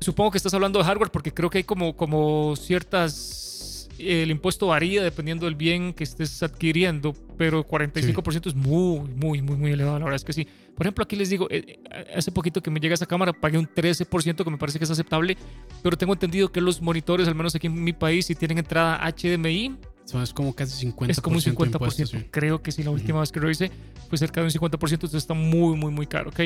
Supongo 0.00 0.30
que 0.30 0.38
estás 0.38 0.54
hablando 0.54 0.78
de 0.78 0.86
hardware 0.86 1.10
porque 1.10 1.32
creo 1.32 1.50
que 1.50 1.58
hay 1.58 1.64
como, 1.64 1.96
como 1.96 2.56
ciertas... 2.56 3.88
El 3.98 4.30
impuesto 4.30 4.68
varía 4.68 5.02
dependiendo 5.02 5.44
del 5.44 5.56
bien 5.56 5.92
que 5.92 6.04
estés 6.04 6.42
adquiriendo, 6.42 7.14
pero 7.36 7.66
45% 7.66 8.46
es 8.46 8.54
muy, 8.54 9.00
muy, 9.10 9.42
muy, 9.42 9.56
muy 9.58 9.72
elevado. 9.72 9.98
La 9.98 10.06
verdad 10.06 10.16
es 10.16 10.24
que 10.24 10.32
sí. 10.32 10.48
Por 10.74 10.86
ejemplo, 10.86 11.04
aquí 11.04 11.16
les 11.16 11.28
digo, 11.28 11.46
eh, 11.50 11.78
eh, 11.90 12.06
hace 12.16 12.32
poquito 12.32 12.62
que 12.62 12.70
me 12.70 12.80
llega 12.80 12.94
esa 12.94 13.04
cámara, 13.04 13.34
pagué 13.34 13.58
un 13.58 13.68
13%, 13.68 14.42
que 14.42 14.50
me 14.50 14.56
parece 14.56 14.78
que 14.78 14.86
es 14.86 14.90
aceptable, 14.90 15.36
pero 15.82 15.98
tengo 15.98 16.14
entendido 16.14 16.50
que 16.50 16.62
los 16.62 16.80
monitores, 16.80 17.28
al 17.28 17.34
menos 17.34 17.54
aquí 17.54 17.66
en 17.66 17.84
mi 17.84 17.92
país, 17.92 18.24
si 18.24 18.34
tienen 18.34 18.56
entrada 18.56 18.98
HDMI, 19.06 19.76
Es 20.22 20.32
como 20.32 20.54
casi 20.54 20.86
50%. 20.86 21.10
es 21.10 21.20
como 21.20 21.36
un 21.36 21.42
50%. 21.42 21.44
de 21.44 21.70
impuestos, 21.72 22.10
sí. 22.10 22.26
Creo 22.30 22.62
que 22.62 22.72
sí, 22.72 22.82
la 22.82 22.90
última 22.90 23.20
vez 23.20 23.30
que 23.30 23.40
lo 23.40 23.50
hice 23.50 23.70
fue 24.08 24.18
cerca 24.18 24.40
de 24.40 24.46
un 24.46 24.52
50%, 24.52 24.92
entonces 24.92 25.14
está 25.14 25.34
muy, 25.34 25.76
muy, 25.76 25.92
muy 25.92 26.06
caro, 26.06 26.30
¿ok? 26.30 26.40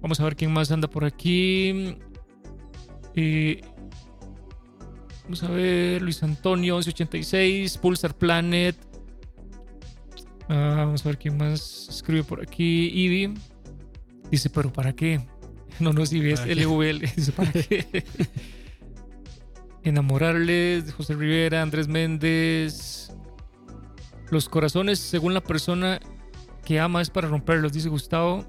Vamos 0.00 0.18
a 0.20 0.24
ver 0.24 0.36
quién 0.36 0.52
más 0.52 0.70
anda 0.70 0.88
por 0.88 1.04
aquí. 1.04 1.96
Eh, 3.14 3.60
vamos 5.24 5.42
a 5.42 5.48
ver, 5.48 6.02
Luis 6.02 6.22
Antonio, 6.22 6.74
1186, 6.76 7.78
Pulsar 7.78 8.16
Planet. 8.16 8.76
Ah, 10.48 10.74
vamos 10.78 11.04
a 11.04 11.08
ver 11.10 11.18
quién 11.18 11.36
más 11.36 11.88
escribe 11.88 12.24
por 12.24 12.40
aquí. 12.40 12.90
Ivy 12.94 13.34
dice, 14.30 14.50
¿pero 14.50 14.72
para 14.72 14.92
qué? 14.92 15.20
No, 15.80 15.92
no, 15.92 16.04
si 16.06 16.18
ves 16.18 16.40
¿Para 16.40 16.54
qué? 16.54 16.64
LVL. 16.64 16.98
Dice, 17.14 17.30
¿para 17.30 17.52
qué? 17.52 17.86
Enamorarles, 19.84 20.92
José 20.92 21.14
Rivera, 21.14 21.62
Andrés 21.62 21.88
Méndez. 21.88 23.12
Los 24.30 24.48
corazones, 24.48 24.98
según 24.98 25.32
la 25.34 25.40
persona 25.42 26.00
que 26.64 26.78
ama, 26.80 27.00
es 27.00 27.10
para 27.10 27.28
romperlos, 27.28 27.72
dice 27.72 27.88
Gustavo. 27.88 28.44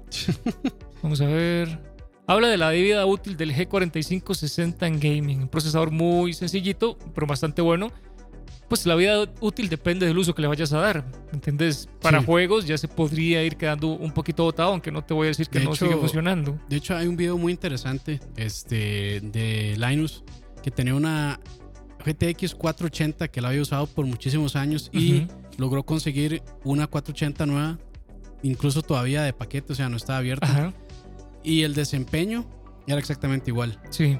Vamos 1.02 1.20
a 1.20 1.26
ver. 1.26 1.78
Habla 2.26 2.48
de 2.48 2.58
la 2.58 2.70
vida 2.70 3.04
útil 3.06 3.36
del 3.36 3.54
G4560 3.54 4.86
en 4.86 5.00
gaming. 5.00 5.42
Un 5.42 5.48
procesador 5.48 5.90
muy 5.90 6.32
sencillito, 6.34 6.98
pero 7.14 7.26
bastante 7.26 7.62
bueno. 7.62 7.90
pues 8.68 8.86
la 8.86 8.94
vida 8.94 9.24
útil 9.40 9.68
depende 9.68 10.06
del 10.06 10.16
uso 10.16 10.32
que 10.32 10.42
le 10.42 10.46
vayas 10.48 10.72
a 10.72 10.78
dar. 10.78 11.04
¿Entendés? 11.32 11.88
Para 12.00 12.20
Sí. 12.20 12.26
juegos 12.26 12.66
ya 12.66 12.78
se 12.78 12.86
podría 12.86 13.42
ir 13.42 13.56
quedando 13.56 13.88
un 13.88 14.12
poquito 14.12 14.44
botado, 14.44 14.70
aunque 14.70 14.92
no 14.92 15.02
te 15.02 15.12
voy 15.12 15.24
a 15.26 15.28
decir 15.30 15.48
que 15.48 15.58
De 15.58 15.64
no 15.64 15.72
hecho, 15.72 15.86
sigue 15.86 15.96
funcionando. 15.98 16.56
De 16.68 16.76
hecho, 16.76 16.94
hay 16.96 17.08
un 17.08 17.16
video 17.16 17.36
muy 17.36 17.50
interesante 17.52 18.20
este, 18.36 19.20
de 19.22 19.74
Linus 19.76 20.22
que 20.62 20.70
tenía 20.70 20.94
una 20.94 21.40
GTX 22.04 22.54
480 22.54 23.28
que 23.28 23.40
la 23.40 23.48
había 23.48 23.62
usado 23.62 23.86
por 23.86 24.06
muchísimos 24.06 24.56
años 24.56 24.88
y 24.92 25.24
Ujú. 25.24 25.32
logró 25.58 25.82
conseguir 25.84 26.42
una 26.64 26.86
480 26.86 27.46
nueva, 27.46 27.78
incluso 28.42 28.82
todavía 28.82 29.22
de 29.22 29.32
paquete, 29.32 29.72
o 29.72 29.76
sea, 29.76 29.88
no 29.88 29.96
estaba 29.96 30.18
abierta. 30.18 30.46
Ajá, 30.46 30.72
Y 31.42 31.62
el 31.62 31.74
desempeño 31.74 32.46
era 32.86 32.98
exactamente 32.98 33.50
igual. 33.50 33.80
sí. 33.90 34.18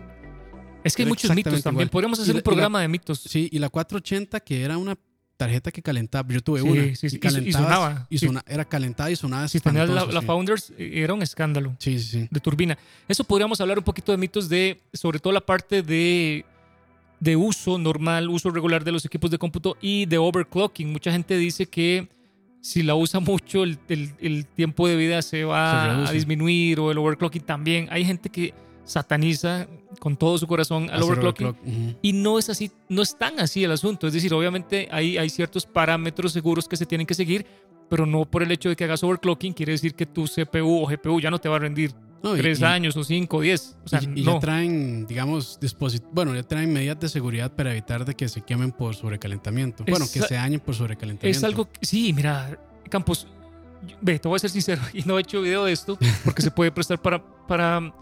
Es 0.83 0.97
que 0.97 1.03
hay 1.03 1.05
Era 1.05 1.11
muchos 1.11 1.35
mitos 1.37 1.63
también. 1.63 1.83
igual. 1.83 1.91
Podríamos 1.91 2.19
hacer 2.21 2.29
la- 2.35 2.39
un 2.39 2.39
y 2.39 2.41
la- 2.41 2.43
programa 2.45 2.81
de 2.81 2.89
mitos. 2.89 3.21
Sí, 3.21 3.51
y 3.53 3.59
la 3.59 3.69
480 3.69 4.41
que 4.41 4.63
era 4.63 4.79
una 4.79 4.97
tarjeta 5.41 5.73
que 5.73 5.83
calentaba, 5.83 6.29
yo 6.33 6.41
tuve 6.41 6.61
Sí, 6.61 6.69
una. 6.69 6.95
sí, 6.95 7.11
sí, 7.11 7.19
y 7.47 7.53
sonaba, 7.53 8.07
y 8.11 8.19
sí. 8.19 8.27
sona- 8.27 8.45
era 8.47 8.65
calentada 8.65 9.11
y 9.11 9.17
sonaba 9.17 9.49
Si 9.49 9.59
tenías 9.59 9.89
la. 9.89 10.23
Founders, 10.23 10.73
eh, 10.79 10.91
era 11.03 11.15
un 11.15 11.23
escándalo. 11.23 11.75
Sí, 11.79 11.99
sí, 11.99 12.29
de 12.31 12.41
turbina. 12.41 12.77
Eso 13.09 13.25
podríamos 13.25 13.61
hablar 13.61 13.79
un 13.79 13.85
poquito 13.85 14.13
de 14.13 14.19
mitos 14.19 14.49
de, 14.49 14.81
sobre 14.93 15.19
todo 15.19 15.33
la 15.33 15.41
parte 15.41 15.83
de, 15.83 16.45
de 17.19 17.37
uso 17.37 17.79
normal, 17.79 18.29
uso 18.29 18.51
regular 18.51 18.85
de 18.85 18.93
los 18.93 19.05
equipos 19.05 19.31
de 19.31 19.39
cómputo 19.39 19.77
y 19.81 20.07
de 20.07 20.19
overclocking. 20.19 20.93
Mucha 20.93 21.11
gente 21.11 21.37
dice 21.39 21.67
que 21.67 22.09
si 22.61 22.83
la 22.83 22.95
usa 22.95 23.21
mucho, 23.21 23.65
el, 23.65 23.79
el- 23.89 24.13
el 24.21 24.47
tiempo 24.47 24.87
de 24.87 24.97
vida 24.97 25.23
se 25.23 25.45
va 25.45 26.05
Se 26.07 26.11
a 26.11 26.13
disminuir 26.13 26.79
o 26.81 26.91
el 26.93 26.99
overclocking 26.99 27.43
también. 27.43 27.89
Hay 27.91 28.05
gente 28.05 28.29
que 28.29 28.53
sataniza 28.91 29.67
con 29.99 30.17
todo 30.17 30.37
su 30.39 30.47
corazón 30.47 30.89
al 30.91 31.03
overclocking. 31.03 31.47
overclock, 31.49 31.67
ujú. 31.67 31.97
Y 32.03 32.13
no 32.13 32.39
es 32.39 32.49
así, 32.51 32.71
no 32.89 33.03
es 33.03 33.17
tan 33.17 33.39
así 33.41 33.65
el 33.65 33.73
asunto. 33.73 34.07
Es 34.07 34.13
decir, 34.13 34.33
obviamente 34.35 34.89
hay, 34.91 35.17
hay 35.17 35.31
ciertos 35.31 35.65
parámetros 35.67 36.33
seguros 36.33 36.69
que 36.69 36.77
se 36.77 36.87
tienen 36.87 37.07
que 37.07 37.15
seguir, 37.15 37.47
pero 37.89 38.07
no 38.07 38.25
por 38.25 38.43
el 38.43 38.51
hecho 38.53 38.69
de 38.69 38.77
que 38.77 38.85
hagas 38.85 39.03
overclocking 39.03 39.53
quiere 39.53 39.73
decir 39.73 39.95
que 39.95 40.07
tu 40.07 40.25
CPU 40.27 40.83
o 40.83 40.87
GPU 40.87 41.21
ya 41.21 41.31
no 41.31 41.39
te 41.39 41.49
va 41.49 41.57
a 41.57 41.59
rendir 41.61 41.93
No, 42.23 42.37
y- 42.37 42.41
tres 42.41 42.61
y- 42.61 42.65
años 42.65 42.97
o 42.97 43.05
cinco 43.05 43.39
o 43.39 43.41
diez. 43.41 43.77
O 43.85 43.89
sea, 43.89 44.01
y, 44.03 44.21
y 44.21 44.25
no. 44.25 44.35
ya 44.35 44.41
traen, 44.41 45.07
digamos, 45.07 45.59
dispositivos, 45.61 46.13
bueno, 46.15 46.35
ya 46.35 46.43
traen 46.43 46.73
medidas 46.73 46.99
de 47.01 47.09
seguridad 47.09 47.53
para 47.55 47.73
evitar 47.73 48.05
de 48.05 48.15
que 48.15 48.29
se 48.29 48.43
quemen 48.43 48.73
por 48.73 48.95
sobrecalentamiento. 48.95 49.85
bueno, 49.89 50.07
que 50.13 50.21
se 50.23 50.35
dañen 50.35 50.61
por 50.61 50.75
sobrecalentamiento. 50.75 51.37
Es 51.39 51.45
algo 51.45 51.71
que, 51.71 51.79
sí, 51.87 52.13
mira, 52.13 52.59
Campos, 52.89 53.27
ve, 54.01 54.19
te 54.19 54.29
voy 54.29 54.37
a 54.37 54.39
ser 54.41 54.51
sincero, 54.51 54.83
y 54.93 55.03
no 55.03 55.17
he 55.19 55.23
hecho 55.23 55.41
video 55.43 55.65
de 55.65 55.73
esto 55.73 55.97
porque 56.25 56.43
se 56.43 56.51
puede 56.51 56.71
prestar 56.73 57.01
para, 57.01 57.23
para, 57.47 57.93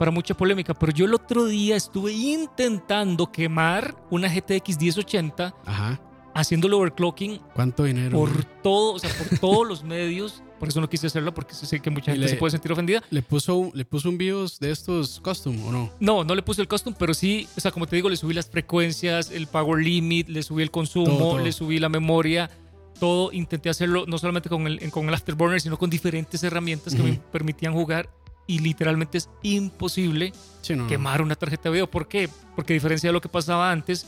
para 0.00 0.10
mucha 0.10 0.34
polémica, 0.34 0.72
pero 0.72 0.92
yo 0.92 1.04
el 1.04 1.12
otro 1.12 1.44
día 1.44 1.76
estuve 1.76 2.12
intentando 2.14 3.30
quemar 3.30 3.94
una 4.10 4.28
GTX 4.28 4.80
1080 4.80 5.54
Ajá. 5.66 6.00
haciéndole 6.34 6.74
overclocking 6.74 7.38
¿Cuánto 7.54 7.84
dinero? 7.84 8.16
por 8.18 8.32
man? 8.34 8.46
todo, 8.62 8.94
o 8.94 8.98
sea, 8.98 9.10
por 9.10 9.38
todos 9.40 9.68
los 9.68 9.84
medios. 9.84 10.42
Por 10.58 10.68
eso 10.70 10.80
no 10.80 10.88
quise 10.88 11.06
hacerlo 11.08 11.34
porque 11.34 11.52
sé 11.54 11.80
que 11.80 11.90
mucha 11.90 12.12
gente 12.12 12.24
le- 12.24 12.28
se 12.30 12.36
puede 12.36 12.50
sentir 12.52 12.72
ofendida. 12.72 13.02
¿Le 13.10 13.20
puso, 13.20 13.70
¿Le 13.74 13.84
puso 13.84 14.08
un 14.08 14.16
BIOS 14.16 14.58
de 14.58 14.70
estos 14.70 15.20
custom 15.20 15.62
o 15.66 15.70
no? 15.70 15.90
No, 16.00 16.24
no 16.24 16.34
le 16.34 16.40
puse 16.42 16.62
el 16.62 16.68
custom, 16.68 16.94
pero 16.98 17.12
sí, 17.12 17.46
o 17.56 17.60
sea, 17.60 17.70
como 17.70 17.86
te 17.86 17.96
digo, 17.96 18.08
le 18.08 18.16
subí 18.16 18.32
las 18.32 18.48
frecuencias, 18.48 19.30
el 19.30 19.48
power 19.48 19.84
limit, 19.84 20.28
le 20.30 20.42
subí 20.42 20.62
el 20.62 20.70
consumo, 20.70 21.06
Todo, 21.08 21.18
todo. 21.32 21.38
le 21.40 21.52
subí 21.52 21.78
la 21.78 21.90
memoria, 21.90 22.50
todo. 22.98 23.32
Intenté 23.32 23.68
hacerlo 23.68 24.04
no 24.06 24.16
solamente 24.16 24.48
con 24.48 24.66
el, 24.66 24.90
con 24.90 25.08
el 25.08 25.14
Afterburner, 25.14 25.60
sino 25.60 25.76
con 25.78 25.90
diferentes 25.90 26.42
herramientas 26.42 26.94
que 26.94 27.02
me 27.02 27.10
Ujú. 27.12 27.20
permitían 27.32 27.74
jugar 27.74 28.08
y 28.50 28.58
literalmente 28.58 29.18
es 29.18 29.28
imposible 29.42 30.32
Sí, 30.60 30.74
no. 30.74 30.82
no. 30.84 30.88
quemar 30.88 31.22
una 31.22 31.36
tarjeta 31.36 31.64
de 31.64 31.70
video. 31.74 31.90
¿Por 31.90 32.08
qué? 32.08 32.28
Porque 32.56 32.72
a 32.72 32.74
diferencia 32.74 33.08
de 33.08 33.12
lo 33.12 33.20
que 33.20 33.28
pasaba 33.28 33.70
antes, 33.70 34.04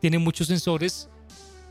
tiene 0.00 0.18
muchos 0.18 0.46
sensores 0.48 1.08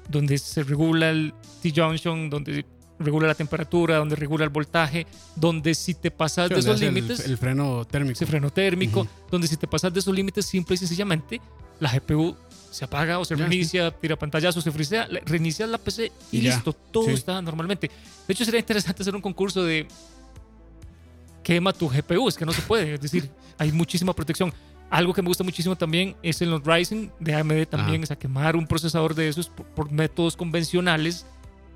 donde 0.07 0.37
se 0.37 0.63
regula 0.63 1.09
el 1.09 1.33
T-junction, 1.61 2.29
donde 2.29 2.65
regula 2.99 3.27
la 3.27 3.33
temperatura, 3.35 3.97
donde 3.97 4.15
regula 4.15 4.43
el 4.43 4.49
voltaje, 4.51 5.07
donde 5.35 5.73
si 5.73 5.95
te 5.95 6.11
pasas 6.11 6.47
Sí, 6.49 6.53
de 6.53 6.59
esos 6.59 6.75
hace 6.75 6.87
el- 6.87 6.93
límites, 6.93 7.19
El, 7.25 7.37
freno 7.37 7.85
térmico. 7.85 8.13
ese 8.13 8.25
freno 8.27 8.51
térmico, 8.51 9.01
Ujú. 9.01 9.09
donde 9.31 9.47
si 9.47 9.57
te 9.57 9.67
pasas 9.67 9.91
de 9.91 9.99
esos 9.99 10.13
límites, 10.13 10.45
simple 10.45 10.75
y 10.75 10.77
sencillamente, 10.77 11.41
la 11.79 11.91
GPU 11.91 12.35
se 12.69 12.85
apaga 12.85 13.17
o 13.19 13.25
se 13.25 13.35
reinicia, 13.35 13.89
tira 13.91 14.15
pantallazo, 14.15 14.61
se 14.61 14.71
frisea, 14.71 15.07
reinicias 15.25 15.67
la 15.69 15.77
PC 15.79 16.11
y, 16.31 16.37
Y 16.37 16.41
listo, 16.41 16.71
todo 16.73 17.05
Sí. 17.05 17.11
está 17.13 17.41
normalmente. 17.41 17.89
De 18.27 18.33
hecho, 18.33 18.45
sería 18.45 18.59
interesante 18.59 19.01
hacer 19.01 19.15
un 19.15 19.21
concurso 19.21 19.63
de 19.63 19.87
quema 21.53 21.73
tu 21.73 21.89
GPU, 21.89 22.27
es 22.29 22.37
que 22.37 22.45
no 22.45 22.53
se 22.53 22.61
puede, 22.61 22.93
es 22.93 23.01
decir, 23.01 23.29
hay 23.57 23.71
muchísima 23.71 24.13
protección. 24.13 24.53
Algo 24.89 25.13
que 25.13 25.21
me 25.21 25.27
gusta 25.27 25.43
muchísimo 25.43 25.75
también 25.75 26.15
es 26.21 26.41
en 26.41 26.49
los 26.49 26.63
Ryzen 26.63 27.11
de 27.19 27.35
AMD 27.35 27.65
también, 27.67 27.97
Ajá. 27.97 28.03
o 28.03 28.05
sea, 28.07 28.15
quemar 28.17 28.55
un 28.55 28.67
procesador 28.67 29.15
de 29.15 29.27
esos 29.27 29.49
por, 29.49 29.65
por 29.67 29.91
métodos 29.91 30.35
convencionales 30.35 31.25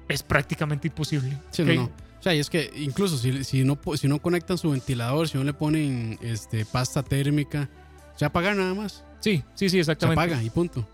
es 0.07 0.23
prácticamente 0.23 0.87
imposible. 0.87 1.37
Sí, 1.51 1.61
¿ok? 1.63 1.67
no, 1.69 1.73
no. 1.75 1.83
O 2.19 2.23
sea, 2.25 2.33
y 2.33 2.39
es 2.39 2.49
que 2.49 2.71
incluso 2.77 3.17
si, 3.17 3.43
si, 3.43 3.63
no, 3.63 3.77
si 3.95 4.07
no 4.07 4.19
conectan 4.19 4.57
su 4.57 4.71
ventilador, 4.71 5.29
si 5.29 5.37
no 5.37 5.43
le 5.43 5.53
ponen 5.53 6.17
este, 6.21 6.65
pasta 6.65 7.03
térmica, 7.03 7.69
se 8.15 8.25
apaga 8.25 8.53
nada 8.53 8.73
más. 8.73 9.03
Sí, 9.19 9.43
sí, 9.53 9.69
sí, 9.69 9.69
Se 9.69 9.79
exactamente. 9.79 10.21
apaga 10.21 10.43
y 10.43 10.49
punto. 10.49 10.87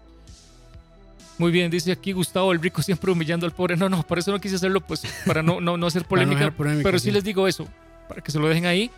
Muy 1.38 1.52
bien, 1.52 1.72
dice 1.72 1.92
aquí 1.92 2.12
Gustavo 2.12 2.52
el 2.52 2.62
Rico 2.62 2.82
siempre 2.84 3.12
humillando 3.12 3.46
al 3.46 3.52
pobre. 3.52 3.76
No, 3.78 3.90
no, 3.90 4.04
por 4.04 4.20
eso 4.20 4.32
no 4.32 4.40
quise 4.40 4.56
hacerlo, 4.58 4.82
pues 4.82 5.02
para 5.26 5.42
no, 5.42 5.60
no, 5.60 5.78
no 5.78 5.88
hacer 5.88 6.02
no 6.04 6.08
polémica. 6.10 6.40
dejar 6.40 6.56
polémica, 6.56 6.84
pero 6.84 7.00
sí, 7.00 7.06
sí. 7.06 7.12
les 7.12 7.24
digo 7.24 7.48
eso, 7.48 7.68
para 8.12 8.22
que 8.22 8.32
se 8.32 8.40
lo 8.40 8.48
dejen 8.50 8.66
ahí. 8.66 8.92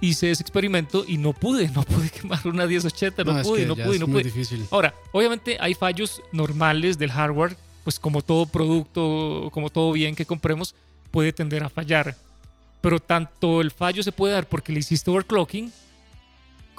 Hice 0.00 0.30
ese 0.30 0.42
experimento 0.42 1.04
y 1.06 1.16
no 1.18 1.32
pude, 1.32 1.68
no 1.70 1.82
pude 1.82 2.10
quemar 2.10 2.46
una 2.46 2.66
1080, 2.66 3.24
no, 3.24 3.38
es 3.40 3.46
pude, 3.46 3.66
no 3.66 3.74
pude, 3.76 3.98
no 3.98 4.06
pude. 4.06 4.22
difícil. 4.24 4.64
Ahora, 4.70 4.94
obviamente 5.12 5.56
hay 5.60 5.74
fallos 5.74 6.22
normales 6.32 6.98
del 6.98 7.10
hardware, 7.12 7.56
pues 7.84 7.98
como 7.98 8.22
todo 8.22 8.46
producto, 8.46 9.48
como 9.52 9.70
todo 9.70 9.92
bien 9.92 10.14
que 10.14 10.26
compremos, 10.26 10.74
puede 11.10 11.32
tender 11.32 11.62
a 11.64 11.68
fallar. 11.68 12.16
Pero 12.80 13.00
tanto 13.00 13.60
el 13.60 13.70
fallo 13.70 14.02
se 14.02 14.12
puede 14.12 14.34
dar 14.34 14.48
porque 14.48 14.72
le 14.72 14.80
hiciste 14.80 15.10
overclocking 15.10 15.72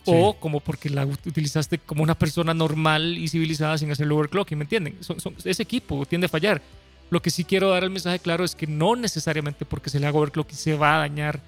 o 0.06 0.34
como 0.40 0.60
porque 0.62 0.90
la 0.90 1.06
ut- 1.06 1.26
utilizaste 1.28 1.78
como 1.78 2.04
una 2.04 2.16
persona 2.16 2.54
normal 2.54 3.18
y 3.18 3.28
civilizada 3.28 3.78
sin 3.78 3.92
hacerle 3.92 4.14
overclocking, 4.14 4.58
¿me 4.58 4.64
entienden? 4.64 4.96
Son- 5.02 5.20
son- 5.20 5.36
ese 5.44 5.62
equipo 5.64 6.06
tiende 6.06 6.26
a 6.26 6.30
fallar. 6.30 6.62
Lo 7.10 7.22
que 7.22 7.32
sí 7.32 7.44
quiero 7.44 7.70
dar 7.72 7.84
el 7.84 7.90
mensaje 7.90 8.20
claro 8.20 8.46
es 8.46 8.56
que 8.56 8.66
no 8.68 8.96
necesariamente 8.96 9.66
porque 9.66 9.90
se 9.90 10.00
le 10.00 10.08
haga 10.08 10.18
overclocking 10.20 10.58
se 10.58 10.76
va 10.78 10.96
a 10.96 11.00
dañar 11.00 11.42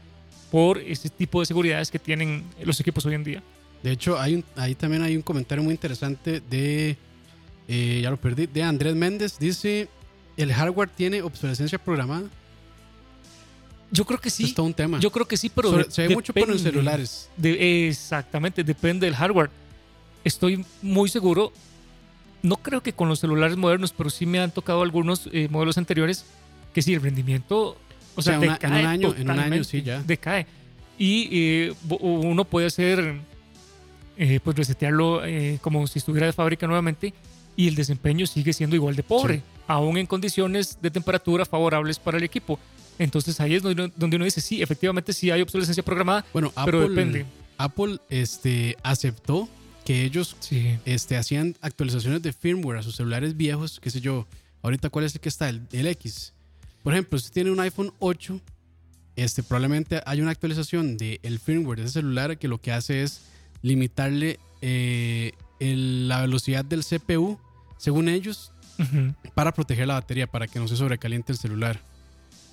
por 0.51 0.77
ese 0.79 1.09
tipo 1.09 1.39
de 1.39 1.45
seguridades 1.45 1.89
que 1.89 1.97
tienen 1.97 2.43
los 2.63 2.79
equipos 2.79 3.05
hoy 3.05 3.15
en 3.15 3.23
día. 3.23 3.43
De 3.81 3.91
hecho, 3.91 4.19
hay 4.19 4.35
un, 4.35 4.43
ahí 4.57 4.75
también 4.75 5.01
hay 5.01 5.15
un 5.15 5.21
comentario 5.23 5.63
muy 5.63 5.73
interesante 5.73 6.41
de, 6.49 6.97
eh, 7.67 7.99
ya 8.03 8.11
lo 8.11 8.17
perdí, 8.17 8.45
de 8.47 8.61
Andrés 8.61 8.93
Méndez. 8.95 9.39
Dice, 9.39 9.87
¿el 10.37 10.53
hardware 10.53 10.89
tiene 10.89 11.21
obsolescencia 11.21 11.77
programada? 11.79 12.23
Yo 13.91 14.05
creo 14.05 14.19
que 14.19 14.29
sí. 14.29 14.45
Es 14.45 14.53
todo 14.53 14.65
un 14.65 14.73
tema. 14.73 14.99
Yo 14.99 15.11
creo 15.11 15.27
que 15.27 15.35
sí, 15.37 15.49
pero 15.49 15.69
Sobre- 15.71 15.83
de- 15.85 15.91
se 15.91 16.07
ve 16.07 16.13
mucho 16.15 16.33
por 16.33 16.47
los 16.47 16.61
celulares. 16.61 17.29
De- 17.35 17.87
exactamente, 17.87 18.63
depende 18.63 19.05
del 19.07 19.15
hardware. 19.15 19.49
Estoy 20.23 20.63
muy 20.81 21.09
seguro, 21.09 21.51
no 22.43 22.57
creo 22.57 22.81
que 22.81 22.93
con 22.93 23.09
los 23.09 23.19
celulares 23.19 23.57
modernos, 23.57 23.91
pero 23.97 24.09
sí 24.09 24.25
me 24.25 24.39
han 24.39 24.51
tocado 24.51 24.81
algunos 24.81 25.27
eh, 25.33 25.47
modelos 25.49 25.77
anteriores 25.77 26.25
que 26.73 26.81
sí, 26.81 26.93
el 26.93 27.01
rendimiento, 27.01 27.77
o 28.21 28.23
sea, 28.23 28.39
sea, 28.39 28.49
una- 28.49 28.59
en 28.61 28.71
un 28.73 28.85
año- 28.89 29.15
en 29.15 29.29
un 29.29 29.39
año 29.39 29.63
sí, 29.63 29.81
ya. 29.81 30.01
Decae. 30.01 30.45
Y 30.97 31.27
eh, 31.31 31.73
uno 31.99 32.45
puede 32.45 32.67
hacer, 32.67 33.15
eh, 34.17 34.39
pues 34.43 34.55
resetearlo 34.57 35.25
eh, 35.25 35.57
como 35.61 35.85
si 35.87 35.99
estuviera 35.99 36.27
de 36.27 36.33
fábrica 36.33 36.67
nuevamente 36.67 37.13
y 37.55 37.67
el 37.67 37.75
desempeño 37.75 38.25
sigue 38.27 38.53
siendo 38.53 38.75
igual 38.75 38.95
de 38.95 39.03
pobre, 39.03 39.37
Sí. 39.37 39.43
aún 39.67 39.97
en 39.97 40.05
condiciones 40.05 40.77
de 40.81 40.91
temperatura 40.91 41.45
favorables 41.45 41.99
para 41.99 42.17
el 42.17 42.23
equipo. 42.23 42.59
Entonces 42.99 43.39
ahí 43.39 43.55
es 43.55 43.63
donde 43.63 43.83
uno, 43.85 43.93
donde 43.97 44.15
uno 44.17 44.25
dice, 44.25 44.41
sí, 44.41 44.61
efectivamente 44.61 45.11
sí 45.13 45.31
hay 45.31 45.41
obsolescencia 45.41 45.83
programada, 45.83 46.23
Bueno, 46.33 46.51
pero 46.65 46.79
Apple, 46.83 46.89
depende. 46.89 47.25
Apple 47.57 47.97
este, 48.09 48.77
aceptó 48.83 49.49
que 49.85 50.03
ellos 50.03 50.35
Sí. 50.39 50.77
este, 50.85 51.17
hacían 51.17 51.55
actualizaciones 51.61 52.21
de 52.21 52.31
firmware 52.33 52.77
a 52.79 52.83
sus 52.83 52.95
celulares 52.95 53.35
viejos, 53.35 53.79
qué 53.81 53.89
sé 53.89 54.01
yo. 54.01 54.27
Ahorita, 54.61 54.89
¿cuál 54.91 55.05
es 55.05 55.15
el 55.15 55.21
que 55.21 55.29
está? 55.29 55.49
El, 55.49 55.61
el 55.71 55.87
X. 55.87 56.33
Por 56.83 56.93
ejemplo, 56.93 57.19
si 57.19 57.31
tiene 57.31 57.51
un 57.51 57.59
iPhone 57.59 57.93
8, 57.99 58.39
este, 59.15 59.43
probablemente 59.43 60.01
hay 60.05 60.21
una 60.21 60.31
actualización 60.31 60.97
del 60.97 61.39
firmware 61.39 61.79
de 61.79 61.85
ese 61.85 61.93
celular 61.93 62.37
que 62.37 62.47
lo 62.47 62.59
que 62.59 62.71
hace 62.71 63.03
es 63.03 63.21
limitarle 63.61 64.39
eh, 64.61 65.33
el- 65.59 66.07
la 66.07 66.21
velocidad 66.21 66.63
del 66.65 66.83
CPU, 66.83 67.39
según 67.77 68.09
ellos, 68.09 68.51
para 69.35 69.51
proteger 69.53 69.87
la 69.87 69.95
batería, 69.95 70.27
para 70.27 70.47
que 70.47 70.59
no 70.59 70.67
se 70.67 70.75
sobrecaliente 70.75 71.31
el 71.31 71.37
celular. 71.37 71.79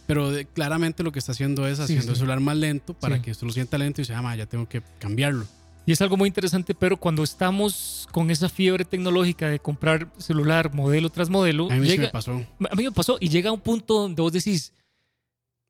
Pero 0.06 0.30
de- 0.30 0.46
claramente 0.46 1.02
lo 1.02 1.12
que 1.12 1.18
está 1.18 1.32
haciendo 1.32 1.66
es 1.66 1.80
haciendo 1.80 2.04
sí. 2.04 2.10
el 2.10 2.16
celular 2.16 2.40
más 2.40 2.56
lento 2.56 2.94
para 2.94 3.16
Sí. 3.16 3.22
que 3.22 3.30
esto 3.30 3.44
lo 3.46 3.52
sienta 3.52 3.76
lento 3.78 4.00
y 4.00 4.04
se 4.04 4.12
llama, 4.12 4.34
ya 4.36 4.46
tengo 4.46 4.68
que 4.68 4.82
cambiarlo. 4.98 5.46
Y 5.88 5.92
es 5.92 6.02
algo 6.02 6.18
muy 6.18 6.26
interesante, 6.26 6.74
pero 6.74 6.98
cuando 6.98 7.22
estamos 7.22 8.06
con 8.12 8.30
esa 8.30 8.50
fiebre 8.50 8.84
tecnológica 8.84 9.48
de 9.48 9.58
comprar 9.58 10.06
celular 10.18 10.74
modelo 10.74 11.08
tras 11.08 11.30
modelo, 11.30 11.70
A 11.70 11.76
mí 11.76 11.86
sí 11.86 11.92
llega, 11.92 12.02
me 12.02 12.08
pasó. 12.10 12.32
a 12.70 12.74
mí 12.76 12.82
me 12.84 12.92
pasó 12.92 13.16
y 13.18 13.30
llega 13.30 13.50
un 13.50 13.60
punto 13.60 13.94
donde 14.02 14.20
vos 14.20 14.30
decís, 14.34 14.74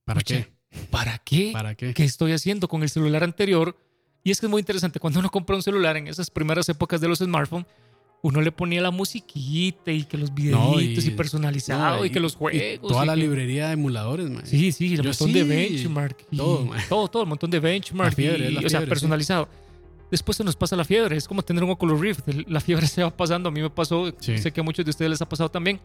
¿Para 0.04 0.20
qué? 0.22 0.48
¿para 0.90 1.18
qué? 1.18 1.50
¿Para 1.52 1.76
qué? 1.76 1.94
¿Qué 1.94 2.02
estoy 2.02 2.32
haciendo 2.32 2.66
con 2.66 2.82
el 2.82 2.88
celular 2.90 3.22
anterior? 3.22 3.76
Y 4.24 4.32
es 4.32 4.40
que 4.40 4.46
es 4.46 4.50
muy 4.50 4.58
interesante, 4.58 4.98
cuando 4.98 5.20
uno 5.20 5.30
compra 5.30 5.54
un 5.54 5.62
celular 5.62 5.96
en 5.96 6.08
esas 6.08 6.30
primeras 6.32 6.68
épocas 6.68 7.00
de 7.00 7.06
los 7.06 7.20
smartphones, 7.20 7.66
uno 8.20 8.40
le 8.40 8.50
ponía 8.50 8.80
la 8.80 8.90
musiquita 8.90 9.92
y 9.92 10.02
que 10.02 10.18
los 10.18 10.34
videitos 10.34 11.04
y, 11.04 11.08
y- 11.08 11.10
personalizado 11.12 11.98
no, 11.98 12.04
y, 12.04 12.10
que 12.10 12.18
los 12.18 12.32
y 12.32 12.36
juegos. 12.38 12.90
toda 12.90 13.04
y 13.04 13.06
la 13.06 13.14
que- 13.14 13.20
librería 13.20 13.68
de 13.68 13.74
emuladores, 13.74 14.28
man. 14.28 14.44
Sí, 14.44 14.72
sí, 14.72 14.94
el 14.94 15.04
montón 15.04 15.28
sí, 15.28 15.32
de 15.32 15.44
benchmark. 15.44 16.26
y 16.32 16.36
todo, 16.38 16.64
man. 16.66 16.80
todo, 16.88 17.06
todo, 17.06 17.22
el 17.22 17.28
montón 17.28 17.50
de 17.52 17.60
benchmark. 17.60 18.10
La 18.10 18.16
fiebre, 18.16 18.50
y- 18.50 18.54
la 18.54 18.58
o 18.58 18.68
sea, 18.68 18.80
fiebre, 18.80 18.96
sí. 18.98 19.06
Después 20.10 20.36
se 20.36 20.44
nos 20.44 20.56
pasa 20.56 20.74
la 20.76 20.84
fiebre. 20.84 21.16
Es 21.16 21.28
como 21.28 21.42
tener 21.42 21.62
un 21.64 21.70
Oculus 21.70 22.00
Rift. 22.00 22.20
La 22.46 22.60
fiebre 22.60 22.86
se 22.86 23.02
va 23.02 23.10
pasando. 23.14 23.48
A 23.48 23.52
mí 23.52 23.60
me 23.60 23.70
pasó. 23.70 24.10
Sí. 24.20 24.38
Sé 24.38 24.52
que 24.52 24.60
a 24.60 24.62
muchos 24.64 24.84
de 24.84 24.90
ustedes 24.90 25.10
les 25.10 25.22
ha 25.22 25.28
pasado 25.28 25.50
también. 25.50 25.80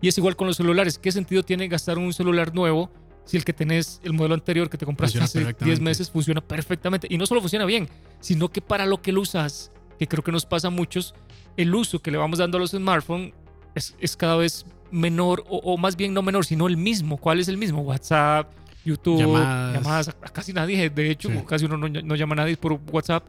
Y 0.00 0.08
es 0.08 0.16
igual 0.18 0.34
con 0.36 0.46
los 0.46 0.56
celulares. 0.56 0.98
¿Qué 0.98 1.12
sentido 1.12 1.42
tiene 1.42 1.68
gastar 1.68 1.98
un 1.98 2.12
celular 2.12 2.54
nuevo 2.54 2.90
si 3.24 3.36
el 3.36 3.44
que 3.44 3.52
tenés, 3.52 4.00
el 4.04 4.12
modelo 4.12 4.34
anterior 4.34 4.70
que 4.70 4.78
te 4.78 4.86
compraste 4.86 5.18
Funciona 5.18 5.24
hace 5.24 5.38
10 5.40 5.46
perfectamente. 5.56 5.82
meses, 5.84 6.10
funciona 6.10 6.40
perfectamente? 6.40 7.06
Y 7.10 7.18
no 7.18 7.26
solo 7.26 7.40
funciona 7.40 7.64
bien, 7.64 7.88
sino 8.20 8.48
que 8.50 8.60
para 8.62 8.86
lo 8.86 9.02
que 9.02 9.10
lo 9.12 9.20
usas, 9.22 9.72
que 9.98 10.06
creo 10.06 10.22
que 10.22 10.30
nos 10.32 10.46
pasa 10.46 10.68
a 10.68 10.70
muchos, 10.70 11.14
el 11.56 11.74
uso 11.74 12.00
que 12.00 12.10
le 12.12 12.18
vamos 12.18 12.38
dando 12.38 12.58
a 12.58 12.60
los 12.60 12.70
smartphones 12.70 13.32
es, 13.74 13.96
es 13.98 14.16
cada 14.16 14.36
vez 14.36 14.64
menor, 14.92 15.44
o, 15.48 15.56
o 15.58 15.76
más 15.76 15.96
bien 15.96 16.14
no 16.14 16.22
menor, 16.22 16.46
sino 16.46 16.68
el 16.68 16.76
mismo. 16.76 17.16
¿Cuál 17.16 17.40
es 17.40 17.48
el 17.48 17.56
mismo? 17.56 17.80
WhatsApp, 17.82 18.48
YouTube, 18.84 19.18
Llamadas. 19.18 19.74
llamadas. 19.74 20.08
A 20.08 20.28
casi 20.28 20.52
nadie, 20.52 20.88
de 20.88 21.10
hecho, 21.10 21.28
Sí. 21.28 21.34
casi 21.48 21.64
uno 21.64 21.76
no, 21.76 21.88
no 21.88 22.14
llama 22.14 22.34
a 22.34 22.36
nadie 22.36 22.56
por 22.56 22.78
WhatsApp. 22.92 23.24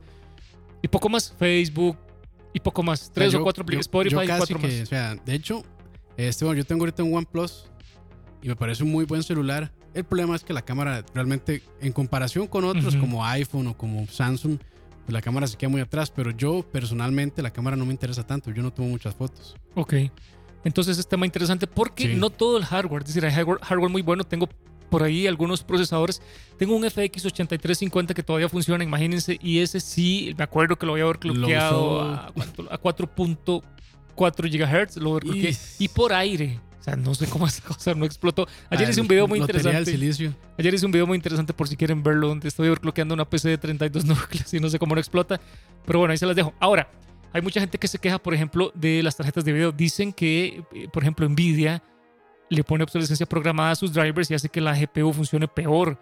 Y 0.82 0.88
poco 0.88 1.10
más, 1.10 1.34
Facebook, 1.38 1.98
y 2.54 2.60
poco 2.60 2.84
más. 2.84 3.12
Tres 3.12 3.32
sea, 3.32 3.38
o 3.38 3.40
yo- 3.40 3.44
cuatro, 3.44 3.66
Spotify 3.80 4.16
yo 4.16 4.24
y 4.24 4.28
cuatro 4.28 4.60
que, 4.60 4.68
más. 4.68 4.82
O 4.82 4.86
sea, 4.86 5.16
de 5.16 5.34
hecho, 5.34 5.64
este, 6.18 6.46
bueno, 6.46 6.58
yo 6.60 6.66
tengo 6.66 6.82
ahorita 6.84 7.04
un 7.04 7.14
OnePlus 7.16 7.66
y 8.42 8.48
me 8.48 8.56
parece 8.56 8.84
un 8.84 8.92
muy 8.92 9.06
buen 9.06 9.24
celular. 9.24 9.72
El 9.94 10.04
problema 10.04 10.36
es 10.36 10.44
que 10.44 10.54
la 10.54 10.62
cámara 10.62 11.04
realmente, 11.14 11.64
en 11.82 11.92
comparación 11.92 12.48
con 12.48 12.64
otros 12.66 12.96
como 12.96 13.26
iPhone 13.26 13.68
o 13.68 13.76
como 13.78 14.06
Samsung, 14.08 14.58
pues 15.06 15.14
la 15.14 15.22
cámara 15.22 15.48
se 15.48 15.58
queda 15.58 15.70
muy 15.70 15.82
atrás. 15.82 16.12
Pero 16.12 16.30
yo 16.32 16.62
personalmente 16.72 17.42
la 17.42 17.52
cámara 17.52 17.76
no 17.76 17.86
me 17.86 17.94
interesa 17.94 18.26
tanto. 18.26 18.52
Yo 18.52 18.62
no 18.62 18.72
tomo 18.72 18.90
muchas 18.90 19.16
fotos. 19.16 19.56
Ok. 19.74 19.96
Entonces 20.64 20.98
es 21.00 21.08
tema 21.08 21.26
interesante 21.26 21.66
porque 21.66 22.04
Sí. 22.10 22.16
no 22.16 22.30
todo 22.30 22.58
el 22.58 22.66
hardware, 22.66 23.02
es 23.04 23.08
decir, 23.08 23.26
hay 23.26 23.32
hardware, 23.32 23.60
hardware 23.62 23.90
muy 23.92 24.02
bueno. 24.04 24.24
Tengo 24.24 24.48
por 24.90 25.04
ahí 25.04 25.28
algunos 25.28 25.64
procesadores. 25.64 26.22
Tengo 26.58 26.76
un 26.76 26.84
FX 26.90 27.26
8350 27.26 28.14
que 28.14 28.24
todavía 28.24 28.50
funciona, 28.50 28.84
imagínense. 28.84 29.38
Y 29.42 29.60
ese 29.60 29.80
sí, 29.80 30.34
me 30.38 30.44
acuerdo 30.44 30.76
que 30.78 30.86
lo 30.86 30.94
voy 30.94 31.02
a 31.02 31.04
haber 31.06 31.24
Lo 31.26 31.34
cloqueado 31.34 31.86
usó. 31.86 32.02
a, 32.04 32.28
a 32.74 32.82
4.4 32.82 33.62
GHz. 34.50 34.98
Lo. 34.98 35.20
Y- 35.20 35.56
Y 35.80 35.88
por 35.90 36.14
aire. 36.14 36.60
O 36.80 36.84
sea, 36.84 36.96
no 36.96 37.14
sé 37.16 37.28
cómo 37.28 37.46
esa 37.48 37.62
cosa 37.64 37.94
no 37.94 38.06
explotó. 38.06 38.48
Ayer 38.70 38.88
Ah, 38.88 38.92
hice 38.92 39.02
un 39.02 39.08
video 39.08 39.28
muy 39.28 39.40
interesante. 39.40 39.86
silicio. 39.92 40.34
Ayer 40.58 40.74
hice 40.74 40.86
un 40.86 40.92
video 40.92 41.06
muy 41.06 41.16
interesante 41.16 41.54
por 41.54 41.68
si 41.68 41.76
quieren 41.76 42.02
verlo, 42.02 42.28
donde 42.30 42.48
estoy 42.48 42.68
overclockeando 42.70 43.14
una 43.14 43.26
PC 43.30 43.50
de 43.50 43.58
32 43.58 44.06
núcleos 44.06 44.54
y 44.54 44.60
no 44.60 44.70
sé 44.70 44.80
cómo 44.80 44.96
no 44.96 45.02
explota. 45.02 45.40
Pero 45.86 46.00
bueno, 46.00 46.12
ahí 46.14 46.18
se 46.18 46.26
las 46.26 46.36
dejo. 46.36 46.54
Ahora, 46.60 46.90
hay 47.34 47.42
mucha 47.42 47.60
gente 47.60 47.78
que 47.78 47.88
se 47.90 48.00
queja, 48.00 48.20
por 48.20 48.34
ejemplo, 48.34 48.72
de 48.74 49.04
las 49.04 49.18
tarjetas 49.18 49.44
de 49.44 49.52
video. 49.52 49.72
Dicen 49.74 50.14
que, 50.14 50.64
eh, 50.74 50.88
por 50.94 51.04
ejemplo, 51.04 51.28
Nvidia 51.28 51.84
le 52.50 52.64
pone 52.64 52.84
obsolescencia 52.84 53.26
programada 53.26 53.72
a 53.72 53.76
sus 53.76 53.94
drivers 53.94 54.32
y 54.32 54.36
hace 54.36 54.50
que 54.50 54.62
la 54.62 54.78
GPU 54.78 55.14
funcione 55.14 55.48
peor. 55.48 56.00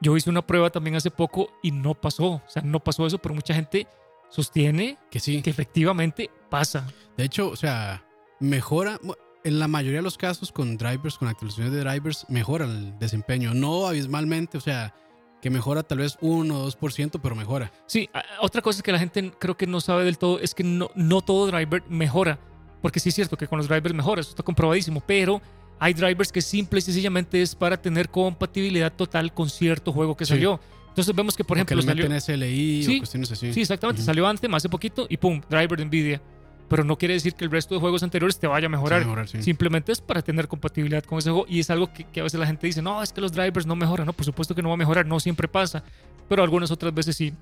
Yo 0.00 0.16
hice 0.16 0.30
una 0.30 0.46
prueba 0.46 0.70
también 0.70 0.96
hace 0.96 1.10
poco 1.10 1.48
y 1.62 1.70
no 1.70 1.94
pasó. 1.94 2.26
O 2.26 2.42
sea, 2.48 2.62
no 2.62 2.80
pasó 2.80 3.06
eso, 3.06 3.18
pero 3.18 3.34
mucha 3.34 3.54
gente 3.54 3.86
sostiene 4.28 4.98
Que 5.10 5.20
sí. 5.20 5.40
que 5.42 5.50
efectivamente 5.50 6.30
pasa. 6.50 6.86
De 7.16 7.24
hecho, 7.24 7.48
o 7.48 7.56
sea, 7.56 8.04
mejora, 8.40 8.98
en 9.44 9.58
la 9.58 9.68
mayoría 9.68 10.00
de 10.00 10.02
los 10.02 10.18
casos 10.18 10.52
con 10.52 10.76
drivers, 10.76 11.18
con 11.18 11.28
actualizaciones 11.28 11.72
de 11.72 11.80
drivers, 11.80 12.26
mejora 12.28 12.64
el 12.66 12.98
desempeño. 12.98 13.54
No 13.54 13.86
abismalmente, 13.86 14.58
o 14.58 14.60
sea, 14.60 14.94
que 15.40 15.50
mejora 15.50 15.82
tal 15.82 15.98
vez 15.98 16.18
1 16.20 16.62
o 16.62 16.70
2%, 16.70 17.20
pero 17.22 17.34
mejora. 17.34 17.72
Sí, 17.86 18.10
otra 18.40 18.62
cosa 18.62 18.82
que 18.82 18.92
la 18.92 18.98
gente 18.98 19.32
creo 19.38 19.56
que 19.56 19.66
no 19.66 19.80
sabe 19.80 20.04
del 20.04 20.18
todo 20.18 20.40
es 20.40 20.54
que 20.54 20.64
no, 20.64 20.90
no 20.94 21.20
todo 21.20 21.46
driver 21.46 21.84
mejora. 21.88 22.38
Porque 22.82 23.00
sí 23.00 23.08
es 23.08 23.14
cierto 23.14 23.36
que 23.36 23.46
con 23.46 23.58
los 23.58 23.68
drivers 23.68 23.94
mejora, 23.94 24.20
eso 24.20 24.30
está 24.30 24.42
comprobadísimo, 24.42 25.02
pero 25.06 25.40
hay 25.78 25.94
drivers 25.94 26.32
que 26.32 26.40
simple 26.42 26.78
y 26.78 26.82
sencillamente 26.82 27.40
es 27.42 27.54
para 27.54 27.76
tener 27.76 28.08
compatibilidad 28.08 28.92
total 28.92 29.32
con 29.34 29.48
cierto 29.50 29.92
juego 29.92 30.16
que 30.16 30.24
Sí. 30.24 30.30
salió. 30.34 30.60
Entonces 30.88 31.14
vemos 31.14 31.36
que, 31.36 31.44
por 31.44 31.56
O 31.56 31.58
ejemplo, 31.58 31.76
que 31.76 31.82
salió, 31.82 32.04
meten 32.04 32.16
SLI 32.16 32.82
Sí, 32.82 32.96
o 32.96 32.98
cuestiones 33.00 33.30
así. 33.32 33.52
sí, 33.52 33.60
exactamente, 33.60 34.00
Ujú. 34.00 34.06
salió 34.06 34.26
Anthem 34.26 34.54
hace 34.54 34.68
poquito 34.70 35.06
y 35.10 35.16
pum, 35.18 35.40
driver 35.50 35.78
de 35.78 35.84
Nvidia. 35.84 36.22
Pero 36.68 36.82
no 36.82 36.96
quiere 36.98 37.14
decir 37.14 37.34
que 37.34 37.44
el 37.44 37.50
resto 37.52 37.74
de 37.76 37.80
juegos 37.80 38.02
anteriores 38.02 38.40
te 38.40 38.48
vaya 38.48 38.66
a 38.66 38.68
mejorar. 38.68 39.00
Mejorar, 39.02 39.28
sí. 39.28 39.40
Simplemente 39.40 39.92
es 39.92 40.00
para 40.00 40.20
tener 40.22 40.48
compatibilidad 40.48 41.04
con 41.04 41.18
ese 41.18 41.30
juego. 41.30 41.46
Y 41.48 41.60
es 41.60 41.70
algo 41.70 41.92
que, 41.92 42.02
que 42.04 42.18
a 42.18 42.22
veces 42.24 42.40
la 42.40 42.46
gente 42.46 42.66
dice, 42.66 42.82
no, 42.82 43.00
es 43.04 43.12
que 43.12 43.20
los 43.20 43.30
drivers 43.30 43.66
no 43.66 43.76
mejoran. 43.76 44.04
No, 44.04 44.12
por 44.12 44.24
supuesto 44.24 44.52
que 44.52 44.62
no 44.62 44.68
va 44.70 44.74
a 44.74 44.76
mejorar, 44.78 45.06
no 45.06 45.20
siempre 45.20 45.46
pasa. 45.46 45.84
Pero 46.28 46.42
algunas 46.42 46.72
otras 46.72 46.92
veces 46.92 47.14
sí. 47.16 47.32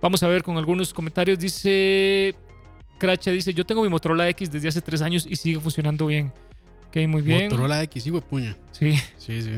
Vamos 0.00 0.22
a 0.22 0.28
ver 0.28 0.42
con 0.42 0.56
algunos 0.56 0.94
comentarios. 0.94 1.38
Dice, 1.38 2.34
Cracha 2.98 3.30
dice, 3.32 3.52
yo 3.52 3.66
tengo 3.66 3.82
mi 3.82 3.90
Motorola 3.90 4.26
X 4.30 4.50
desde 4.50 4.68
hace 4.68 4.80
tres 4.80 5.02
años 5.02 5.26
y 5.28 5.36
sigue 5.36 5.60
funcionando 5.60 6.06
bien. 6.06 6.32
Ok, 6.96 7.08
muy 7.08 7.22
bien. 7.22 7.44
Motorola 7.44 7.82
X, 7.84 8.02
sí, 8.04 8.10
puña. 8.12 8.56
Sí, 8.72 8.94
Sí, 9.18 9.42
sí. 9.42 9.50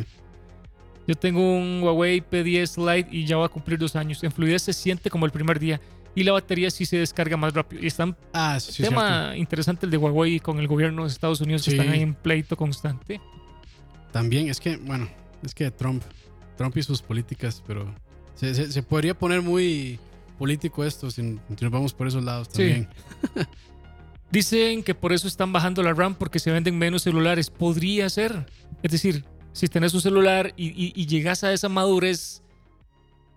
yo 1.07 1.15
tengo 1.15 1.41
un 1.57 1.83
Huawei 1.83 2.21
P10 2.23 2.79
Lite 2.97 3.09
y 3.15 3.27
ya 3.27 3.37
va 3.37 3.47
a 3.47 3.49
cumplir 3.49 3.79
dos 3.79 3.95
años. 3.97 4.23
En 4.25 4.33
fluidez 4.33 4.63
se 4.63 4.73
siente 4.73 5.11
como 5.11 5.27
el 5.27 5.33
primer 5.33 5.59
día. 5.59 5.81
Y 6.15 6.25
la 6.25 6.33
batería 6.33 6.71
sí 6.71 6.87
se 6.87 6.97
descarga 6.97 7.37
más 7.37 7.53
rápido. 7.53 7.83
Y 7.83 7.89
están 7.89 8.17
Ah, 8.33 8.59
sí, 8.59 8.83
tema 8.83 9.35
interesante 9.37 9.85
el 9.85 9.93
de 9.93 9.99
Huawei 9.99 10.41
con 10.41 10.59
el 10.59 10.67
gobierno 10.67 11.03
de 11.05 11.09
Estados 11.09 11.43
Unidos 11.43 11.63
que 11.65 11.73
Sí. 11.73 11.77
están 11.77 11.93
ahí 11.93 12.01
en 12.01 12.15
pleito 12.15 12.57
constante. 12.57 13.05
cierto. 13.21 13.27
También, 14.13 14.49
es 14.49 14.59
que, 14.59 14.79
bueno, 14.79 15.07
es 15.43 15.55
que 15.55 15.71
Trump, 15.71 16.03
Trump 16.57 16.75
y 16.79 16.83
sus 16.83 17.03
políticas, 17.03 17.63
pero 17.67 17.95
se, 18.35 18.55
se- 18.55 18.73
se 18.73 18.83
podría 18.83 19.13
poner 19.13 19.43
muy 19.43 19.99
político 20.39 20.83
esto 20.85 21.11
si, 21.11 21.23
nos 21.23 21.71
vamos 21.71 21.93
por 21.93 22.07
esos 22.07 22.25
lados 22.25 22.49
Sí. 22.51 22.87
Dicen 24.31 24.83
que 24.83 24.95
por 24.95 25.13
eso 25.13 25.29
están 25.29 25.53
bajando 25.53 25.83
la 25.83 25.95
RAM 25.95 26.15
porque 26.15 26.39
se 26.39 26.51
venden 26.51 26.79
menos 26.79 27.03
celulares. 27.03 27.51
Podría 27.51 28.09
ser. 28.11 28.47
Es 28.83 28.91
decir, 28.93 29.25
si 29.53 29.69
tenés 29.69 29.95
un 29.95 30.01
celular 30.01 30.53
y, 30.57 31.07
llegas 31.07 31.45
a 31.45 31.53
esa 31.53 31.69
madurez 31.69 32.43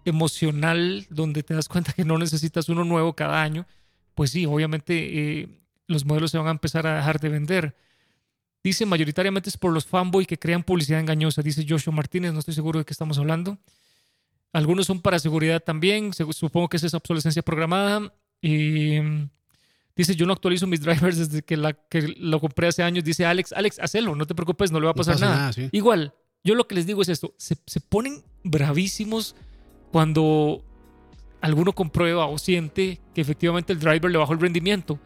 emocional 0.03 1.05
donde 1.09 1.43
te 1.43 1.53
das 1.53 1.67
cuenta 1.69 1.93
que 1.93 2.03
no 2.03 2.17
necesitas 2.17 2.67
uno 2.69 2.83
nuevo 2.83 3.13
cada 3.13 3.41
año, 3.41 3.65
pues 4.15 4.31
sí, 4.31 4.45
obviamente 4.45 5.41
eh, 5.41 5.47
los 5.87 6.05
modelos 6.05 6.31
se 6.31 6.37
van 6.37 6.47
a 6.47 6.51
empezar 6.51 6.87
a 6.87 6.97
dejar 6.97 7.19
de 7.19 7.29
vender. 7.29 7.75
Dice 8.61 8.85
mayoritariamente 8.85 9.49
es 9.49 9.57
por 9.57 9.71
los 9.71 9.85
fanboy 9.85 10.25
que 10.25 10.37
crean 10.37 10.63
publicidad 10.63 10.99
engañosa, 10.99 11.41
dice 11.41 11.65
Joshua 11.67 11.93
Martínez, 11.93 12.33
no 12.33 12.39
estoy 12.39 12.53
seguro 12.53 12.79
de 12.79 12.85
qué 12.85 12.91
estamos 12.91 13.17
hablando. 13.17 13.57
Algunos 14.51 14.87
son 14.87 15.01
para 15.01 15.19
seguridad 15.19 15.61
también, 15.61 16.11
supongo 16.13 16.67
que 16.67 16.77
es 16.77 16.83
esa 16.83 16.97
obsolescencia 16.97 17.43
programada. 17.43 18.11
Mm, 18.41 19.29
dice, 20.01 20.15
yo 20.15 20.25
no 20.25 20.33
actualizo 20.33 20.65
mis 20.67 20.81
drivers 20.85 21.17
desde 21.17 21.41
que, 21.43 21.57
la, 21.57 21.73
que 21.73 22.01
lo 22.17 22.39
compré 22.39 22.67
hace 22.67 22.83
años. 22.83 23.03
Dice 23.03 23.25
Alex, 23.25 23.53
Alex, 23.53 23.79
hacelo, 23.79 24.15
no 24.15 24.25
te 24.25 24.35
preocupes, 24.35 24.71
no 24.71 24.79
le 24.79 24.85
va 24.85 24.91
a 24.91 24.93
No 24.93 24.97
pasar 24.97 25.13
pasa 25.15 25.25
nada. 25.25 25.37
nada, 25.37 25.53
sí. 25.53 25.69
Igual, 25.71 26.13
yo 26.43 26.55
lo 26.55 26.67
que 26.67 26.75
les 26.75 26.85
digo 26.87 27.01
es 27.01 27.09
esto, 27.09 27.33
se, 27.37 27.55
se 27.65 27.79
ponen 27.81 28.23
bravísimos 28.43 29.35
cuando 29.91 30.63
alguno 31.41 31.73
comprueba 31.73 32.25
o 32.27 32.37
siente 32.37 32.99
que 33.13 33.21
efectivamente 33.21 33.73
el 33.73 33.79
driver 33.79 34.11
le 34.11 34.17
bajó 34.17 34.33
el 34.33 34.39
rendimiento. 34.39 34.99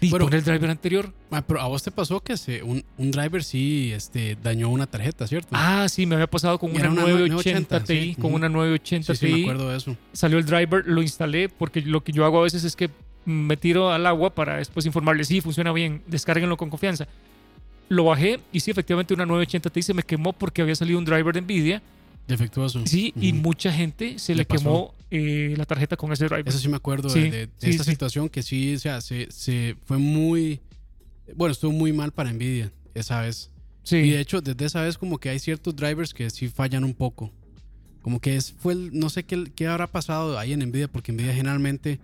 Y 0.00 0.10
Bueno, 0.10 0.28
el 0.28 0.42
driver 0.42 0.68
anterior. 0.70 1.14
Ah, 1.30 1.42
pero 1.46 1.60
a 1.60 1.68
vos 1.68 1.80
te 1.82 1.92
pasó 1.92 2.20
que 2.20 2.36
se, 2.36 2.64
un, 2.64 2.84
un 2.98 3.10
driver 3.12 3.44
sí 3.44 3.92
este, 3.94 4.36
dañó 4.42 4.68
una 4.68 4.86
tarjeta, 4.88 5.26
¿cierto? 5.28 5.50
Ah, 5.52 5.86
sí, 5.88 6.04
me 6.04 6.16
había 6.16 6.26
pasado 6.26 6.58
con 6.58 6.70
una 6.72 6.90
una 6.90 7.02
980 7.02 7.78
980, 7.78 7.84
Ti, 7.84 7.94
sí. 8.00 8.14
con 8.16 8.26
Ujú. 8.26 8.36
una 8.36 8.48
980 8.48 9.14
sí, 9.14 9.26
sí, 9.26 9.32
me 9.32 9.42
acuerdo 9.42 9.68
de 9.70 9.76
eso. 9.76 9.96
salió 10.12 10.38
el 10.38 10.44
driver, 10.46 10.82
lo 10.86 11.00
instalé 11.00 11.48
porque 11.48 11.80
lo 11.82 12.02
que 12.02 12.10
yo 12.12 12.24
hago 12.24 12.40
a 12.40 12.42
veces 12.42 12.64
es 12.64 12.74
que 12.74 12.90
me 13.24 13.56
tiro 13.56 13.90
al 13.90 14.06
agua 14.06 14.34
para 14.34 14.56
después 14.58 14.86
informarle, 14.86 15.24
sí, 15.24 15.40
funciona 15.40 15.72
bien, 15.72 16.02
descárguenlo 16.06 16.56
con 16.56 16.70
confianza. 16.70 17.06
Lo 17.88 18.04
bajé 18.04 18.40
y 18.52 18.60
sí, 18.60 18.70
efectivamente 18.70 19.12
una 19.14 19.26
980 19.26 19.70
Ti 19.70 19.82
se 19.82 19.94
me 19.94 20.02
quemó 20.02 20.32
porque 20.32 20.62
había 20.62 20.74
salido 20.74 20.98
un 20.98 21.04
driver 21.04 21.34
de 21.34 21.42
Nvidia. 21.42 21.82
Defectuoso. 22.26 22.86
Sí, 22.86 23.12
y 23.20 23.32
Ujú. 23.32 23.42
mucha 23.42 23.70
gente 23.72 24.18
se 24.18 24.32
Le 24.34 24.38
le, 24.38 24.46
quemó 24.46 24.94
eh, 25.10 25.54
la 25.56 25.66
tarjeta 25.66 25.96
con 25.96 26.10
ese 26.12 26.24
driver. 26.24 26.48
Eso 26.48 26.58
sí 26.58 26.68
me 26.68 26.76
acuerdo 26.76 27.10
Sí, 27.10 27.20
de, 27.20 27.30
de- 27.30 27.46
de 27.46 27.52
sí, 27.58 27.70
esta 27.70 27.84
sí. 27.84 27.90
situación 27.90 28.28
que 28.30 28.42
sí, 28.42 28.74
o 28.74 28.78
sea, 28.78 29.00
se, 29.00 29.30
se 29.30 29.76
fue 29.84 29.98
muy... 29.98 30.60
Bueno, 31.36 31.52
estuvo 31.52 31.72
muy 31.72 31.92
mal 31.92 32.12
para 32.12 32.32
Nvidia 32.32 32.70
esa 32.94 33.20
vez. 33.20 33.50
sí, 33.82 33.96
Y 33.96 34.10
de 34.10 34.20
hecho, 34.20 34.40
desde 34.40 34.64
esa 34.64 34.80
vez 34.82 34.96
como 34.96 35.18
que 35.18 35.28
hay 35.28 35.38
ciertos 35.38 35.76
drivers 35.76 36.14
que 36.14 36.30
sí 36.30 36.48
fallan 36.48 36.84
un 36.84 36.94
poco. 36.94 37.30
Como 38.00 38.20
que 38.20 38.36
es, 38.36 38.52
fue 38.52 38.72
el, 38.72 38.98
no 38.98 39.08
sé 39.10 39.24
qué, 39.24 39.44
qué 39.54 39.66
habrá 39.66 39.86
pasado 39.86 40.38
ahí 40.38 40.52
en 40.54 40.60
Nvidia, 40.60 40.88
porque 40.88 41.12
Nvidia 41.12 41.34
generalmente 41.34 41.98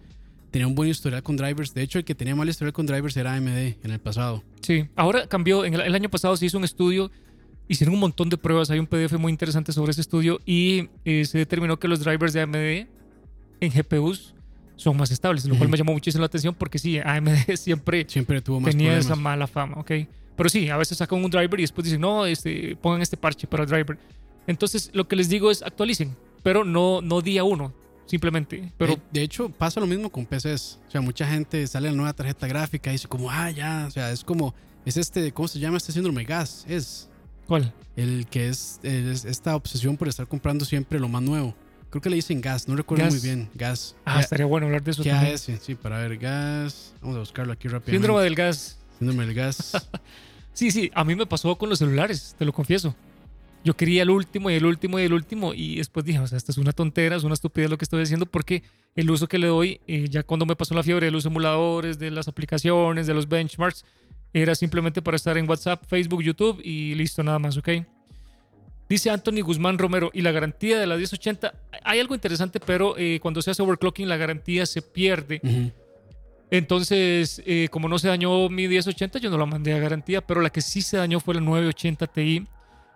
tenía 0.50 0.66
un 0.66 0.74
buen 0.74 0.88
historial 0.90 1.22
con 1.22 1.36
drivers. 1.36 1.72
De 1.74 1.82
hecho, 1.82 1.98
el 1.98 2.04
que 2.04 2.14
tenía 2.14 2.34
mal 2.34 2.48
historial 2.48 2.72
con 2.72 2.86
drivers 2.86 3.16
era 3.16 3.34
AMD 3.34 3.48
en 3.82 3.90
el 3.90 3.98
pasado. 4.00 4.42
sí. 4.60 4.86
Ahora 4.96 5.26
cambió, 5.26 5.64
en 5.64 5.74
el, 5.74 5.80
el 5.82 5.94
año 5.94 6.08
pasado 6.08 6.36
se 6.36 6.46
hizo 6.46 6.58
un 6.58 6.64
estudio, 6.64 7.10
hicieron 7.68 7.94
un 7.94 8.00
montón 8.00 8.28
de 8.28 8.36
pruebas, 8.36 8.70
hay 8.70 8.78
un 8.78 8.86
PDF 8.86 9.12
muy 9.18 9.30
interesante 9.30 9.72
sobre 9.72 9.92
ese 9.92 10.00
estudio 10.00 10.40
y 10.44 10.88
eh, 11.04 11.24
se 11.24 11.38
determinó 11.38 11.78
que 11.78 11.86
los 11.88 12.00
drivers 12.00 12.32
de 12.32 12.40
AMD 12.40 12.56
en 13.60 13.70
GPUs 13.72 14.34
son 14.76 14.96
más 14.96 15.10
estables, 15.10 15.44
lo 15.44 15.56
cual 15.56 15.68
me 15.68 15.76
llamó 15.76 15.92
muchísimo 15.92 16.20
la 16.22 16.26
atención 16.26 16.54
porque 16.54 16.78
sí, 16.78 16.98
AMD 16.98 17.28
siempre 17.56 18.06
Siempre 18.08 18.40
tuvo 18.40 18.60
más 18.60 18.70
tenía 18.70 18.88
problemas. 18.88 19.06
esa 19.06 19.16
mala 19.16 19.46
fama, 19.46 19.76
¿ok? 19.78 19.90
Pero 20.36 20.48
sí, 20.48 20.70
a 20.70 20.78
veces 20.78 20.96
sacan 20.96 21.22
un 21.22 21.30
driver 21.30 21.60
y 21.60 21.64
después 21.64 21.84
dicen, 21.84 22.00
no, 22.00 22.24
este, 22.24 22.74
pongan 22.76 23.02
este 23.02 23.18
parche 23.18 23.46
para 23.46 23.64
el 23.64 23.68
driver. 23.68 23.98
Entonces, 24.46 24.90
lo 24.94 25.06
que 25.06 25.14
les 25.16 25.28
digo 25.28 25.50
es 25.50 25.62
actualicen, 25.62 26.16
pero 26.42 26.64
no, 26.64 27.02
no 27.02 27.20
día 27.20 27.44
uno. 27.44 27.74
Simplemente. 28.10 28.72
Pero 28.76 28.96
de, 28.96 29.00
de 29.12 29.22
hecho, 29.22 29.48
pasa 29.50 29.78
lo 29.78 29.86
mismo 29.86 30.10
con 30.10 30.26
PCs. 30.26 30.80
O 30.88 30.90
sea, 30.90 31.00
mucha 31.00 31.26
gente 31.26 31.64
sale 31.68 31.88
la 31.90 31.96
nueva 31.96 32.12
tarjeta 32.12 32.48
gráfica 32.48 32.90
y 32.90 32.94
dice 32.94 33.06
como, 33.06 33.30
ah, 33.30 33.50
ya, 33.50 33.84
o 33.86 33.90
sea, 33.90 34.10
es 34.10 34.24
como, 34.24 34.52
es 34.84 34.96
este, 34.96 35.30
¿cómo 35.32 35.46
se 35.46 35.60
llama 35.60 35.76
este 35.76 35.92
síndrome 35.92 36.24
gas? 36.24 36.64
Es 36.68 37.08
¿cuál? 37.46 37.72
el 37.96 38.26
que 38.26 38.48
es, 38.48 38.80
es 38.82 39.24
esta 39.24 39.54
obsesión 39.54 39.96
por 39.96 40.08
estar 40.08 40.26
comprando 40.26 40.64
siempre 40.64 40.98
lo 40.98 41.08
más 41.08 41.22
nuevo. 41.22 41.54
Creo 41.88 42.02
que 42.02 42.10
le 42.10 42.16
dicen 42.16 42.40
gas, 42.40 42.68
no 42.68 42.76
recuerdo 42.76 43.04
Gas. 43.04 43.14
muy 43.14 43.22
bien. 43.22 43.48
Gas. 43.54 43.96
Ah, 44.04 44.20
estaría 44.20 44.46
bueno 44.46 44.66
hablar 44.66 44.82
de 44.82 44.90
eso 44.92 45.02
¿Qué 45.02 45.10
también. 45.10 45.34
AS? 45.34 45.48
Sí, 45.60 45.74
para 45.74 45.98
ver, 45.98 46.18
gas. 46.18 46.94
Vamos 47.00 47.16
a 47.16 47.20
buscarlo 47.20 47.52
aquí 47.52 47.66
rápidamente. 47.68 47.92
Síndrome 47.92 48.22
del 48.22 48.34
gas. 48.34 48.78
Síndrome 48.98 49.26
del 49.26 49.34
gas. 49.34 49.72
Sí, 50.52 50.72
sí, 50.72 50.90
a 50.94 51.04
mí 51.04 51.14
me 51.14 51.26
pasó 51.26 51.56
con 51.56 51.70
los 51.70 51.78
celulares, 51.78 52.34
te 52.36 52.44
lo 52.44 52.52
confieso. 52.52 52.94
Yo 53.62 53.74
quería 53.74 54.02
el 54.02 54.10
último 54.10 54.50
y 54.50 54.54
el 54.54 54.64
último 54.64 54.98
y 54.98 55.02
el 55.02 55.12
último 55.12 55.52
y 55.52 55.76
después 55.76 56.04
dije, 56.06 56.18
o 56.18 56.26
sea, 56.26 56.38
esta 56.38 56.50
es 56.50 56.58
una 56.58 56.72
tontera, 56.72 57.16
es 57.16 57.24
una 57.24 57.34
estupidez 57.34 57.68
lo 57.68 57.76
que 57.76 57.84
estoy 57.84 58.02
haciendo 58.02 58.24
porque 58.24 58.62
el 58.96 59.10
uso 59.10 59.28
que 59.28 59.38
le 59.38 59.48
doy, 59.48 59.80
eh, 59.86 60.06
ya 60.08 60.22
cuando 60.22 60.46
me 60.46 60.56
pasó 60.56 60.74
la 60.74 60.82
fiebre 60.82 61.06
de 61.06 61.12
los 61.12 61.26
emuladores, 61.26 61.98
de 61.98 62.10
las 62.10 62.26
aplicaciones, 62.26 63.06
de 63.06 63.14
los 63.14 63.28
benchmarks, 63.28 63.84
era 64.32 64.54
simplemente 64.54 65.02
para 65.02 65.16
estar 65.16 65.36
en 65.36 65.48
WhatsApp, 65.48 65.84
Facebook, 65.86 66.22
YouTube 66.22 66.60
y 66.64 66.94
listo, 66.94 67.22
nada 67.22 67.38
más, 67.38 67.56
¿ok? 67.56 67.68
Dice 68.88 69.10
Anthony 69.10 69.42
Guzmán 69.42 69.78
Romero, 69.78 70.10
y 70.12 70.22
la 70.22 70.32
garantía 70.32 70.78
de 70.78 70.86
la 70.86 70.96
1080, 70.96 71.54
hay 71.84 72.00
algo 72.00 72.14
interesante, 72.14 72.58
pero 72.58 72.96
eh, 72.98 73.20
cuando 73.20 73.40
se 73.40 73.50
hace 73.52 73.62
overclocking 73.62 74.08
la 74.08 74.16
garantía 74.16 74.66
se 74.66 74.82
pierde. 74.82 75.40
Entonces, 76.50 77.40
eh, 77.46 77.68
como 77.70 77.88
no 77.88 78.00
se 78.00 78.08
dañó 78.08 78.48
mi 78.48 78.66
1080, 78.66 79.20
yo 79.20 79.30
no 79.30 79.38
la 79.38 79.46
mandé 79.46 79.74
a 79.74 79.78
garantía, 79.78 80.20
pero 80.20 80.40
la 80.40 80.50
que 80.50 80.60
sí 80.60 80.82
se 80.82 80.96
dañó 80.96 81.20
fue 81.20 81.34
la 81.34 81.40
980 81.40 82.06
Ti. 82.08 82.46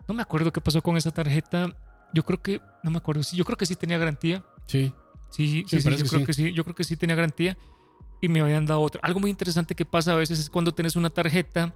No 0.08 0.14
me 0.14 0.22
acuerdo 0.22 0.52
qué 0.52 0.60
pasó 0.60 0.82
con 0.82 0.96
esa 0.96 1.10
tarjeta. 1.10 1.74
Yo 2.12 2.24
creo 2.24 2.40
que, 2.40 2.60
no 2.82 2.90
me 2.90 2.98
acuerdo, 2.98 3.22
sí, 3.22 3.36
yo 3.36 3.44
creo 3.44 3.56
que 3.56 3.66
sí 3.66 3.74
tenía 3.74 3.98
garantía. 3.98 4.44
Sí. 4.66 4.92
Sí, 5.30 5.48
Sí, 5.48 5.64
sí, 5.66 5.80
sí, 5.80 5.96
yo 5.96 6.06
creo 6.06 6.26
que 6.26 6.32
sí, 6.32 6.52
yo 6.52 6.62
creo 6.62 6.76
que 6.76 6.84
sí 6.84 6.96
tenía 6.96 7.16
garantía 7.16 7.58
y 8.20 8.28
me 8.28 8.40
habían 8.40 8.66
dado 8.66 8.80
otra. 8.80 9.00
Algo 9.02 9.18
muy 9.18 9.30
interesante 9.30 9.74
que 9.74 9.84
pasa 9.84 10.12
a 10.12 10.16
veces 10.16 10.38
es 10.38 10.48
cuando 10.48 10.72
tienes 10.72 10.94
una 10.94 11.10
tarjeta, 11.10 11.74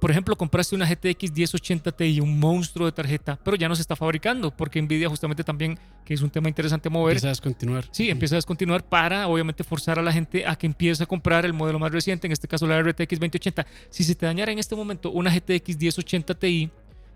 por 0.00 0.10
ejemplo, 0.10 0.36
compraste 0.36 0.76
una 0.76 0.86
GTX 0.86 1.32
1080 1.32 1.92
Ti, 1.92 2.20
un 2.20 2.38
monstruo 2.38 2.86
de 2.86 2.92
tarjeta, 2.92 3.38
pero 3.42 3.56
ya 3.56 3.68
no 3.68 3.74
se 3.74 3.82
está 3.82 3.96
fabricando 3.96 4.54
porque 4.54 4.80
Nvidia 4.80 5.08
justamente 5.08 5.42
también, 5.42 5.78
que 6.04 6.14
es 6.14 6.22
un 6.22 6.30
tema 6.30 6.48
interesante 6.48 6.88
mover, 6.88 7.12
Empieza 7.12 7.28
a 7.28 7.30
descontinuar. 7.30 7.88
Sí, 7.90 8.08
empieza 8.08 8.36
a 8.36 8.38
descontinuar 8.38 8.88
para 8.88 9.26
obviamente 9.26 9.64
forzar 9.64 9.98
a 9.98 10.02
la 10.02 10.12
gente 10.12 10.46
a 10.46 10.56
que 10.56 10.66
empiece 10.66 11.02
a 11.02 11.06
comprar 11.06 11.44
el 11.44 11.54
modelo 11.54 11.78
más 11.78 11.90
reciente, 11.90 12.26
en 12.28 12.32
este 12.32 12.46
caso 12.46 12.66
la 12.66 12.80
RTX 12.80 13.18
2080. 13.18 13.66
Si 13.90 14.04
se 14.04 14.14
te 14.14 14.26
dañara 14.26 14.52
en 14.52 14.58
este 14.58 14.76
momento 14.76 15.10
una 15.10 15.34
GTX 15.34 15.76
1080 15.76 16.34
Ti 16.34 16.70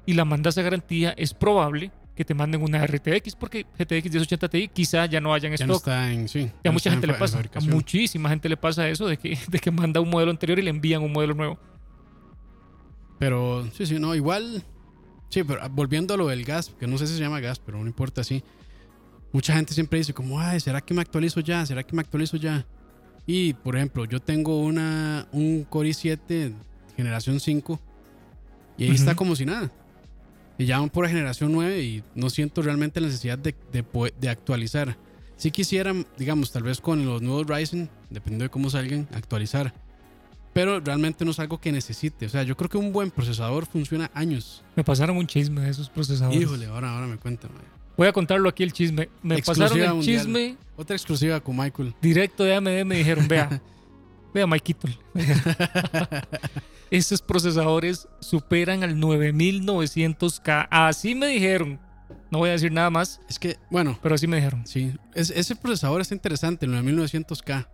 y 0.09 0.15
la 0.15 0.25
mandas 0.25 0.57
a 0.57 0.63
garantía, 0.63 1.11
es 1.19 1.35
probable 1.35 1.91
que 2.17 2.25
te 2.25 2.33
manden 2.33 2.63
una 2.63 2.83
RTX 2.87 3.37
porque 3.37 3.67
GTX 3.79 4.11
1080 4.11 4.49
Ti 4.49 4.69
quizá 4.69 5.05
ya 5.05 5.21
no 5.21 5.35
haya 5.35 5.49
en 5.51 5.57
Ya 5.57 5.67
no 5.67 5.75
stock. 5.75 5.87
está 5.89 6.11
en. 6.11 6.29
Sí. 6.31 6.45
ya 6.65 6.71
no 6.71 6.73
mucha 6.73 6.91
gente 6.91 7.07
le 7.07 7.13
pasa, 7.13 7.39
a 7.39 7.61
muchísima 7.61 8.31
gente 8.31 8.49
le 8.49 8.57
pasa 8.57 8.89
eso 8.89 9.07
de 9.07 9.19
que, 9.19 9.39
de 9.49 9.59
que 9.59 9.71
manda 9.71 10.01
un 10.01 10.09
modelo 10.09 10.31
anterior 10.31 10.59
y 10.59 10.63
le 10.63 10.71
envían 10.71 11.03
un 11.03 11.13
modelo 11.13 11.35
nuevo. 11.35 11.59
Pero 13.19 13.69
sí, 13.75 13.85
sí, 13.85 13.99
no, 13.99 14.15
igual. 14.15 14.63
Sí, 15.29 15.45
pero 15.45 15.63
ah, 15.63 15.69
volviendo 15.69 16.15
a 16.15 16.17
lo 16.17 16.29
del 16.29 16.43
gas, 16.43 16.75
que 16.81 16.87
no 16.87 16.97
sé 16.97 17.07
si 17.07 17.13
se 17.13 17.21
llama 17.21 17.41
gas, 17.41 17.59
pero 17.59 17.79
no 17.79 17.87
importa, 17.87 18.25
sí. 18.25 18.43
Mucha 19.31 19.53
gente 19.53 19.75
siempre 19.75 19.99
dice 19.99 20.15
como, 20.15 20.41
ay, 20.41 20.59
¿será 20.61 20.81
que 20.81 20.95
me 20.95 21.03
actualizo 21.03 21.41
ya? 21.41 21.67
¿Será 21.67 21.83
que 21.83 21.95
me 21.95 22.01
actualizo 22.01 22.39
ya? 22.39 22.65
Y, 23.27 23.53
por 23.53 23.77
ejemplo, 23.77 24.07
yo 24.07 24.21
tengo 24.21 24.59
una, 24.63 25.29
un 25.33 25.65
Core 25.65 25.91
i7 25.91 26.55
generación 26.97 27.41
5 27.41 27.79
y 28.79 28.85
ahí 28.85 28.91
está 28.93 29.15
como 29.15 29.37
si 29.37 29.45
nada. 29.45 29.71
Y 30.59 30.67
ya 30.67 30.81
van 30.81 30.91
por 30.91 31.07
generación 31.09 31.53
9 31.53 31.81
y 31.83 32.03
no 32.15 32.31
siento 32.31 32.63
realmente 32.63 33.01
la 33.01 33.07
necesidad 33.07 33.39
de, 33.39 33.55
de, 33.73 33.85
de 34.21 34.29
actualizar. 34.29 34.97
Si 35.37 35.53
quisiera, 35.53 35.95
digamos, 36.19 36.51
tal 36.51 36.65
vez 36.65 36.81
con 36.81 37.07
los 37.07 37.23
nuevos 37.23 37.47
Ryzen, 37.47 37.89
dependiendo 38.11 38.43
de 38.45 38.49
cómo 38.51 38.69
salgan, 38.69 39.07
actualizar. 39.15 39.73
Pero 40.53 40.81
realmente 40.81 41.25
no 41.25 41.31
es 41.31 41.39
algo 41.39 41.61
que 41.61 41.71
necesite. 41.71 42.27
O 42.27 42.29
sea, 42.29 42.43
yo 42.43 42.57
creo 42.57 42.69
que 42.69 42.77
un 42.79 42.93
buen 42.93 43.13
procesador 43.13 43.67
funciona 43.67 44.11
años. 44.15 44.65
Me 44.75 44.83
pasaron 44.83 45.17
un 45.17 45.29
chisme 45.29 45.61
de 45.61 45.71
esos 45.71 45.89
procesadores. 45.89 46.41
Híjole, 46.43 46.67
ahora, 46.67 46.93
ahora 46.93 47.07
me 47.07 47.19
cuenta. 47.19 47.47
mae. 47.49 47.63
Voy 47.97 48.09
a 48.09 48.13
contarlo 48.13 48.49
aquí 48.49 48.65
el 48.65 48.73
chisme. 48.73 49.09
Me 49.23 49.37
Exclusiva 49.37 49.67
pasaron 49.69 49.85
el 49.89 49.95
mundial. 49.95 50.19
chisme 50.21 50.57
Otra 50.77 50.97
exclusiva 50.97 51.39
con 51.41 51.57
Michael. 51.57 51.95
directo 52.03 52.43
de 52.43 52.55
AMD 52.57 52.85
me 52.85 52.97
dijeron, 52.97 53.29
vea, 53.29 53.63
vea 54.35 54.47
Maikito. 54.49 54.89
Esos 56.91 57.21
procesadores 57.23 58.09
superan 58.21 58.83
al 58.83 58.97
9900K. 58.97 60.69
Así 60.71 61.15
me 61.15 61.27
dijeron. 61.29 61.81
No 62.31 62.39
voy 62.39 62.51
a 62.51 62.53
decir 62.53 62.73
nada 62.73 62.91
más, 62.91 63.21
Es 63.29 63.39
que, 63.39 63.57
bueno, 63.71 63.99
pero 64.03 64.15
así 64.15 64.27
me 64.27 64.37
dijeron. 64.37 64.67
sí. 64.67 64.93
es- 65.15 65.31
ese 65.31 65.57
procesador 65.57 66.01
está 66.01 66.15
interesante, 66.15 66.67
el 66.67 66.73
9900K. 66.73 67.69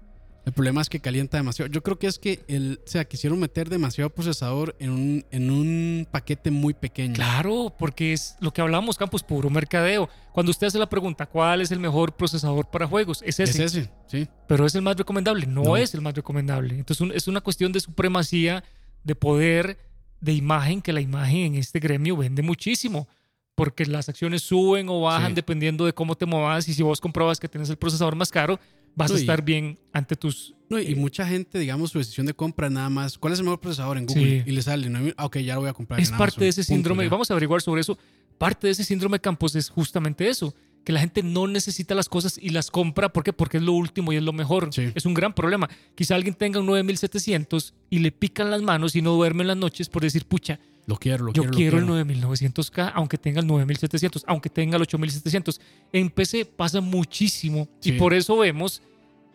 El 0.47 0.53
problema 0.53 0.83
es 0.83 0.91
que 0.91 1.01
calienta 1.01 1.39
demasiado. 1.39 1.71
Yo 1.71 1.83
creo 1.83 1.99
que 1.99 2.07
es 2.07 2.19
que 2.19 2.45
el, 2.49 2.79
o 2.85 2.89
sea, 2.89 3.07
quisieron 3.07 3.41
meter 3.41 3.71
demasiado 3.71 4.11
procesador 4.11 4.77
en 4.79 4.91
un, 4.91 5.25
en 5.31 5.51
un 5.51 6.07
paquete 6.11 6.51
muy 6.51 6.75
pequeño. 6.75 7.15
Claro, 7.15 7.75
porque 7.79 8.13
es 8.13 8.37
lo 8.41 8.53
que 8.53 8.61
hablamos, 8.61 8.99
Campus, 8.99 9.23
puro 9.23 9.49
mercadeo. 9.49 10.11
Cuando 10.33 10.51
usted 10.51 10.67
hace 10.67 10.79
la 10.79 10.89
pregunta, 10.91 11.25
¿cuál 11.27 11.63
es 11.63 11.71
el 11.73 11.81
mejor 11.81 12.15
procesador 12.15 12.67
para 12.71 12.87
juegos? 12.87 13.23
Es 13.23 13.41
Es 13.41 13.51
ese. 13.51 13.65
ese, 13.65 13.91
sí. 14.07 14.29
Pero 14.47 14.67
es 14.67 14.75
el 14.75 14.83
más 14.83 14.97
recomendable. 14.97 15.47
No, 15.47 15.63
No. 15.65 15.77
es 15.79 15.95
el 15.95 16.03
más 16.03 16.13
recomendable. 16.15 16.75
Entonces 16.75 17.01
un- 17.01 17.13
es 17.13 17.27
una 17.27 17.41
cuestión 17.41 17.73
de 17.73 17.81
supremacía, 17.81 18.63
de 19.05 19.15
poder, 19.15 19.79
de 20.21 20.33
imagen, 20.33 20.83
que 20.83 20.93
la 20.93 21.01
imagen 21.01 21.39
en 21.41 21.55
este 21.57 21.79
gremio 21.79 22.17
vende 22.17 22.43
muchísimo. 22.43 23.09
Porque 23.55 23.87
las 23.87 24.09
acciones 24.09 24.43
suben 24.43 24.89
o 24.89 25.01
bajan 25.03 25.29
Sí. 25.31 25.35
dependiendo 25.37 25.85
de 25.87 25.93
cómo 25.93 26.17
te 26.17 26.27
muevas. 26.27 26.69
Y 26.69 26.75
si 26.75 26.83
vos 26.83 27.01
comprobas 27.01 27.39
que 27.39 27.49
tienes 27.49 27.71
el 27.71 27.77
procesador 27.77 28.17
más 28.17 28.31
caro, 28.33 28.59
vas 28.97 29.11
No, 29.11 29.17
a 29.17 29.19
y- 29.19 29.23
estar 29.23 29.43
bien 29.45 29.79
ante 29.93 30.17
tus... 30.17 30.55
No, 30.69 30.81
y 30.81 30.95
mucha 30.97 31.25
gente, 31.25 31.59
digamos, 31.61 31.93
su 31.93 31.99
decisión 31.99 32.27
de 32.27 32.35
compra 32.35 32.69
nada 32.69 32.89
más. 32.91 33.17
¿Cuál 33.17 33.33
es 33.33 33.39
el 33.39 33.45
mejor 33.45 33.61
procesador 33.61 33.97
en 33.99 34.07
Google? 34.07 34.43
Sí. 34.43 34.51
Y 34.51 34.53
le 34.53 34.63
sale, 34.63 34.89
no, 34.91 34.99
ok, 35.19 35.37
ya 35.39 35.55
lo 35.55 35.61
voy 35.61 35.71
a 35.71 35.73
comprar. 35.73 36.01
Es 36.01 36.09
en 36.11 36.17
parte 36.17 36.35
Amazon. 36.37 36.41
de 36.41 36.49
ese 36.49 36.63
Punto, 36.63 36.75
síndrome. 36.75 37.09
Vamos 37.09 37.31
a 37.31 37.35
averiguar 37.35 37.63
sobre 37.63 37.83
eso. 37.83 37.97
Parte 38.39 38.67
de 38.67 38.73
ese 38.73 38.83
síndrome 38.83 39.21
Campos 39.21 39.55
es 39.55 39.69
justamente 39.71 40.29
eso. 40.29 40.53
Que 40.85 40.93
la 40.93 41.01
gente 41.01 41.23
no 41.23 41.47
necesita 41.47 41.95
las 41.95 42.09
cosas 42.09 42.39
y 42.41 42.51
las 42.51 42.71
compra. 42.71 43.13
¿Por 43.13 43.25
qué? 43.25 43.33
Porque 43.33 43.57
es 43.57 43.63
lo 43.63 43.73
último 43.73 44.13
y 44.13 44.17
es 44.17 44.23
lo 44.23 44.33
mejor. 44.33 44.69
Sí. 44.73 44.93
Es 44.95 45.07
un 45.07 45.15
gran 45.15 45.35
problema. 45.35 45.69
Quizá 45.95 46.15
alguien 46.15 46.35
tenga 46.35 46.61
un 46.61 46.67
9700 46.67 47.75
y 47.91 47.99
le 48.01 48.13
pican 48.13 48.51
las 48.51 48.63
manos 48.63 48.95
y 48.95 49.03
no 49.03 49.13
duerme 49.13 49.43
en 49.43 49.49
las 49.49 49.57
noches 49.57 49.89
por 49.89 50.03
decir, 50.03 50.27
pucha, 50.27 50.61
Lo 50.87 50.97
quiero, 50.97 51.25
lo 51.25 51.33
yo 51.33 51.45
quiero. 51.51 51.81
lo 51.81 51.87
quiero 51.87 52.01
el 52.03 52.07
9900K, 52.23 52.93
aunque 52.95 53.17
tenga 53.17 53.41
el 53.41 53.47
9700, 53.47 54.25
aunque 54.27 54.51
tenga 54.51 54.77
el 54.77 54.83
8700. 54.83 55.61
En 55.93 56.11
PC 56.11 56.45
pasa 56.45 56.81
muchísimo 56.83 57.67
y 57.83 57.93
por 57.93 58.13
eso 58.13 58.37
vemos, 58.37 58.83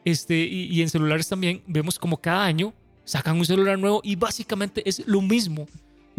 este, 0.05 0.37
y, 0.45 0.65
y 0.65 0.81
en 0.83 0.89
celulares 0.89 1.27
también, 1.27 1.63
vemos 1.65 1.97
como 1.97 2.17
cada 2.17 2.45
año 2.45 2.73
sacan 3.05 3.37
un 3.37 3.45
celular 3.45 3.79
nuevo 3.79 4.01
y 4.03 4.15
básicamente 4.15 4.87
es 4.87 5.01
lo 5.07 5.21
mismo. 5.21 5.65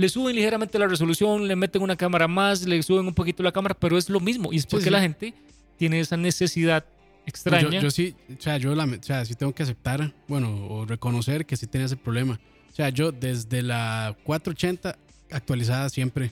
Le 0.00 0.08
suben 0.08 0.34
ligeramente 0.34 0.78
la 0.78 0.86
resolución, 0.86 1.46
le 1.46 1.56
meten 1.56 1.82
una 1.82 1.94
cámara 1.94 2.26
más, 2.26 2.66
le 2.66 2.82
suben 2.82 3.06
un 3.06 3.12
poquito 3.12 3.42
la 3.42 3.52
cámara, 3.52 3.74
pero 3.78 3.98
es 3.98 4.08
lo 4.08 4.18
mismo. 4.18 4.50
Y 4.50 4.56
es 4.56 4.64
porque 4.64 4.84
sí. 4.84 4.90
la 4.90 5.00
gente 5.02 5.34
tiene 5.76 6.00
esa 6.00 6.16
necesidad 6.16 6.86
extraña. 7.26 7.68
Yo, 7.68 7.82
yo 7.82 7.90
sí, 7.90 8.14
o 8.34 8.40
sea, 8.40 8.56
yo 8.56 8.74
la, 8.74 8.84
o 8.84 9.02
sea, 9.02 9.26
sí 9.26 9.34
tengo 9.34 9.54
que 9.54 9.62
aceptar, 9.62 10.10
bueno, 10.26 10.66
o 10.68 10.86
reconocer 10.86 11.44
que 11.44 11.54
sí 11.54 11.66
tenía 11.66 11.84
ese 11.84 11.98
problema. 11.98 12.40
O 12.72 12.74
sea, 12.74 12.88
yo 12.88 13.12
desde 13.12 13.62
la 13.62 14.16
480 14.24 14.96
actualizada 15.32 15.90
siempre. 15.90 16.30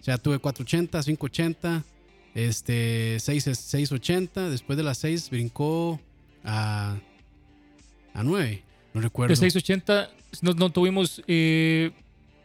O 0.00 0.04
sea, 0.04 0.16
tuve 0.16 0.38
480, 0.38 1.02
580, 1.02 1.84
este, 2.36 3.18
6, 3.18 3.42
680. 3.42 4.50
Después 4.50 4.76
de 4.76 4.84
las 4.84 4.98
6 4.98 5.30
brincó 5.30 6.00
a, 6.44 6.96
a 8.14 8.22
9. 8.22 8.62
No 8.94 9.00
recuerdo. 9.00 9.30
de 9.30 9.36
680 9.36 10.10
no, 10.42 10.52
no 10.52 10.70
tuvimos... 10.70 11.24
Eh, 11.26 11.90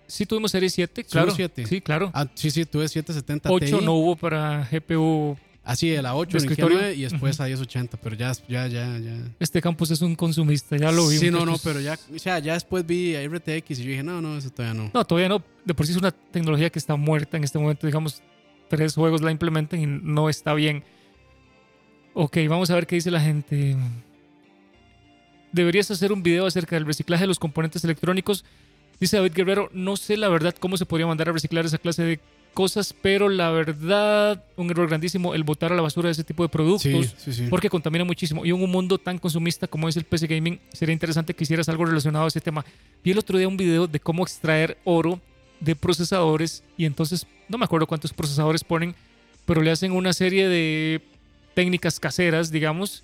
sí 0.07 0.25
tuvimos 0.25 0.51
serie 0.51 0.69
7, 0.69 1.03
claro. 1.03 1.31
siete. 1.31 1.65
Sí, 1.65 1.81
claro. 1.81 2.11
Ah, 2.13 2.27
sí, 2.33 2.51
sí, 2.51 2.65
tuve 2.65 2.87
770 2.87 3.51
8 3.51 3.79
Ti. 3.79 3.85
no 3.85 3.93
hubo 3.93 4.15
para 4.15 4.67
GPU. 4.71 5.37
Así, 5.63 5.89
de 5.89 5.99
la 6.01 6.15
8 6.15 6.37
de 6.37 6.45
brinqué 6.45 6.61
a 6.61 6.65
escritorio. 6.65 6.77
9 6.77 6.93
y 6.93 7.01
después 7.01 7.39
a 7.39 7.45
1080. 7.45 7.97
Pero 7.97 8.15
ya, 8.15 8.31
ya, 8.47 8.67
ya, 8.67 8.99
ya. 8.99 9.17
Este 9.39 9.61
campus 9.61 9.89
es 9.89 10.01
un 10.01 10.15
consumista, 10.15 10.77
ya 10.77 10.91
lo 10.91 11.07
vimos. 11.07 11.19
Sí, 11.19 11.31
no, 11.31 11.43
no, 11.43 11.57
pero 11.63 11.79
ya, 11.79 11.97
o 12.13 12.19
sea, 12.19 12.37
ya 12.37 12.53
después 12.53 12.85
vi 12.85 13.15
a 13.15 13.27
RTX 13.27 13.71
y 13.79 13.83
yo 13.83 13.89
dije, 13.89 14.03
no, 14.03 14.21
no, 14.21 14.37
eso 14.37 14.51
todavía 14.51 14.79
no. 14.79 14.91
No, 14.93 15.05
todavía 15.05 15.27
no. 15.27 15.43
De 15.65 15.73
por 15.73 15.87
sí 15.87 15.91
es 15.91 15.97
una 15.97 16.11
tecnología 16.11 16.69
que 16.69 16.77
está 16.77 16.95
muerta 16.95 17.37
en 17.37 17.43
este 17.43 17.57
momento. 17.57 17.87
Digamos, 17.87 18.21
tres 18.69 18.93
juegos 18.93 19.21
la 19.21 19.31
implementan 19.31 19.81
y 19.81 19.87
no 19.87 20.29
está 20.29 20.53
bien. 20.53 20.83
Ok, 22.13 22.37
vamos 22.47 22.69
a 22.69 22.75
ver 22.75 22.85
qué 22.85 22.95
dice 22.95 23.09
la 23.09 23.19
gente. 23.19 23.75
Deberías 25.51 25.89
hacer 25.89 26.11
un 26.11 26.21
video 26.21 26.45
acerca 26.45 26.75
del 26.75 26.85
reciclaje 26.85 27.23
de 27.23 27.27
los 27.27 27.39
componentes 27.39 27.83
electrónicos. 27.83 28.45
Dice 28.99 29.17
David 29.17 29.33
Guerrero, 29.33 29.69
no 29.73 29.97
sé 29.97 30.17
la 30.17 30.29
verdad 30.29 30.55
cómo 30.59 30.77
se 30.77 30.85
podría 30.85 31.07
mandar 31.07 31.29
a 31.29 31.33
reciclar 31.33 31.65
esa 31.65 31.77
clase 31.77 32.03
de 32.03 32.19
cosas, 32.53 32.95
pero 33.01 33.29
la 33.29 33.51
verdad, 33.51 34.43
un 34.55 34.71
error 34.71 34.87
grandísimo 34.87 35.35
el 35.35 35.43
botar 35.43 35.73
a 35.73 35.75
la 35.75 35.81
basura 35.81 36.09
ese 36.09 36.23
tipo 36.23 36.41
de 36.41 36.49
productos. 36.49 36.81
Sí, 36.91 37.13
sí, 37.17 37.33
sí. 37.33 37.47
porque 37.49 37.69
contamina 37.69 38.05
muchísimo. 38.05 38.45
Y 38.45 38.49
en 38.49 38.63
un 38.63 38.71
mundo 38.71 38.97
tan 38.97 39.19
consumista 39.19 39.67
como 39.67 39.89
es 39.89 39.97
el 39.97 40.05
PC 40.05 40.27
Gaming, 40.27 40.59
sería 40.73 40.93
interesante 40.93 41.33
que 41.33 41.43
hicieras 41.43 41.69
algo 41.69 41.85
relacionado 41.85 42.25
a 42.25 42.27
ese 42.29 42.41
tema. 42.41 42.65
Vi 43.03 43.11
el 43.11 43.19
otro 43.19 43.37
día 43.37 43.47
un 43.47 43.57
video 43.57 43.87
de 43.87 43.99
cómo 43.99 44.23
extraer 44.23 44.77
oro 44.85 45.19
de 45.59 45.75
procesadores 45.75 46.63
y 46.77 46.85
entonces 46.85 47.27
no 47.49 47.57
me 47.57 47.65
acuerdo 47.65 47.87
cuántos 47.87 48.13
procesadores 48.13 48.63
ponen, 48.63 48.95
pero 49.45 49.61
le 49.61 49.71
hacen 49.71 49.91
una 49.91 50.13
serie 50.13 50.47
de 50.47 51.01
técnicas 51.53 51.99
caseras, 51.99 52.51
digamos, 52.51 53.03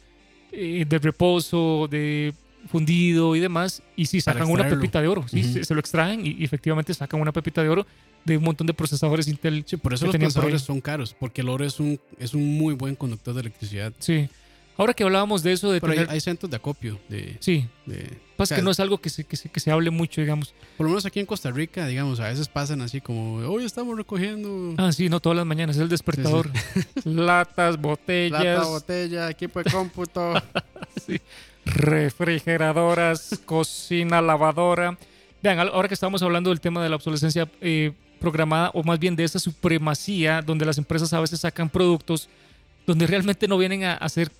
eh, 0.52 0.86
de 0.88 1.00
reposo, 1.00 1.88
de 1.90 2.34
fundido 2.70 3.36
y 3.36 3.40
demás, 3.40 3.82
y 3.96 4.06
sí, 4.06 4.22
sacan 4.22 4.50
una 4.50 4.68
pepita 4.68 5.02
de 5.02 5.08
oro, 5.08 5.26
sí, 5.28 5.42
Ujú. 5.42 5.54
se, 5.54 5.64
se 5.64 5.74
lo 5.74 5.80
extraen 5.80 6.26
y, 6.26 6.32
y 6.32 6.44
efectivamente 6.44 6.94
sacan 6.94 7.20
una 7.22 7.32
pepita 7.32 7.64
de 7.64 7.70
oro 7.70 7.86
de 8.26 8.38
un 8.38 8.44
montón 8.44 8.68
de 8.68 8.74
procesadores 8.74 9.28
Intel. 9.28 9.64
Sí, 9.66 9.78
por 9.78 9.94
eso 9.94 10.06
los 10.06 10.16
procesadores 10.16 10.62
son 10.62 10.80
caros, 10.82 11.16
porque 11.20 11.42
el 11.42 11.50
oro 11.50 11.66
es 11.66 11.80
un, 11.80 12.00
es 12.20 12.34
un 12.34 12.58
muy 12.58 12.76
buen 12.76 12.96
conductor 12.96 13.34
de 13.34 13.42
electricidad. 13.42 13.94
Sí. 14.00 14.30
Ahora 14.78 14.94
que 14.94 15.04
hablábamos 15.04 15.44
de 15.44 15.52
eso, 15.52 15.72
de 15.72 15.80
Pero 15.82 15.92
hay, 15.92 15.98
tener... 16.00 16.12
hay 16.14 16.20
centros 16.22 16.50
de 16.50 16.56
acopio. 16.58 17.00
De, 17.10 17.36
Sí, 17.40 17.68
de- 17.86 18.18
pasa 18.38 18.44
o 18.44 18.46
sea, 18.46 18.58
que 18.58 18.64
no 18.64 18.72
es 18.72 18.80
algo 18.80 19.00
que 19.00 19.10
se, 19.10 19.24
que, 19.26 19.36
se, 19.36 19.50
que 19.50 19.60
se 19.60 19.70
hable 19.70 19.92
mucho, 19.92 20.22
digamos. 20.22 20.56
Por 20.78 20.86
lo 20.86 20.92
menos 20.92 21.06
aquí 21.06 21.20
en 21.20 21.26
Costa 21.26 21.52
Rica, 21.52 21.86
digamos, 21.86 22.20
a 22.20 22.30
veces 22.30 22.48
pasan 22.48 22.82
así 22.82 23.00
como, 23.02 23.36
hoy 23.48 23.66
estamos 23.66 23.96
recogiendo 23.98 24.74
Ah, 24.78 24.92
sí, 24.92 25.10
no 25.10 25.20
todas 25.20 25.36
las 25.38 25.46
mañanas, 25.46 25.76
es 25.76 25.82
el 25.82 25.90
despertador. 25.90 26.50
Latas, 27.04 27.80
botellas, 27.80 28.44
lata, 28.44 28.66
botella, 28.66 29.30
equipo 29.30 29.62
de 29.62 29.70
cómputo. 29.70 30.34
refrigeradoras, 31.66 33.42
cocina, 33.46 34.22
lavadora. 34.22 34.98
Vean, 35.44 35.60
ahora 35.60 35.88
que 35.88 35.94
estamos 35.94 36.22
hablando 36.22 36.50
del 36.50 36.62
tema 36.62 36.84
de 36.84 36.90
la 36.90 36.96
obsolescencia 36.96 37.50
eh, 37.62 37.92
programada, 38.20 38.70
o 38.74 38.84
más 38.84 39.00
bien 39.00 39.16
de 39.16 39.24
esa 39.24 39.40
supremacía, 39.40 40.42
donde 40.42 40.66
las 40.66 40.78
empresas 40.78 41.12
a 41.14 41.20
veces 41.20 41.40
sacan 41.40 41.70
productos 41.70 42.30
donde 42.86 43.08
realmente 43.08 43.48
no 43.48 43.58
vienen 43.58 43.84
a 43.84 43.94
hacer 43.94 44.32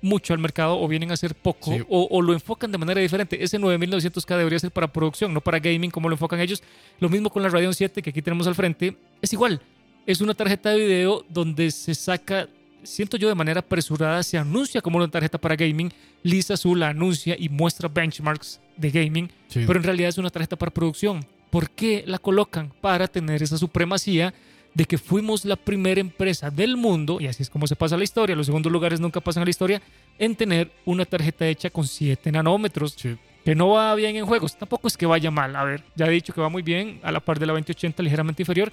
mucho 0.00 0.32
al 0.32 0.38
mercado 0.38 0.80
o 0.80 0.86
vienen 0.86 1.10
a 1.10 1.14
hacer 1.14 1.34
poco 1.34 1.72
Sí. 1.72 1.80
o, 1.88 2.06
o 2.08 2.22
lo 2.22 2.32
enfocan 2.32 2.70
de 2.70 2.78
manera 2.78 3.00
diferente. 3.00 3.42
Ese 3.42 3.58
9900K 3.58 4.36
debería 4.36 4.58
ser 4.60 4.70
para 4.70 4.92
producción, 4.92 5.34
no 5.34 5.40
para 5.40 5.58
gaming 5.58 5.90
como 5.90 6.08
lo 6.08 6.14
enfocan 6.14 6.38
ellos. 6.38 6.62
Lo 7.00 7.08
mismo 7.08 7.30
con 7.30 7.42
la 7.42 7.48
Radeon 7.48 7.74
7 7.74 8.00
que 8.00 8.10
aquí 8.10 8.22
tenemos 8.22 8.46
al 8.46 8.54
frente. 8.54 8.96
Es 9.20 9.32
igual, 9.32 9.60
es 10.06 10.20
una 10.20 10.34
tarjeta 10.34 10.70
de 10.70 10.78
video 10.78 11.24
donde 11.28 11.70
se 11.72 11.94
saca, 11.96 12.48
siento 12.84 13.16
yo 13.16 13.28
de 13.28 13.34
manera 13.34 13.58
apresurada, 13.60 14.22
se 14.22 14.38
anuncia 14.38 14.80
como 14.80 14.98
una 14.98 15.08
tarjeta 15.08 15.38
para 15.38 15.56
gaming. 15.56 15.92
Lisa 16.22 16.54
Azul 16.54 16.80
la 16.80 16.88
anuncia 16.88 17.36
y 17.38 17.48
muestra 17.48 17.88
benchmarks 17.88 18.60
de 18.76 18.90
gaming, 18.90 19.30
Sí. 19.48 19.64
pero 19.66 19.78
en 19.78 19.84
realidad 19.84 20.08
es 20.10 20.18
una 20.18 20.30
tarjeta 20.30 20.56
para 20.56 20.70
producción. 20.72 21.24
¿Por 21.50 21.70
qué 21.70 22.04
la 22.06 22.18
colocan? 22.18 22.72
Para 22.80 23.08
tener 23.08 23.42
esa 23.42 23.56
supremacía 23.58 24.34
de 24.74 24.84
que 24.84 24.98
fuimos 24.98 25.44
la 25.44 25.56
primera 25.56 26.00
empresa 26.00 26.50
del 26.50 26.76
mundo, 26.76 27.18
y 27.20 27.26
así 27.26 27.42
es 27.42 27.50
como 27.50 27.66
se 27.66 27.74
pasa 27.74 27.96
la 27.96 28.04
historia, 28.04 28.36
los 28.36 28.46
segundos 28.46 28.70
lugares 28.70 29.00
nunca 29.00 29.20
pasan 29.20 29.42
a 29.42 29.44
la 29.46 29.50
historia, 29.50 29.80
en 30.18 30.36
tener 30.36 30.70
una 30.84 31.04
tarjeta 31.04 31.46
hecha 31.48 31.70
con 31.70 31.86
7 31.86 32.30
nanómetros, 32.30 32.92
Sí. 32.96 33.16
que 33.44 33.54
no 33.54 33.70
va 33.70 33.94
bien 33.94 34.16
en 34.16 34.26
juegos, 34.26 34.56
tampoco 34.58 34.86
es 34.88 34.96
que 34.96 35.06
vaya 35.06 35.30
mal, 35.30 35.56
a 35.56 35.64
ver, 35.64 35.82
ya 35.96 36.06
he 36.06 36.10
dicho 36.10 36.32
que 36.34 36.40
va 36.40 36.48
muy 36.50 36.62
bien, 36.62 37.00
a 37.02 37.10
la 37.10 37.20
par 37.20 37.38
de 37.40 37.46
la 37.46 37.54
2080 37.54 38.02
ligeramente 38.02 38.42
inferior, 38.42 38.70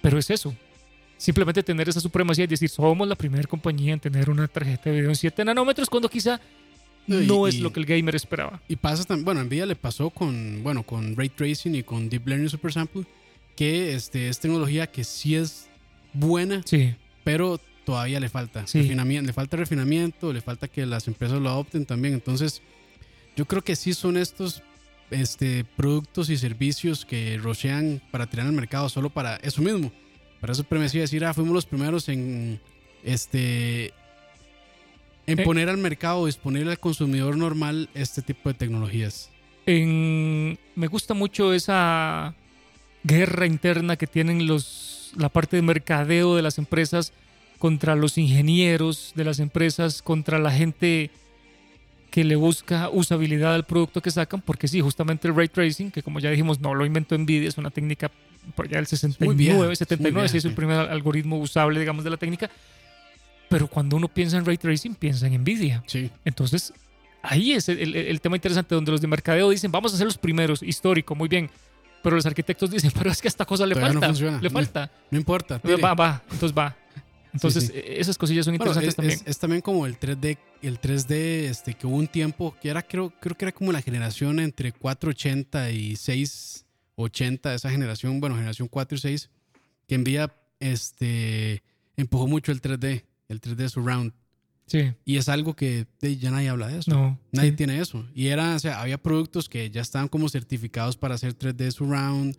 pero 0.00 0.18
es 0.18 0.30
eso, 0.30 0.54
simplemente 1.18 1.62
tener 1.62 1.88
esa 1.88 2.00
supremacía 2.00 2.44
y 2.44 2.48
decir, 2.48 2.68
somos 2.70 3.06
la 3.06 3.14
primera 3.14 3.44
compañía 3.46 3.92
en 3.92 4.00
tener 4.00 4.30
una 4.30 4.48
tarjeta 4.48 4.84
de 4.90 4.96
video 4.96 5.10
en 5.10 5.16
7 5.16 5.44
nanómetros, 5.44 5.88
cuando 5.90 6.08
quizá 6.08 6.40
No, 7.06 7.46
y- 7.46 7.50
es 7.50 7.60
lo 7.60 7.72
que 7.72 7.80
el 7.80 7.86
gamer 7.86 8.14
esperaba. 8.16 8.60
Y 8.68 8.76
pasa 8.76 9.04
también, 9.04 9.24
bueno, 9.24 9.44
Nvidia 9.44 9.66
le 9.66 9.76
pasó 9.76 10.10
con, 10.10 10.62
bueno, 10.62 10.82
con 10.82 11.14
Ray 11.16 11.28
Tracing 11.28 11.74
y 11.74 11.82
con 11.82 12.08
Deep 12.08 12.26
Learning 12.26 12.48
Super 12.50 12.72
Sample, 12.72 13.04
que 13.54 13.94
este, 13.94 14.28
es 14.28 14.38
tecnología 14.40 14.86
que 14.86 15.04
sí 15.04 15.34
es 15.36 15.68
buena, 16.12 16.62
Sí, 16.64 16.94
pero 17.24 17.60
todavía 17.84 18.18
le 18.20 18.28
falta 18.28 18.66
Sí. 18.66 18.80
refinamiento, 18.82 19.26
le 19.26 19.32
falta 19.32 19.56
refinamiento, 19.56 20.32
le 20.32 20.40
falta 20.40 20.66
que 20.68 20.84
las 20.86 21.06
empresas 21.06 21.40
lo 21.40 21.48
adopten 21.48 21.86
también. 21.86 22.14
Entonces, 22.14 22.60
yo 23.36 23.44
creo 23.46 23.62
que 23.62 23.76
sí 23.76 23.94
son 23.94 24.16
estos 24.16 24.62
este, 25.10 25.64
productos 25.76 26.30
y 26.30 26.36
servicios 26.36 27.04
que 27.04 27.38
rochean 27.40 28.02
para 28.10 28.26
tirar 28.26 28.46
al 28.46 28.52
mercado 28.52 28.88
solo 28.88 29.08
para 29.10 29.36
eso 29.36 29.62
mismo. 29.62 29.92
Para 30.40 30.52
eso 30.52 30.64
premeció 30.64 31.00
decir, 31.00 31.24
ah, 31.24 31.32
fuimos 31.32 31.54
los 31.54 31.64
primeros 31.66 32.08
en 32.08 32.60
este 33.04 33.92
en 35.26 35.40
Eh. 35.40 35.44
poner 35.44 35.68
al 35.68 35.78
mercado, 35.78 36.26
disponible 36.26 36.70
al 36.70 36.78
consumidor 36.78 37.36
normal 37.36 37.88
este 37.94 38.22
tipo 38.22 38.48
de 38.48 38.54
tecnologías. 38.54 39.30
En- 39.66 40.58
me 40.76 40.86
gusta 40.86 41.14
mucho 41.14 41.52
esa 41.52 42.34
guerra 43.02 43.46
interna 43.46 43.96
que 43.96 44.06
tienen 44.06 44.46
los, 44.46 45.12
la 45.16 45.28
parte 45.28 45.56
de 45.56 45.62
mercadeo 45.62 46.36
de 46.36 46.42
las 46.42 46.58
empresas 46.58 47.12
contra 47.58 47.94
los 47.96 48.18
ingenieros 48.18 49.12
de 49.16 49.24
las 49.24 49.38
empresas, 49.40 50.02
contra 50.02 50.38
la 50.38 50.50
gente 50.52 51.10
que 52.10 52.22
le 52.24 52.36
busca 52.36 52.88
usabilidad 52.90 53.54
al 53.54 53.64
producto 53.64 54.00
que 54.00 54.10
sacan, 54.10 54.40
porque 54.40 54.68
sí, 54.68 54.80
justamente 54.80 55.28
el 55.28 55.34
ray 55.34 55.48
tracing, 55.48 55.90
que 55.90 56.02
como 56.02 56.20
ya 56.20 56.30
dijimos, 56.30 56.60
no 56.60 56.74
lo 56.74 56.86
inventó 56.86 57.16
Nvidia, 57.18 57.48
es 57.48 57.58
una 57.58 57.70
técnica 57.70 58.10
por 58.54 58.66
allá 58.66 58.76
del 58.76 58.86
69, 58.86 59.36
vieja, 59.36 59.58
es 59.60 59.66
muy 59.66 59.76
79, 59.76 60.14
vieja, 60.22 60.28
sí 60.32 60.38
es 60.38 60.44
el 60.44 60.54
primer 60.54 60.78
algoritmo 60.78 61.38
usable, 61.38 61.80
digamos, 61.80 62.04
de 62.04 62.10
la 62.10 62.16
técnica. 62.16 62.50
Pero 63.48 63.68
cuando 63.68 63.96
uno 63.96 64.08
piensa 64.08 64.36
en 64.36 64.44
ray 64.44 64.56
tracing, 64.58 64.94
piensa 64.94 65.26
en 65.26 65.40
Nvidia. 65.42 65.82
Sí. 65.86 66.10
Entonces, 66.24 66.72
ahí 67.22 67.52
es 67.52 67.68
el, 67.68 67.94
el- 67.94 68.20
tema 68.20 68.36
interesante 68.36 68.74
donde 68.74 68.90
los 68.92 69.00
de 69.00 69.06
mercadeo 69.06 69.50
dicen, 69.50 69.70
vamos 69.70 69.94
a 69.94 69.96
ser 69.96 70.06
los 70.06 70.18
primeros, 70.18 70.62
histórico, 70.62 71.14
muy 71.14 71.28
bien. 71.28 71.50
Pero 72.02 72.16
los 72.16 72.26
arquitectos 72.26 72.70
dicen, 72.70 72.90
pero 72.96 73.10
es 73.10 73.20
que 73.22 73.28
a 73.28 73.30
esta 73.30 73.44
cosa 73.44 73.64
le 73.66 73.74
Todavía 73.74 73.94
no 73.94 74.00
falta. 74.00 74.06
funciona. 74.08 74.40
Le 74.40 74.48
No. 74.48 74.52
falta. 74.52 74.90
No 75.10 75.18
importa. 75.18 75.58
tire. 75.60 75.76
Va, 75.76 75.94
va, 75.94 76.22
entonces 76.30 76.56
va. 76.56 76.76
Entonces, 77.32 77.66
sí. 77.66 77.72
eh, 77.74 77.96
esas 77.98 78.16
cosillas 78.16 78.46
son 78.46 78.56
Bueno, 78.56 78.72
interesantes 78.72 78.88
es, 78.90 78.96
también. 78.96 79.18
es- 79.20 79.26
es 79.26 79.38
también 79.38 79.60
como 79.60 79.84
el 79.86 79.98
3D, 80.00 80.38
el 80.62 80.80
3D 80.80 81.44
este, 81.50 81.74
que 81.74 81.86
hubo 81.86 81.96
un 81.96 82.08
tiempo 82.08 82.56
que 82.62 82.70
era, 82.70 82.82
creo, 82.82 83.12
creo 83.20 83.36
que 83.36 83.44
era 83.44 83.52
como 83.52 83.72
la 83.72 83.82
generación 83.82 84.40
entre 84.40 84.72
480 84.72 85.70
y 85.70 85.96
680, 85.96 87.54
esa 87.54 87.70
generación, 87.70 88.20
bueno, 88.20 88.36
generación 88.36 88.68
4 88.68 88.96
y 88.96 89.00
6, 89.00 89.30
que 89.86 89.98
Nvidia 89.98 90.32
este, 90.60 91.62
empujó 91.96 92.26
mucho 92.26 92.52
el 92.52 92.60
3D, 92.62 93.04
el 93.28 93.40
3D 93.40 93.68
Surround. 93.68 94.12
sí, 94.66 94.92
Y 95.04 95.16
es 95.16 95.28
algo 95.28 95.54
que 95.54 95.86
ya 96.00 96.30
nadie 96.30 96.48
habla 96.48 96.68
de 96.68 96.78
eso. 96.78 96.90
no. 96.90 97.18
Nadie 97.32 97.50
sí. 97.50 97.56
tiene 97.56 97.80
eso. 97.80 98.04
Y 98.14 98.28
era, 98.28 98.54
o 98.54 98.58
sea, 98.58 98.80
había 98.80 98.98
productos 98.98 99.48
que 99.48 99.70
ya 99.70 99.80
estaban 99.80 100.08
como 100.08 100.28
certificados 100.28 100.96
para 100.96 101.14
hacer 101.14 101.36
3D 101.36 101.70
Surround, 101.70 102.36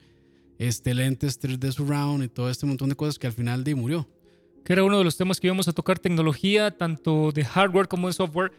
este, 0.60 0.94
lentes 0.94 1.40
3D 1.42 1.72
Surround 1.72 2.24
y 2.24 2.28
todo 2.30 2.50
este 2.50 2.66
montón 2.66 2.90
de 2.90 2.96
cosas 2.96 3.20
que 3.20 3.28
al 3.28 3.34
final 3.34 3.64
de 3.64 3.76
murió. 3.76 4.08
Que 4.64 4.74
era 4.74 4.84
uno 4.84 4.98
de 4.98 5.04
los 5.04 5.16
temas 5.16 5.40
que 5.40 5.48
íbamos 5.48 5.68
a 5.68 5.74
tocar, 5.74 6.00
tecnología, 6.00 6.72
tanto 6.72 7.32
de 7.32 7.46
hardware 7.46 7.88
como 7.88 8.08
de 8.08 8.14
software, 8.14 8.52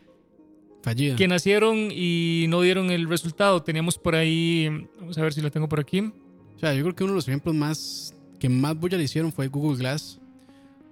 Fallida. 0.82 1.16
que 1.16 1.28
nacieron 1.28 1.90
y 1.92 2.46
no 2.48 2.62
dieron 2.62 2.90
el 2.90 3.08
resultado. 3.08 3.62
Teníamos 3.62 3.98
por 3.98 4.14
ahí, 4.14 4.68
vamos 5.00 5.18
a 5.18 5.22
ver 5.22 5.34
si 5.34 5.40
lo 5.42 5.50
tengo 5.50 5.68
por 5.68 5.80
aquí, 5.80 6.00
O 6.00 6.58
sea, 6.58 6.72
yo 6.74 6.82
creo 6.82 6.94
que 6.94 7.04
uno 7.04 7.12
de 7.12 7.16
los 7.16 7.28
ejemplos 7.28 7.54
más 7.54 8.14
que 8.38 8.48
más 8.48 8.74
bulla 8.76 8.96
le 8.96 9.04
hicieron 9.04 9.32
fue 9.32 9.48
Google 9.48 9.76
Glass, 9.76 10.18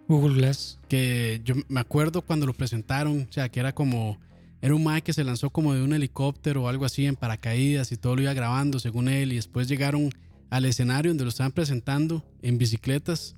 Google 0.08 0.34
Glass. 0.36 0.78
que 0.88 1.40
yo 1.44 1.54
me 1.68 1.80
acuerdo 1.80 2.22
cuando 2.22 2.46
lo 2.46 2.52
presentaron, 2.54 3.26
o 3.28 3.32
sea, 3.32 3.48
que 3.48 3.60
era 3.60 3.72
como 3.74 4.18
era 4.62 4.74
un 4.74 4.82
Mac 4.84 5.04
que 5.04 5.12
se 5.12 5.22
lanzó 5.24 5.50
como 5.50 5.74
de 5.74 5.82
un 5.82 5.92
helicóptero 5.92 6.64
o 6.64 6.68
algo 6.68 6.84
así 6.84 7.04
en 7.06 7.14
paracaídas 7.16 7.92
y 7.92 7.96
todo 7.96 8.16
lo 8.16 8.22
iba 8.22 8.32
grabando 8.34 8.78
según 8.78 9.08
él 9.08 9.32
y 9.32 9.36
después 9.36 9.68
llegaron 9.68 10.10
al 10.50 10.64
escenario 10.64 11.10
donde 11.10 11.24
lo 11.24 11.30
estaban 11.30 11.52
presentando 11.52 12.24
en 12.42 12.56
bicicletas 12.58 13.36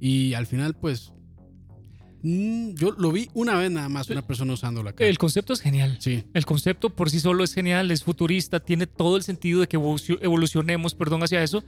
y 0.00 0.34
al 0.34 0.46
final 0.46 0.74
pues 0.74 1.12
mm, 2.22 2.70
yo 2.74 2.92
lo 2.98 3.12
vi 3.12 3.28
una 3.34 3.54
vez 3.56 3.70
nada 3.70 3.88
más 3.88 4.10
una 4.10 4.26
persona 4.26 4.52
usándolo 4.52 4.88
acá. 4.90 5.04
El 5.06 5.18
concepto 5.18 5.52
es 5.52 5.60
genial. 5.60 5.96
Sí, 6.00 6.24
El 6.34 6.44
concepto 6.44 6.90
por 6.90 7.10
sí 7.10 7.20
solo 7.20 7.44
es 7.44 7.54
genial, 7.54 7.90
es 7.90 8.02
futurista, 8.02 8.60
tiene 8.60 8.86
todo 8.86 9.16
el 9.16 9.22
sentido 9.22 9.60
de 9.60 9.68
que 9.68 9.76
evolucio- 9.78 10.18
evolucionemos, 10.22 10.94
perdón, 10.94 11.22
hacia 11.22 11.42
eso. 11.42 11.62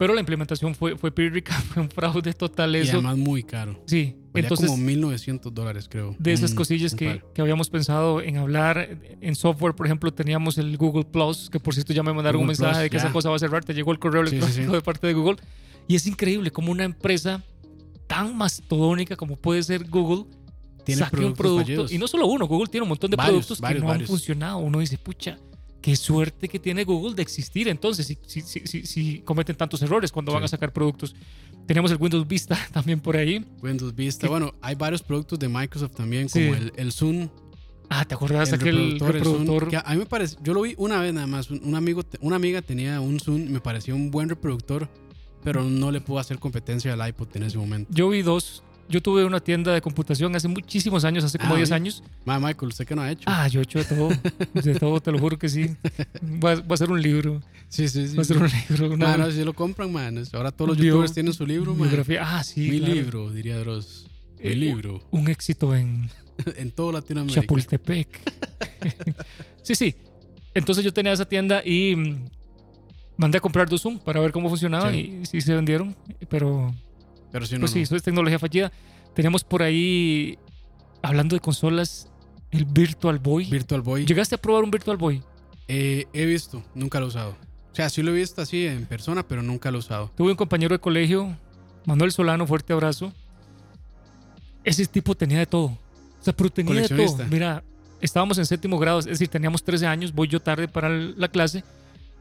Pero 0.00 0.14
la 0.14 0.20
implementación 0.20 0.74
fue, 0.74 0.96
fue 0.96 1.12
pírrica, 1.12 1.52
fue 1.72 1.82
un 1.82 1.90
fraude 1.90 2.32
total 2.32 2.74
y 2.74 2.78
eso. 2.78 2.94
además 2.94 3.18
muy 3.18 3.42
caro. 3.44 3.80
sí, 3.86 4.16
Valía 4.32 4.46
entonces 4.46 4.66
como 4.70 4.82
1900 4.82 5.52
dólares 5.54 5.86
creo. 5.90 6.16
de 6.18 6.32
esas 6.32 6.50
un- 6.52 6.56
cosillas 6.56 6.92
un 6.92 6.98
que, 6.98 7.22
que 7.34 7.42
habíamos 7.42 7.68
pensado 7.68 8.22
en 8.22 8.38
hablar 8.38 8.98
en 9.20 9.34
software, 9.36 9.74
por 9.74 9.86
ejemplo, 9.86 10.12
teníamos 10.12 10.56
el 10.58 10.76
Google 10.78 11.04
Plus, 11.04 11.50
que 11.50 11.60
por 11.60 11.74
cierto 11.74 11.92
ya 11.92 12.02
me 12.02 12.12
mandaron 12.14 12.40
un 12.40 12.46
Google 12.46 12.52
mensaje 12.58 12.72
Plus, 12.72 12.82
de 12.84 12.90
que 12.90 12.96
ya. 12.96 13.02
esa 13.04 13.12
cosa 13.12 13.28
va 13.28 13.36
a 13.36 13.38
cerrar, 13.38 13.64
te 13.64 13.74
llegó 13.74 13.92
el 13.92 13.98
correo 13.98 14.24
Sí, 14.24 14.30
sí, 14.30 14.36
electrónico 14.36 14.72
sí. 14.72 14.76
de 14.76 14.82
parte 14.82 15.06
de 15.06 15.12
Google. 15.14 15.36
Y 15.86 15.96
es 15.96 16.06
increíble 16.06 16.50
como 16.50 16.72
una 16.72 16.84
empresa 16.84 17.42
tan 18.06 18.36
mastodónica 18.36 19.16
como 19.16 19.36
puede 19.36 19.62
ser 19.62 19.84
Google 19.88 20.24
Tiene 20.84 21.00
saque 21.02 21.24
un 21.24 21.34
producto. 21.34 21.62
fallidos. 21.64 21.92
Y 21.92 21.98
no 21.98 22.08
solo 22.08 22.26
uno, 22.26 22.46
Google 22.46 22.68
tiene 22.70 22.82
un 22.84 22.88
montón 22.88 23.10
de 23.10 23.16
Varios, 23.16 23.32
productos 23.46 23.60
varios, 23.60 23.76
que 23.76 23.82
no 23.82 23.88
varios. 23.88 24.08
han 24.10 24.16
funcionado. 24.16 24.58
Uno 24.58 24.78
dice, 24.78 24.96
pucha, 24.98 25.36
qué 25.80 25.96
suerte 25.96 26.48
que 26.48 26.58
tiene 26.58 26.84
Google 26.84 27.14
de 27.14 27.22
existir 27.22 27.68
entonces, 27.68 28.06
si, 28.06 28.18
si, 28.26 28.40
si, 28.42 28.66
si- 28.66 28.86
si 28.86 29.18
cometen 29.20 29.56
tantos 29.56 29.80
errores 29.82 30.12
cuando 30.12 30.32
van 30.32 30.44
a 30.44 30.48
sacar 30.48 30.72
productos. 30.72 31.14
Tenemos 31.66 31.90
el 31.90 31.98
Windows 31.98 32.26
Vista 32.26 32.58
también 32.72 33.00
por 33.00 33.16
ahí. 33.16 33.44
Windows 33.62 33.94
Vista. 33.94 34.28
Bueno, 34.28 34.54
hay 34.60 34.74
varios 34.74 35.02
productos 35.02 35.38
de 35.38 35.48
Microsoft 35.48 35.92
también, 35.96 36.28
Sí. 36.28 36.40
como 36.46 36.54
el, 36.56 36.72
el 36.76 36.92
Zoom. 36.92 37.28
Ah, 37.88 38.04
¿te 38.04 38.14
acordás 38.14 38.48
el 38.50 38.54
aquel 38.56 38.76
reproductor, 38.92 39.24
Zoom, 39.24 39.38
reproductor? 39.38 39.68
que 39.68 39.76
a 39.76 39.90
mí 39.92 39.96
me 39.98 40.06
parece, 40.06 40.36
yo 40.44 40.54
lo 40.54 40.62
vi 40.62 40.74
una 40.78 41.00
vez 41.00 41.12
nada 41.12 41.26
más. 41.26 41.50
Un, 41.50 41.74
amigo, 41.74 42.02
una 42.20 42.36
amiga 42.36 42.62
tenía 42.62 43.00
un 43.00 43.18
Zoom, 43.18 43.48
me 43.50 43.60
parecía 43.60 43.94
un 43.94 44.10
buen 44.12 44.28
reproductor, 44.28 44.88
pero 45.42 45.64
no 45.64 45.90
le 45.90 46.00
pudo 46.00 46.18
hacer 46.20 46.38
competencia 46.38 46.92
al 46.92 47.08
iPod 47.08 47.28
en 47.34 47.42
ese 47.44 47.58
momento. 47.58 47.90
Yo 47.92 48.08
vi 48.08 48.22
dos. 48.22 48.62
Yo 48.90 49.00
tuve 49.00 49.24
una 49.24 49.40
tienda 49.40 49.72
de 49.72 49.80
computación 49.80 50.34
hace 50.34 50.48
muchísimos 50.48 51.04
años, 51.04 51.22
hace 51.24 51.38
como 51.38 51.54
Ah, 51.54 51.56
10 51.58 51.68
bien. 51.68 51.82
años. 51.82 52.02
Ma, 52.24 52.38
Michael, 52.40 52.68
¿usted 52.68 52.84
qué 52.86 52.94
no 52.96 53.02
ha 53.02 53.10
hecho? 53.10 53.22
Ah, 53.26 53.46
yo 53.48 53.60
he 53.60 53.62
hecho 53.62 53.78
de 53.78 53.84
todo. 53.84 54.08
De 54.52 54.74
todo, 54.74 55.00
te 55.00 55.12
lo 55.12 55.18
juro 55.18 55.38
que 55.38 55.48
sí. 55.48 55.76
Voy 56.20 56.52
a, 56.68 56.74
hacer 56.74 56.90
un 56.90 57.00
libro. 57.00 57.40
sí, 57.68 57.88
sí, 57.88 58.08
sí. 58.08 58.16
Voy 58.16 58.18
a 58.18 58.22
hacer 58.22 58.36
un 58.38 58.48
libro. 58.68 58.94
Una 58.94 59.08
Ma, 59.08 59.16
no, 59.16 59.30
si 59.30 59.44
lo 59.44 59.52
compran, 59.54 59.92
man. 59.92 60.22
Ahora 60.32 60.50
todos 60.50 60.70
los 60.70 60.76
bio- 60.78 60.86
youtubers 60.88 61.12
tienen 61.14 61.32
su 61.32 61.46
libro, 61.46 61.72
man. 61.74 61.88
biografía. 61.88 62.20
Ah, 62.38 62.42
sí. 62.42 62.68
Mi 62.68 62.78
claro. 62.80 62.94
libro, 62.94 63.30
diría 63.30 63.58
Dross. 63.58 64.06
eh, 64.38 64.52
El 64.52 64.60
libro. 64.60 65.02
un 65.12 65.28
éxito 65.28 65.74
en 65.74 66.10
en 66.56 66.70
todo 66.72 66.90
Latinoamérica. 66.92 67.42
Chapultepec. 67.42 68.08
sí, 69.62 69.74
sí. 69.74 69.94
Entonces 70.54 70.84
yo 70.84 70.92
tenía 70.92 71.12
esa 71.12 71.24
tienda 71.26 71.62
y 71.64 71.94
mm, 71.94 72.24
mandé 73.16 73.38
a 73.38 73.40
comprar 73.40 73.68
dos 73.68 73.82
Zoom 73.82 73.98
para 73.98 74.18
ver 74.20 74.32
cómo 74.32 74.48
funcionaban 74.48 74.92
Sí. 74.92 75.20
y 75.22 75.26
sí 75.26 75.40
se 75.40 75.54
vendieron, 75.54 75.94
pero 76.28 76.74
Pero 77.32 77.46
si 77.46 77.54
no, 77.54 77.60
pues 77.60 77.72
sí, 77.72 77.78
no. 77.78 77.82
eso 77.84 77.96
es 77.96 78.02
tecnología 78.02 78.38
fallida. 78.38 78.72
Teníamos 79.14 79.44
por 79.44 79.62
ahí, 79.62 80.38
hablando 81.02 81.36
de 81.36 81.40
consolas, 81.40 82.10
el 82.50 82.64
Virtual 82.64 83.18
Boy. 83.18 83.46
Virtual 83.46 83.80
Boy. 83.80 84.06
¿Llegaste 84.06 84.34
a 84.34 84.38
probar 84.38 84.64
un 84.64 84.70
Virtual 84.70 84.96
Boy? 84.96 85.22
Eh, 85.68 86.06
he 86.12 86.26
visto, 86.26 86.62
nunca 86.74 86.98
lo 86.98 87.06
he 87.06 87.08
usado. 87.08 87.36
O 87.72 87.74
sea, 87.74 87.88
sí 87.88 88.02
lo 88.02 88.10
he 88.10 88.14
visto 88.14 88.42
así 88.42 88.66
en 88.66 88.86
persona, 88.86 89.22
pero 89.22 89.42
nunca 89.42 89.70
lo 89.70 89.78
he 89.78 89.80
usado. 89.80 90.10
Tuve 90.16 90.32
un 90.32 90.36
compañero 90.36 90.74
de 90.74 90.80
colegio, 90.80 91.36
Manuel 91.84 92.10
Solano, 92.12 92.46
fuerte 92.46 92.72
abrazo. 92.72 93.12
Ese 94.64 94.86
tipo 94.86 95.14
tenía 95.14 95.38
de 95.38 95.46
todo. 95.46 95.66
O 95.66 96.22
sea, 96.22 96.34
pero 96.34 96.50
tenía 96.50 96.82
de 96.82 96.88
todo. 96.88 97.24
Mira, 97.30 97.62
estábamos 98.00 98.38
en 98.38 98.46
séptimo 98.46 98.78
grado, 98.78 98.98
es 98.98 99.06
decir, 99.06 99.28
teníamos 99.28 99.62
13 99.62 99.86
años, 99.86 100.12
voy 100.12 100.28
yo 100.28 100.40
tarde 100.40 100.66
para 100.66 100.88
la 100.88 101.28
clase 101.28 101.62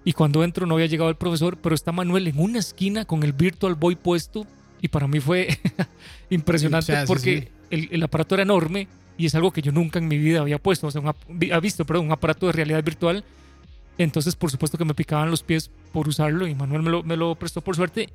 y 0.03 0.13
cuando 0.13 0.43
entro 0.43 0.65
no 0.65 0.75
había 0.75 0.85
llegado 0.85 1.09
el 1.09 1.15
profesor, 1.15 1.57
pero 1.57 1.75
está 1.75 1.91
Manuel 1.91 2.27
en 2.27 2.39
una 2.39 2.59
esquina 2.59 3.05
con 3.05 3.23
el 3.23 3.33
Virtual 3.33 3.75
Boy 3.75 3.95
puesto 3.95 4.45
y 4.81 4.87
para 4.87 5.07
mí 5.07 5.19
fue 5.19 5.57
impresionante 6.29 6.91
O 6.91 6.95
sea, 6.95 7.01
sí, 7.01 7.07
porque 7.07 7.41
sí. 7.41 7.47
El, 7.69 7.89
el 7.91 8.03
aparato 8.03 8.35
era 8.35 8.43
enorme 8.43 8.87
y 9.17 9.25
es 9.25 9.35
algo 9.35 9.51
que 9.51 9.61
yo 9.61 9.71
nunca 9.71 9.99
en 9.99 10.07
mi 10.07 10.17
vida 10.17 10.39
había 10.39 10.57
puesto, 10.59 10.87
o 10.87 10.91
sea, 10.91 11.01
un 11.01 11.07
ap- 11.09 11.17
vi- 11.27 11.51
ha 11.51 11.59
visto, 11.59 11.85
perdón, 11.85 12.05
un 12.05 12.11
aparato 12.11 12.45
de 12.47 12.53
realidad 12.53 12.83
virtual. 12.83 13.23
Entonces, 13.97 14.35
por 14.35 14.49
supuesto 14.49 14.77
que 14.77 14.85
me 14.85 14.93
picaban 14.93 15.29
los 15.29 15.43
pies 15.43 15.69
por 15.91 16.07
usarlo 16.07 16.47
y 16.47 16.55
Manuel 16.55 16.81
me 16.83 16.89
lo, 16.89 17.03
me 17.03 17.17
lo 17.17 17.35
prestó 17.35 17.59
por 17.61 17.75
suerte. 17.75 18.09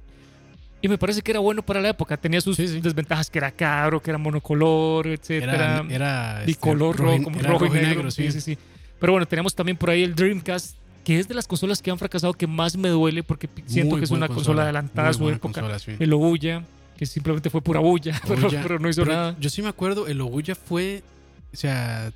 Y 0.81 0.89
me 0.89 0.97
parece 0.99 1.21
que 1.23 1.31
era 1.31 1.41
bueno 1.41 1.63
para 1.63 1.81
la 1.83 1.91
época. 1.91 2.17
Tenía 2.17 2.41
sus 2.41 2.57
Sí, 2.57 2.69
sí. 2.69 2.81
desventajas, 2.81 3.29
que 3.31 3.39
era 3.39 3.51
caro, 3.51 4.01
que 4.03 4.11
era 4.11 4.19
monocolor, 4.19 5.07
etcétera. 5.07 5.55
Era, 5.55 5.85
era 5.95 6.33
este, 6.41 6.47
bicolor, 6.47 6.97
rojo, 6.97 7.23
como 7.23 7.39
era 7.39 7.51
rojo 7.51 7.67
y 7.67 7.71
negro. 7.71 8.11
sí. 8.11 8.33
sí, 8.33 8.41
sí. 8.41 8.59
Pero 8.99 9.13
bueno, 9.13 9.27
teníamos 9.27 9.55
también 9.55 9.77
por 9.77 9.91
ahí 9.91 10.03
el 10.03 10.15
Dreamcast, 10.15 10.77
que 11.05 11.19
es 11.21 11.29
de 11.29 11.35
las 11.35 11.47
consolas 11.47 11.83
que 11.83 11.91
han 11.91 11.99
fracasado 11.99 12.33
que 12.33 12.47
más 12.47 12.77
me 12.77 12.89
duele 12.89 13.23
porque 13.23 13.49
siento 13.67 13.93
Muy 13.93 14.01
que 14.01 14.05
es 14.07 14.11
una 14.11 14.27
consola, 14.27 14.63
adelantada 14.63 15.11
a 15.11 15.13
su 15.13 15.29
época. 15.29 15.61
consola, 15.61 15.79
sí. 15.79 15.93
El 15.99 16.13
Ouya, 16.15 16.65
que 16.97 17.07
simplemente 17.07 17.51
fue 17.51 17.61
pura 17.61 17.81
bulla, 17.81 18.21
pero, 18.27 18.79
no 18.79 18.89
hizo 18.89 19.03
pero 19.03 19.15
nada. 19.15 19.37
Yo 19.39 19.51
sí 19.51 19.63
me 19.63 19.69
acuerdo, 19.69 20.07
el 20.07 20.21
Ouya 20.23 20.55
fue, 20.55 21.03
o 21.53 21.57
sea, 21.57 22.11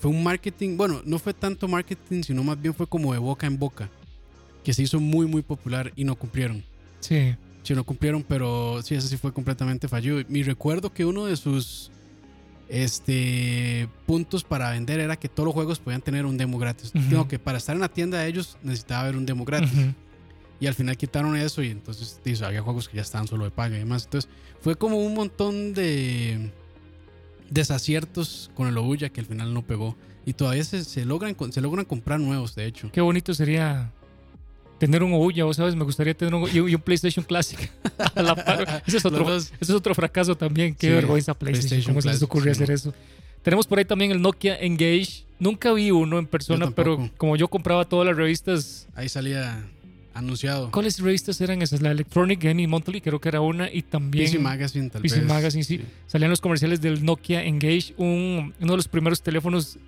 fue 0.00 0.10
un 0.10 0.22
marketing, 0.22 0.76
bueno, 0.76 1.02
no 1.04 1.18
fue 1.18 1.34
tanto 1.34 1.68
marketing, 1.68 2.22
sino 2.22 2.42
más 2.42 2.60
bien 2.60 2.72
fue 2.72 2.86
como 2.86 3.12
de 3.12 3.18
boca 3.18 3.46
en 3.46 3.58
boca, 3.58 3.90
que 4.64 4.72
se 4.72 4.82
hizo 4.82 4.98
muy, 4.98 5.26
muy 5.26 5.42
popular 5.42 5.92
y 5.94 6.04
no 6.04 6.16
cumplieron. 6.16 6.64
Sí. 7.00 7.36
Sí, 7.62 7.74
no 7.74 7.84
cumplieron, 7.84 8.24
pero 8.26 8.80
sí, 8.82 8.94
eso 8.94 9.06
sí 9.06 9.18
fue 9.18 9.34
completamente 9.34 9.86
fallido. 9.86 10.22
Mi 10.28 10.42
recuerdo 10.42 10.90
que 10.92 11.04
uno 11.04 11.26
de 11.26 11.36
sus 11.36 11.90
este, 12.70 13.88
puntos 14.06 14.44
para 14.44 14.70
vender 14.70 15.00
era 15.00 15.16
que 15.16 15.28
todos 15.28 15.46
los 15.46 15.54
juegos 15.54 15.80
podían 15.80 16.00
tener 16.00 16.24
un 16.24 16.36
demo 16.36 16.58
gratis. 16.58 16.92
Ujú. 16.94 17.04
No, 17.14 17.28
que 17.28 17.38
para 17.38 17.58
estar 17.58 17.74
en 17.74 17.80
la 17.80 17.88
tienda 17.88 18.18
de 18.18 18.28
ellos 18.28 18.56
necesitaba 18.62 19.02
haber 19.02 19.16
un 19.16 19.26
demo 19.26 19.44
gratis. 19.44 19.72
Y 20.60 20.66
al 20.66 20.74
final 20.74 20.96
quitaron 20.96 21.36
eso 21.36 21.62
y 21.62 21.70
entonces 21.70 22.20
dice, 22.24 22.44
había 22.44 22.62
juegos 22.62 22.88
que 22.88 22.96
ya 22.96 23.02
estaban 23.02 23.26
solo 23.26 23.44
de 23.44 23.50
paga 23.50 23.76
y 23.76 23.80
demás. 23.80 24.04
Entonces 24.04 24.30
fue 24.60 24.76
como 24.76 24.98
un 24.98 25.14
montón 25.14 25.74
de 25.74 26.52
desaciertos 27.48 28.50
con 28.54 28.68
el 28.68 28.76
Ouya 28.78 29.08
que 29.08 29.20
al 29.20 29.26
final 29.26 29.52
no 29.52 29.62
pegó. 29.62 29.96
Y 30.26 30.34
todavía 30.34 30.62
se, 30.62 30.84
se 30.84 31.04
logran, 31.04 31.34
se 31.50 31.60
logran 31.60 31.86
comprar 31.86 32.20
nuevos, 32.20 32.54
de 32.54 32.66
hecho. 32.66 32.92
Qué 32.92 33.00
bonito 33.00 33.34
sería 33.34 33.90
tener 34.80 35.04
un 35.04 35.12
Ouya, 35.12 35.44
sabes, 35.54 35.76
me 35.76 35.84
gustaría 35.84 36.14
tener 36.14 36.34
un, 36.34 36.48
y 36.52 36.58
un- 36.58 36.80
PlayStation 36.80 37.24
Classic 37.24 37.70
a 38.16 38.22
la 38.22 38.34
par. 38.34 38.82
Ese 38.86 38.96
es 38.96 39.04
otro, 39.04 39.36
ese 39.36 39.52
es 39.60 39.70
otro 39.70 39.94
fracaso 39.94 40.34
también. 40.36 40.74
Qué 40.74 40.88
Sí, 40.88 40.92
vergüenza 40.92 41.34
PlayStation. 41.34 41.68
PlayStation 41.68 41.94
¿Cómo 41.94 42.02
se 42.02 42.08
les 42.08 42.22
ocurrió 42.22 42.52
sí, 42.54 42.62
hacer 42.62 42.74
eso? 42.74 42.94
Tenemos 43.42 43.66
por 43.66 43.78
ahí 43.78 43.84
también 43.84 44.10
el 44.10 44.20
Nokia 44.20 44.58
Engage. 44.58 45.24
Nunca 45.38 45.72
vi 45.72 45.90
uno 45.92 46.18
en 46.18 46.26
persona, 46.26 46.70
pero 46.72 47.08
como 47.16 47.36
yo 47.36 47.46
compraba 47.48 47.84
todas 47.84 48.06
las 48.06 48.16
revistas, 48.16 48.88
Ahí 48.94 49.08
salía 49.08 49.62
anunciado. 50.12 50.70
¿cuáles 50.70 50.98
revistas 50.98 51.40
eran 51.40 51.62
esas? 51.62 51.80
La 51.80 51.90
Electronic 51.92 52.42
Gaming 52.42 52.68
Monthly, 52.68 53.00
creo 53.00 53.20
que 53.20 53.28
era 53.28 53.40
una, 53.40 53.70
y 53.72 53.82
también 53.82 54.24
PC 54.26 54.38
Magazine, 54.38 54.90
tal 54.90 55.00
PC 55.02 55.20
vez. 55.20 55.28
Magazine, 55.28 55.64
sí. 55.64 55.80
salían 56.06 56.30
los 56.30 56.40
comerciales 56.40 56.80
del 56.80 57.04
Nokia 57.04 57.42
Engage, 57.44 57.94
un- 57.96 58.52
uno 58.60 58.72
de 58.72 58.76
los 58.76 58.88
primeros 58.88 59.22
teléfonos 59.22 59.78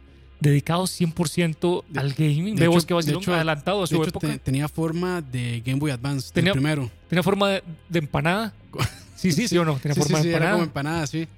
dedicados 0.42 0.90
100% 0.90 1.84
De- 1.88 2.00
al 2.00 2.12
gaming. 2.12 2.54
de 2.56 2.62
Vemos 2.62 2.84
hecho- 2.84 2.98
que 2.98 3.06
de 3.06 3.12
hecho- 3.18 3.34
adelantado 3.34 3.78
a 3.78 3.80
De 3.82 3.86
su 3.86 3.96
hecho, 3.96 4.08
época. 4.08 4.28
te- 4.28 4.38
tenía 4.38 4.68
forma 4.68 5.20
de 5.22 5.62
Game 5.64 5.78
Boy 5.78 5.90
Advance, 5.90 6.30
Tenía- 6.32 6.52
primero. 6.52 6.90
Tenía 7.08 7.22
forma 7.22 7.48
de, 7.48 7.62
de 7.88 7.98
empanada. 7.98 8.52
Sí, 9.16 9.30
sí, 9.30 9.46
sí 9.46 9.56
o 9.56 9.64
no. 9.64 9.76
Tenía 9.78 9.94
Sí, 9.94 10.00
forma 10.00 10.18
sí, 10.18 10.22
sí, 10.24 10.28
de 10.30 10.34
era 10.34 10.46
empanada. 10.46 10.52
como 10.56 10.64
empanada, 10.64 11.06
sí. 11.06 11.28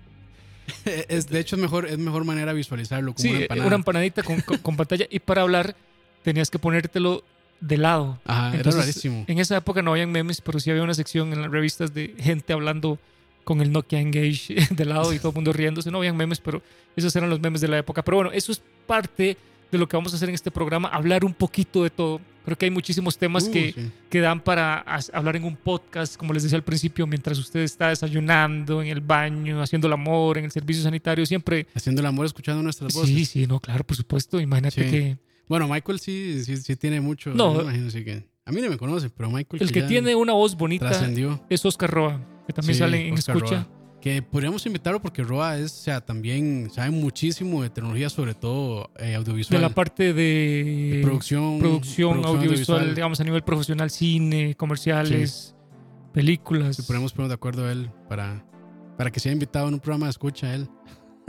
Es, 1.09 1.29
de 1.29 1.39
hecho, 1.41 1.57
es 1.57 1.61
mejor, 1.63 1.87
es 1.87 1.99
mejor 1.99 2.25
manera 2.25 2.53
de 2.53 2.57
visualizarlo, 2.57 3.13
como 3.13 3.23
sí, 3.23 3.29
una 3.29 3.37
una, 3.37 3.45
empanada. 3.45 3.75
empanadita 3.77 4.23
con, 4.23 4.41
con- 4.41 4.57
con 4.59 4.77
pantalla. 4.77 5.07
Y 5.11 5.19
para 5.19 5.43
hablar 5.43 5.77
tenías 6.23 6.49
que 6.51 6.59
ponértelo 6.59 7.23
de 7.61 7.77
lado. 7.77 8.19
Ajá, 8.25 8.47
Entonces, 8.57 8.75
era 8.75 8.81
rarísimo. 8.83 9.25
En 9.29 9.39
esa 9.39 9.59
época 9.59 9.83
no 9.83 9.91
habían 9.91 10.11
memes, 10.11 10.41
pero 10.41 10.59
sí 10.61 10.71
había 10.71 10.83
una 10.83 10.95
sección 10.95 11.33
en 11.35 11.43
las 11.43 11.51
revistas 11.51 11.93
de 11.93 12.15
gente 12.19 12.55
hablando 12.55 12.99
con 13.45 13.61
el 13.61 13.71
Nokia 13.71 14.01
Engage 14.01 14.55
de 14.75 14.85
lado 14.85 15.13
y 15.13 15.19
todo 15.19 15.29
el 15.31 15.35
mundo 15.37 15.53
riéndose. 15.53 15.91
No 15.91 15.99
habían 15.99 16.17
memes, 16.17 16.41
pero 16.41 16.63
esos 16.97 17.15
eran 17.17 17.31
los 17.31 17.41
memes 17.41 17.61
de 17.61 17.69
la 17.69 17.79
época. 17.79 18.03
Pero 18.03 18.17
bueno, 18.17 18.33
eso 18.33 18.51
es 18.53 18.63
parte 18.87 19.37
de 19.71 19.79
lo 19.79 19.89
que 19.89 19.97
vamos 19.97 20.13
a 20.13 20.17
hacer 20.17 20.29
en 20.29 20.35
este 20.37 20.51
programa, 20.51 20.89
hablar 20.89 21.25
un 21.25 21.35
poquito 21.35 21.83
de 21.83 21.91
todo. 21.91 22.21
Creo 22.45 22.57
que 22.59 22.67
hay 22.67 22.71
muchísimos 22.71 23.17
temas 23.19 23.45
Uh, 23.49 23.51
que, 23.53 23.73
sí. 23.73 23.91
que 24.11 24.21
dan 24.21 24.41
para 24.41 24.85
hablar 25.13 25.35
en 25.37 25.45
un 25.45 25.57
podcast, 25.57 26.17
como 26.17 26.33
les 26.33 26.43
decía 26.43 26.57
al 26.57 26.63
principio, 26.63 27.07
mientras 27.07 27.39
usted 27.39 27.61
está 27.61 27.89
desayunando, 27.89 28.83
en 28.83 28.89
el 28.89 29.01
baño, 29.01 29.61
haciendo 29.63 29.87
el 29.89 29.95
amor, 29.95 30.39
en 30.39 30.45
el 30.45 30.51
servicio 30.53 30.83
sanitario, 30.83 31.25
siempre... 31.27 31.67
Haciendo 31.75 32.03
el 32.03 32.07
amor, 32.07 32.27
escuchando 32.27 32.63
nuestras 32.63 32.93
voces. 32.95 33.09
Sí, 33.17 33.25
sí, 33.25 33.47
no, 33.47 33.59
claro, 33.61 33.83
por 33.85 33.97
supuesto. 33.97 34.39
Imagínate 34.41 34.85
Sí. 34.85 34.91
que 34.91 35.19
Bueno, 35.49 35.67
Michael 35.67 35.99
sí, 35.99 36.45
sí, 36.45 36.57
sí 36.59 36.77
tiene 36.77 37.01
mucho. 37.01 37.31
No. 37.35 37.61
imagino, 37.63 37.91
sí 37.91 38.05
que. 38.05 38.23
A 38.47 38.53
mí 38.53 38.61
no 38.61 38.69
me 38.71 38.77
conoce, 38.77 39.09
pero 39.11 39.31
Michael. 39.31 39.63
el 39.63 39.73
que 39.73 39.81
ya 39.81 39.87
tiene 39.89 40.15
una 40.15 40.35
voz 40.35 40.55
bonita 40.55 40.93
es 41.49 41.65
Oscar 41.65 41.91
Roa, 41.91 42.21
que 42.47 42.53
también 42.53 42.75
Sí, 42.75 42.79
sale 42.81 43.09
en 43.09 43.15
Oscar 43.15 43.37
Escucha. 43.37 43.55
Roa. 43.57 43.69
Que 44.01 44.21
podríamos 44.21 44.67
invitarlo 44.67 45.01
porque 45.01 45.23
Roa 45.23 45.57
es, 45.57 45.73
o 45.73 45.83
sea, 45.83 46.01
también 46.03 46.69
sabe 46.71 46.91
muchísimo 46.91 47.63
de 47.63 47.71
tecnología, 47.71 48.11
sobre 48.11 48.35
todo 48.35 48.91
eh, 48.99 49.15
audiovisual. 49.15 49.59
De 49.59 49.67
la 49.67 49.75
parte 49.75 50.13
de, 50.13 50.91
de 50.97 51.01
producción, 51.03 51.59
producción 51.59 52.23
audiovisual, 52.25 52.95
digamos, 52.95 53.19
a 53.21 53.25
nivel 53.25 53.43
profesional, 53.43 53.89
cine, 53.91 54.55
comerciales, 54.57 55.55
películas. 56.13 56.77
Si 56.77 56.83
podemos 56.83 57.13
poner 57.15 57.29
de 57.29 57.35
acuerdo 57.35 57.67
a 57.67 57.73
él 57.73 57.91
para, 58.09 58.45
para 58.99 59.11
que 59.11 59.21
sea 59.21 59.33
invitado 59.33 59.69
en 59.69 59.75
un 59.75 59.81
programa 59.81 60.05
de 60.07 60.11
escucha 60.11 60.49
a 60.49 60.55
él. 60.55 60.69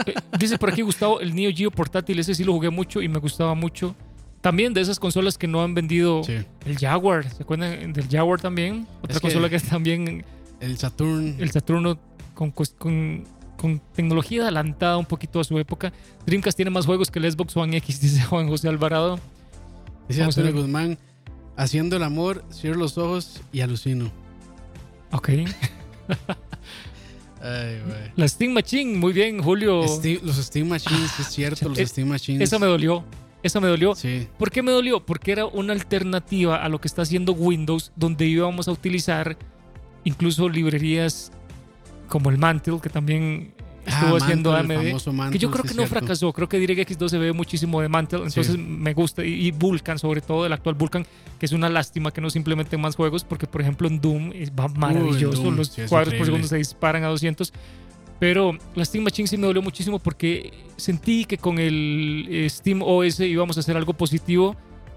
Eh, 0.05 0.13
Dice 0.37 0.57
por 0.57 0.69
aquí 0.69 0.81
Gustavo, 0.81 1.21
el 1.21 1.33
Neo 1.33 1.51
Geo 1.55 1.71
portátil, 1.71 2.19
ese 2.19 2.35
sí 2.35 2.43
lo 2.43 2.51
jugué 2.51 2.69
mucho 2.69 3.01
y 3.01 3.07
me 3.07 3.19
gustaba 3.19 3.55
mucho. 3.55 3.95
También 4.41 4.73
de 4.73 4.81
esas 4.81 4.99
consolas 4.99 5.37
que 5.37 5.47
no 5.47 5.63
han 5.63 5.73
vendido 5.73 6.23
Sí. 6.25 6.33
el 6.65 6.77
Jaguar, 6.77 7.29
¿se 7.31 7.41
acuerdan 7.43 7.93
del 7.93 8.07
Jaguar 8.09 8.41
también? 8.41 8.85
Otra 9.01 9.13
Es 9.15 9.21
que- 9.21 9.21
consola 9.21 9.49
que 9.49 9.59
también 9.59 10.25
El 10.65 10.77
Saturn. 10.77 11.35
el 11.39 11.51
Saturno 11.51 11.99
con, 12.33 12.53
cos- 12.53 12.73
con, 12.77 13.23
con 13.57 13.79
tecnología 13.93 14.41
adelantada 14.43 14.97
un 14.97 15.05
poquito 15.05 15.39
a 15.39 15.43
su 15.43 15.57
época. 15.59 15.93
Dreamcast 16.25 16.55
tiene 16.55 16.71
más 16.71 16.85
juegos 16.85 17.09
que 17.11 17.19
el 17.19 17.31
Xbox 17.31 17.55
One 17.55 17.77
X, 17.77 18.01
dice 18.01 18.23
Juan 18.23 18.47
José 18.49 18.67
Alvarado. 18.67 19.19
dice 20.09 20.23
Antonio. 20.23 20.53
Guzmán. 20.53 20.97
Haciendo 21.57 21.95
el 21.95 22.03
amor, 22.03 22.43
cierro 22.51 22.77
los 22.79 22.97
ojos 22.97 23.41
y 23.53 23.61
alucino. 23.61 24.11
Ok. 25.11 25.29
Ay, 27.41 27.79
güey. 27.85 28.11
La 28.15 28.27
Steam 28.27 28.53
Machine, 28.53 28.97
muy 28.97 29.13
bien, 29.13 29.41
Julio. 29.41 29.83
Steam- 29.87 30.21
los 30.23 30.35
Steam 30.37 30.67
Machines, 30.67 31.19
es 31.19 31.27
cierto, 31.27 31.69
los 31.69 31.77
eh, 31.77 31.85
Steam 31.85 32.07
Machines. 32.07 32.41
Esa 32.41 32.57
me 32.59 32.65
dolió. 32.65 33.03
Esa 33.43 33.59
me 33.59 33.67
dolió. 33.67 33.93
Sí. 33.93 34.27
¿Por 34.39 34.49
qué 34.49 34.63
me 34.63 34.71
dolió? 34.71 35.05
Porque 35.05 35.31
era 35.31 35.45
una 35.45 35.73
alternativa 35.73 36.55
a 36.63 36.69
lo 36.69 36.81
que 36.81 36.87
está 36.87 37.03
haciendo 37.03 37.33
Windows, 37.33 37.91
donde 37.95 38.25
íbamos 38.25 38.67
a 38.67 38.71
utilizar 38.71 39.37
incluso 40.05 40.47
librerías 40.47 41.31
como 42.07 42.29
el 42.29 42.37
Mantle, 42.37 42.79
que 42.81 42.89
también 42.89 43.51
estuvo 43.85 44.15
Ah, 44.15 44.19
haciendo 44.21 44.51
Mantle, 44.51 44.73
el 44.75 44.79
AMD. 44.79 44.87
famoso 44.87 45.11
Que 45.11 45.17
Mantle, 45.17 45.39
yo 45.39 45.51
creo 45.51 45.63
que 45.63 45.69
no 45.69 45.73
cierto. 45.83 45.89
fracasó. 45.95 46.33
Creo 46.33 46.47
que 46.49 46.57
DirectX 46.59 46.97
2 46.97 47.11
se 47.11 47.17
ve 47.17 47.33
muchísimo 47.33 47.81
de 47.81 47.89
Mantle. 47.89 48.19
Entonces 48.19 48.47
Sí. 48.47 48.57
me 48.57 48.93
gusta. 48.93 49.23
Y, 49.25 49.51
Vulkan, 49.51 49.99
sobre 49.99 50.21
todo, 50.21 50.45
el 50.45 50.53
actual 50.53 50.75
Vulkan, 50.75 51.05
que 51.39 51.45
es 51.45 51.51
una 51.51 51.67
lástima 51.69 52.11
que 52.11 52.21
no 52.21 52.29
se 52.29 52.37
implementen 52.39 52.79
más 52.81 52.95
juegos, 52.95 53.23
porque 53.23 53.45
por 53.47 53.61
ejemplo 53.61 53.87
en 53.87 53.99
Doom 53.99 54.31
va 54.59 54.67
maravilloso. 54.69 55.41
Doom, 55.43 55.55
Los 55.57 55.67
sí, 55.69 55.81
cuadros 55.89 56.13
por 56.15 56.25
segundo 56.25 56.47
se 56.47 56.57
disparan 56.57 57.03
a 57.03 57.07
200. 57.07 57.51
Pero 58.17 58.57
la 58.75 58.85
Steam 58.85 59.03
Machine 59.03 59.27
sí 59.27 59.35
me 59.37 59.45
dolió 59.45 59.61
muchísimo 59.61 59.99
porque 59.99 60.53
sentí 60.77 61.25
que 61.25 61.37
con 61.37 61.59
el 61.59 62.25
eh, 62.29 62.49
Steam 62.49 62.81
OS 62.81 63.19
íbamos 63.19 63.57
a 63.57 63.59
hacer 63.59 63.75
algo 63.75 63.93
positivo. 63.93 64.55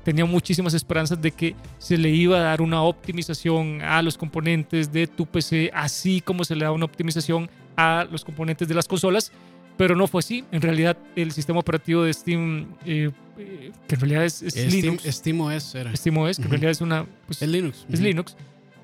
Tenía 0.09 0.25
muchísimas 0.25 0.73
esperanzas 0.73 1.21
de 1.21 1.33
que 1.33 1.55
se 1.77 1.99
le 1.99 2.09
iba 2.09 2.39
a 2.39 2.41
dar 2.41 2.63
una 2.63 2.81
optimización 2.81 3.83
a 3.83 4.01
los 4.01 4.17
componentes 4.17 4.91
de 4.91 5.07
tu 5.07 5.27
PC, 5.27 5.71
así 5.75 6.23
como 6.23 6.45
se 6.45 6.57
le 6.57 6.65
da 6.65 6.73
una 6.73 6.87
optimización 6.87 7.51
a 7.77 8.07
los 8.11 8.25
componentes 8.25 8.67
de 8.67 8.75
las 8.75 8.89
consolas. 8.89 9.33
Pero 9.77 9.95
no 9.97 10.07
fue 10.07 10.21
así. 10.21 10.47
En 10.51 10.63
realidad, 10.63 10.97
el 11.15 11.33
sistema 11.33 11.61
operativo 11.61 12.05
de 12.05 12.15
Steam, 12.15 12.69
eh, 12.87 13.11
eh, 13.37 13.71
que 13.87 13.97
en 13.97 14.01
realidad 14.01 14.25
es, 14.25 14.41
es 14.41 14.55
Steam, 14.55 14.71
Linux, 14.71 15.05
Steam 15.05 15.41
OS 15.43 15.75
era. 15.75 15.95
SteamOS, 15.95 16.39
que 16.39 16.45
en 16.45 16.51
realidad 16.53 16.71
es 16.71 16.81
una 16.81 17.05
pues, 17.27 17.43
Es 17.43 17.49
Linux. 17.51 17.85
es. 17.93 18.01
Linux, 18.01 18.35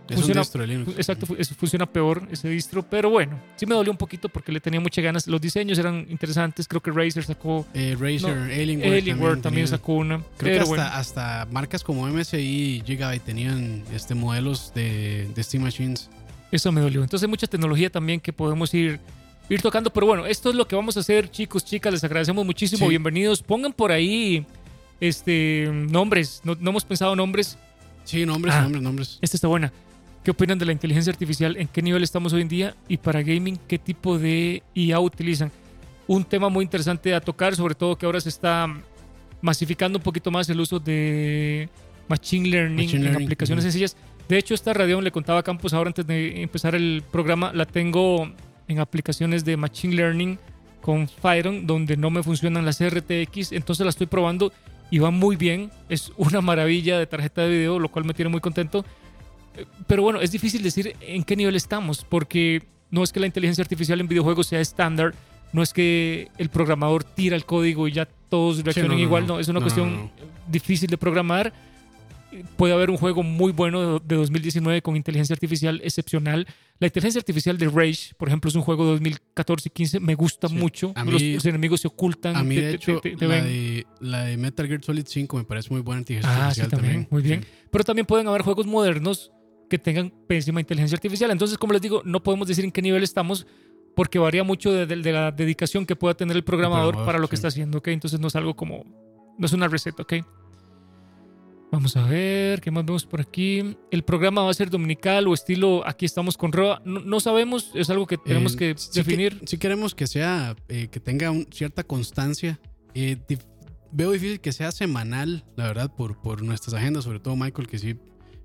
Es 0.08 0.16
Funciona- 0.16 0.40
un 0.40 0.44
distro 0.44 0.60
de 0.60 0.66
Linux. 0.66 0.92
Exacto, 0.98 1.26
eso 1.38 1.54
funciona 1.54 1.86
peor 1.86 2.28
ese 2.30 2.48
distro, 2.50 2.82
pero 2.82 3.08
bueno, 3.08 3.40
sí 3.56 3.64
me 3.64 3.74
dolió 3.74 3.90
un 3.90 3.96
poquito 3.96 4.28
porque 4.28 4.52
le 4.52 4.60
tenía 4.60 4.78
muchas 4.78 5.02
ganas. 5.02 5.26
Los 5.26 5.40
diseños 5.40 5.78
eran 5.78 6.06
interesantes, 6.10 6.68
creo 6.68 6.82
que 6.82 6.90
Razer 6.90 7.24
sacó, 7.24 7.66
Eh, 7.72 7.96
Razer, 7.98 8.36
No, 8.36 8.44
Alienware, 8.44 8.92
Alienware 8.98 9.40
también 9.40 9.64
tenía. 9.64 9.66
sacó 9.78 9.94
una, 9.94 10.18
Creo 10.18 10.26
pero 10.36 10.52
que 10.52 10.60
hasta, 10.60 10.66
bueno, 10.66 10.82
hasta 10.84 11.48
marcas 11.50 11.82
como 11.82 12.06
MSI 12.06 12.36
y 12.38 12.82
Gigabyte 12.84 13.24
tenían 13.24 13.82
este, 13.94 14.14
modelos 14.14 14.72
de, 14.74 15.26
de 15.34 15.42
Steam 15.42 15.62
Machines. 15.64 16.10
eso 16.52 16.70
me 16.70 16.82
dolió. 16.82 17.02
Entonces 17.02 17.24
hay 17.26 17.30
mucha 17.30 17.46
tecnología 17.46 17.88
también 17.88 18.20
que 18.20 18.32
podemos 18.32 18.74
ir, 18.74 19.00
ir 19.48 19.62
tocando, 19.62 19.90
pero 19.90 20.06
bueno, 20.06 20.26
esto 20.26 20.50
es 20.50 20.54
lo 20.54 20.68
que 20.68 20.76
vamos 20.76 20.98
a 20.98 21.00
hacer, 21.00 21.30
chicos, 21.30 21.64
chicas, 21.64 21.90
les 21.94 22.04
agradecemos 22.04 22.44
muchísimo, 22.44 22.84
Sí. 22.86 22.90
bienvenidos. 22.90 23.42
Pongan 23.42 23.72
por 23.72 23.90
ahí 23.90 24.44
este 25.00 25.68
nombres, 25.72 26.42
no, 26.44 26.54
no 26.60 26.70
hemos 26.70 26.84
pensado 26.84 27.16
nombres, 27.16 27.56
Sí, 28.04 28.26
nombres, 28.26 28.54
Ah. 28.54 28.60
nombres, 28.62 28.82
nombres. 28.82 29.18
esta 29.22 29.36
está 29.38 29.48
buena. 29.48 29.72
¿Qué 30.24 30.30
opinan 30.30 30.58
de 30.58 30.64
la 30.64 30.72
inteligencia 30.72 31.12
artificial? 31.12 31.54
¿En 31.58 31.68
qué 31.68 31.82
nivel 31.82 32.02
estamos 32.02 32.32
hoy 32.32 32.40
en 32.40 32.48
día? 32.48 32.74
Y 32.88 32.96
para 32.96 33.22
gaming, 33.22 33.58
¿qué 33.68 33.78
tipo 33.78 34.18
de 34.18 34.62
IA 34.74 34.98
utilizan? 34.98 35.52
Un 36.06 36.24
tema 36.24 36.48
muy 36.48 36.64
interesante 36.64 37.14
a 37.14 37.20
tocar, 37.20 37.54
sobre 37.54 37.74
todo 37.74 37.96
que 37.96 38.06
ahora 38.06 38.22
se 38.22 38.30
está 38.30 38.74
masificando 39.42 39.98
un 39.98 40.02
poquito 40.02 40.30
más 40.30 40.48
el 40.48 40.58
uso 40.58 40.78
de 40.80 41.68
machine 42.08 42.48
learning 42.48 42.86
Machine 42.86 42.96
en 42.96 43.04
learning, 43.04 43.26
aplicaciones 43.26 43.64
ujú. 43.64 43.70
sencillas. 43.70 43.96
De 44.26 44.38
hecho, 44.38 44.54
esta 44.54 44.72
Radeon 44.72 45.04
le 45.04 45.12
contaba 45.12 45.40
a 45.40 45.42
Campos 45.42 45.74
ahora 45.74 45.88
antes 45.88 46.06
de 46.06 46.40
empezar 46.40 46.74
el 46.74 47.02
programa, 47.12 47.52
la 47.52 47.66
tengo 47.66 48.32
en 48.66 48.78
aplicaciones 48.78 49.44
de 49.44 49.58
machine 49.58 49.94
learning 49.94 50.38
con 50.80 51.06
Fyron, 51.06 51.66
donde 51.66 51.98
no 51.98 52.08
me 52.08 52.22
funcionan 52.22 52.64
las 52.64 52.82
RTX, 52.82 53.52
entonces 53.52 53.84
la 53.84 53.90
estoy 53.90 54.06
probando 54.06 54.54
y 54.90 55.00
va 55.00 55.10
muy 55.10 55.36
bien. 55.36 55.70
Es 55.90 56.12
una 56.16 56.40
maravilla 56.40 56.98
de 56.98 57.06
tarjeta 57.06 57.42
de 57.42 57.50
video, 57.50 57.78
lo 57.78 57.90
cual 57.90 58.06
me 58.06 58.14
tiene 58.14 58.30
muy 58.30 58.40
contento. 58.40 58.86
Pero 59.86 60.02
bueno, 60.02 60.20
es 60.20 60.30
difícil 60.32 60.62
decir 60.62 60.94
en 61.00 61.22
qué 61.24 61.36
nivel 61.36 61.54
estamos, 61.56 62.04
porque 62.08 62.62
no 62.90 63.02
es 63.02 63.12
que 63.12 63.20
la 63.20 63.26
inteligencia 63.26 63.62
artificial 63.62 64.00
en 64.00 64.08
videojuegos 64.08 64.46
sea 64.48 64.60
estándar, 64.60 65.14
no 65.52 65.62
es 65.62 65.72
que 65.72 66.28
el 66.38 66.48
programador 66.48 67.04
tira 67.04 67.36
el 67.36 67.44
código 67.44 67.86
y 67.88 67.92
ya 67.92 68.06
todos 68.28 68.62
reaccionen 68.64 68.90
no, 68.92 68.96
no, 68.96 69.02
igual, 69.02 69.26
no. 69.26 69.38
es 69.38 69.48
una 69.48 69.60
No, 69.60 69.64
cuestión 69.64 70.10
difícil 70.48 70.88
de 70.90 70.98
programar. 70.98 71.52
Puede 72.56 72.74
haber 72.74 72.90
un 72.90 72.96
juego 72.96 73.22
muy 73.22 73.52
bueno 73.52 74.00
de, 74.00 74.04
de 74.04 74.16
2019 74.16 74.82
con 74.82 74.96
inteligencia 74.96 75.34
artificial 75.34 75.80
excepcional. 75.84 76.48
La 76.80 76.88
inteligencia 76.88 77.20
artificial 77.20 77.56
de 77.56 77.68
Rage, 77.68 78.12
por 78.16 78.26
ejemplo, 78.26 78.48
es 78.48 78.56
un 78.56 78.62
juego 78.62 78.84
de 78.86 78.90
2014 78.94 79.68
y 79.68 79.70
15, 79.70 80.00
me 80.00 80.16
gusta 80.16 80.48
Sí. 80.48 80.54
mucho. 80.56 80.92
A 80.96 81.04
los, 81.04 81.22
mí- 81.22 81.34
los 81.34 81.46
enemigos 81.46 81.80
se 81.82 81.86
ocultan. 81.86 82.34
A 82.34 82.42
mí, 82.42 82.56
te- 82.56 82.60
de 82.62 82.68
te- 82.70 82.76
hecho, 82.76 82.98
te- 83.00 83.14
te 83.14 83.28
la, 83.28 83.34
ven. 83.36 83.44
de, 83.44 83.86
la 84.00 84.24
de 84.24 84.36
Metal 84.36 84.66
Gear 84.66 84.82
Solid 84.82 85.04
5 85.06 85.36
me 85.36 85.44
parece 85.44 85.70
muy 85.70 85.80
buena 85.82 86.00
inteligencia 86.00 86.32
Ah, 86.48 86.52
sí, 86.52 86.60
artificial 86.62 86.70
también. 86.70 87.06
Muy 87.08 87.22
bien. 87.22 87.42
Sí. 87.44 87.48
Pero 87.70 87.84
también 87.84 88.04
pueden 88.06 88.26
haber 88.26 88.42
juegos 88.42 88.66
modernos 88.66 89.30
que 89.68 89.78
tengan 89.78 90.12
pésima 90.28 90.60
inteligencia 90.60 90.96
artificial. 90.96 91.30
Entonces, 91.30 91.58
como 91.58 91.72
les 91.72 91.82
digo, 91.82 92.02
no 92.04 92.22
podemos 92.22 92.46
decir 92.48 92.64
en 92.64 92.70
qué 92.72 92.82
nivel 92.82 93.02
estamos 93.02 93.46
porque 93.96 94.18
varía 94.18 94.42
mucho 94.44 94.72
de, 94.72 94.86
de- 94.86 94.96
de 94.96 95.12
la 95.12 95.30
dedicación 95.30 95.86
que 95.86 95.94
pueda 95.96 96.14
tener 96.14 96.36
el 96.36 96.42
programador, 96.44 96.86
programador, 96.94 97.06
para 97.06 97.18
lo 97.18 97.28
que 97.28 97.36
sí. 97.36 97.38
está 97.40 97.48
haciendo, 97.48 97.78
¿ok? 97.78 97.88
Entonces 97.88 98.18
no 98.20 98.28
es 98.28 98.36
algo 98.36 98.54
como... 98.56 98.84
No 99.38 99.46
es 99.46 99.52
una 99.52 99.68
receta, 99.68 100.02
¿ok? 100.02 100.14
Vamos 101.72 101.96
a 101.96 102.04
ver, 102.06 102.60
¿qué 102.60 102.70
más 102.70 102.84
vemos 102.84 103.04
por 103.04 103.20
aquí? 103.20 103.76
¿El 103.90 104.04
programa 104.04 104.42
va 104.44 104.50
a 104.50 104.54
ser 104.54 104.70
dominical 104.70 105.26
o 105.26 105.34
estilo 105.34 105.82
aquí 105.84 106.04
estamos 106.06 106.36
con 106.36 106.52
Roa? 106.52 106.80
No, 106.84 107.00
no 107.00 107.18
sabemos, 107.18 107.72
es 107.74 107.90
algo 107.90 108.06
que 108.06 108.16
tenemos 108.16 108.54
Eh, 108.54 108.56
que 108.58 108.74
sí 108.76 108.90
definir. 108.94 109.40
si 109.44 109.58
queremos 109.58 109.92
que 109.94 110.06
sea, 110.06 110.54
eh, 110.68 110.86
que 110.88 111.00
tenga 111.00 111.32
un- 111.32 111.48
cierta 111.50 111.82
constancia. 111.82 112.60
Eh, 112.94 113.16
dif- 113.28 113.44
veo 113.90 114.12
difícil 114.12 114.40
que 114.40 114.52
sea 114.52 114.70
semanal, 114.70 115.44
la 115.56 115.66
verdad, 115.66 115.92
por, 115.92 116.20
por 116.22 116.42
nuestras 116.42 116.74
agendas, 116.74 117.02
sobre 117.04 117.18
todo 117.18 117.34
Michael, 117.34 117.66
que 117.66 117.78
sí 117.78 117.96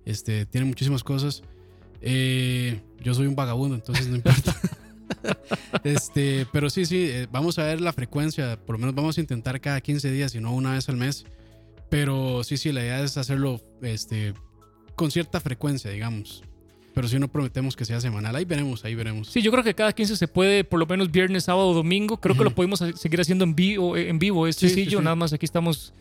este, 0.10 0.46
tiene 0.46 0.66
muchísimas 0.66 1.04
cosas. 1.04 1.44
Eh, 2.02 2.80
yo 3.04 3.14
soy 3.14 3.28
un 3.28 3.36
vagabundo, 3.36 3.76
entonces 3.76 4.08
no 4.08 4.16
importa. 4.16 4.56
este, 5.84 6.46
pero 6.52 6.70
sí, 6.70 6.86
sí, 6.86 7.06
eh, 7.10 7.28
vamos 7.32 7.60
a 7.60 7.64
ver 7.64 7.82
la 7.82 7.94
frecuencia, 7.94 8.58
por 8.66 8.76
lo 8.76 8.80
menos 8.80 8.96
vamos 8.96 9.18
a 9.18 9.22
intentar 9.22 9.60
cada 9.62 9.82
15 9.82 10.12
días, 10.12 10.36
y 10.36 10.40
no 10.40 10.54
una 10.54 10.74
vez 10.74 10.90
al 10.90 10.98
mes. 10.98 11.26
Pero 11.90 12.44
sí, 12.44 12.58
sí, 12.58 12.72
la 12.72 12.82
idea 12.82 13.02
es 13.04 13.18
hacerlo 13.18 13.62
este, 13.82 14.34
con 14.96 15.12
cierta 15.12 15.40
frecuencia, 15.40 15.90
digamos. 15.92 16.44
Pero 16.94 17.08
si 17.08 17.18
no 17.18 17.28
prometemos 17.28 17.76
que 17.76 17.86
sea 17.86 18.00
semanal, 18.02 18.36
ahí 18.36 18.46
veremos, 18.46 18.84
ahí 18.86 18.94
veremos. 18.96 19.30
Sí, 19.30 19.42
yo 19.42 19.52
creo 19.52 19.64
que 19.64 19.74
cada 19.74 19.94
15 19.94 20.16
se 20.16 20.28
puede, 20.28 20.64
por 20.64 20.80
lo 20.80 20.86
menos 20.86 21.12
viernes, 21.12 21.46
sábado, 21.46 21.74
domingo. 21.74 22.18
Creo 22.20 22.36
que 22.36 22.44
lo 22.44 22.54
podemos 22.54 22.80
seguir 22.96 23.22
haciendo 23.22 23.44
en 23.46 23.56
vivo. 23.56 23.96
eh, 23.96 24.10
En 24.10 24.20
vivo. 24.20 24.48
Es 24.48 24.56
Sí, 24.58 24.68
sí, 24.70 24.76
sencillo, 24.76 25.00
sí. 25.00 25.04
nada 25.04 25.16
más 25.16 25.32
aquí 25.34 25.46
estamos 25.46 25.94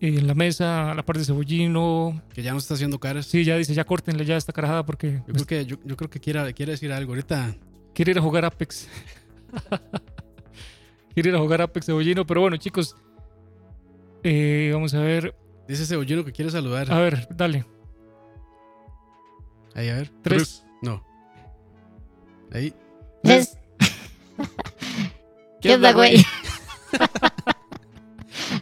en 0.00 0.26
la 0.26 0.34
mesa, 0.34 0.90
a 0.90 0.94
la 0.94 1.04
parte 1.04 1.20
de 1.20 1.24
cebollino. 1.26 2.22
Que 2.34 2.42
ya 2.42 2.52
no 2.52 2.58
está 2.58 2.74
haciendo 2.74 2.98
caras. 2.98 3.26
Sí, 3.26 3.44
ya 3.44 3.56
dice, 3.56 3.74
ya 3.74 3.84
córtenle 3.84 4.24
ya 4.24 4.36
esta 4.36 4.52
carajada 4.52 4.84
porque 4.84 5.22
Yo 5.26 5.32
creo 5.34 5.46
que, 5.46 5.66
yo, 5.66 5.76
yo 5.84 5.96
creo 5.96 6.10
que 6.10 6.20
quiere, 6.20 6.52
quiere 6.54 6.72
decir 6.72 6.92
algo. 6.92 7.12
Ahorita, 7.12 7.54
quiere 7.94 8.10
ir 8.12 8.18
a 8.18 8.22
jugar 8.22 8.44
Apex. 8.44 8.88
quiere 11.14 11.30
ir 11.30 11.36
a 11.36 11.38
jugar 11.38 11.62
Apex 11.62 11.86
cebollino. 11.86 12.26
Pero 12.26 12.40
bueno, 12.42 12.56
chicos, 12.58 12.94
eh, 14.22 14.70
vamos 14.72 14.92
a 14.94 15.00
ver. 15.00 15.34
dice 15.68 15.86
Cebollino 15.86 16.24
que 16.24 16.32
quiere 16.32 16.50
saludar. 16.50 16.92
A 16.92 16.98
ver, 16.98 17.28
dale. 17.34 17.64
Ahí, 19.74 19.88
a 19.88 19.94
ver. 19.96 20.10
Tres. 20.22 20.64
No. 20.82 21.04
Ahí. 22.52 22.72
Les- 23.22 23.56
¿Qué 25.60 25.74
onda, 25.74 25.92
güey? 25.92 26.24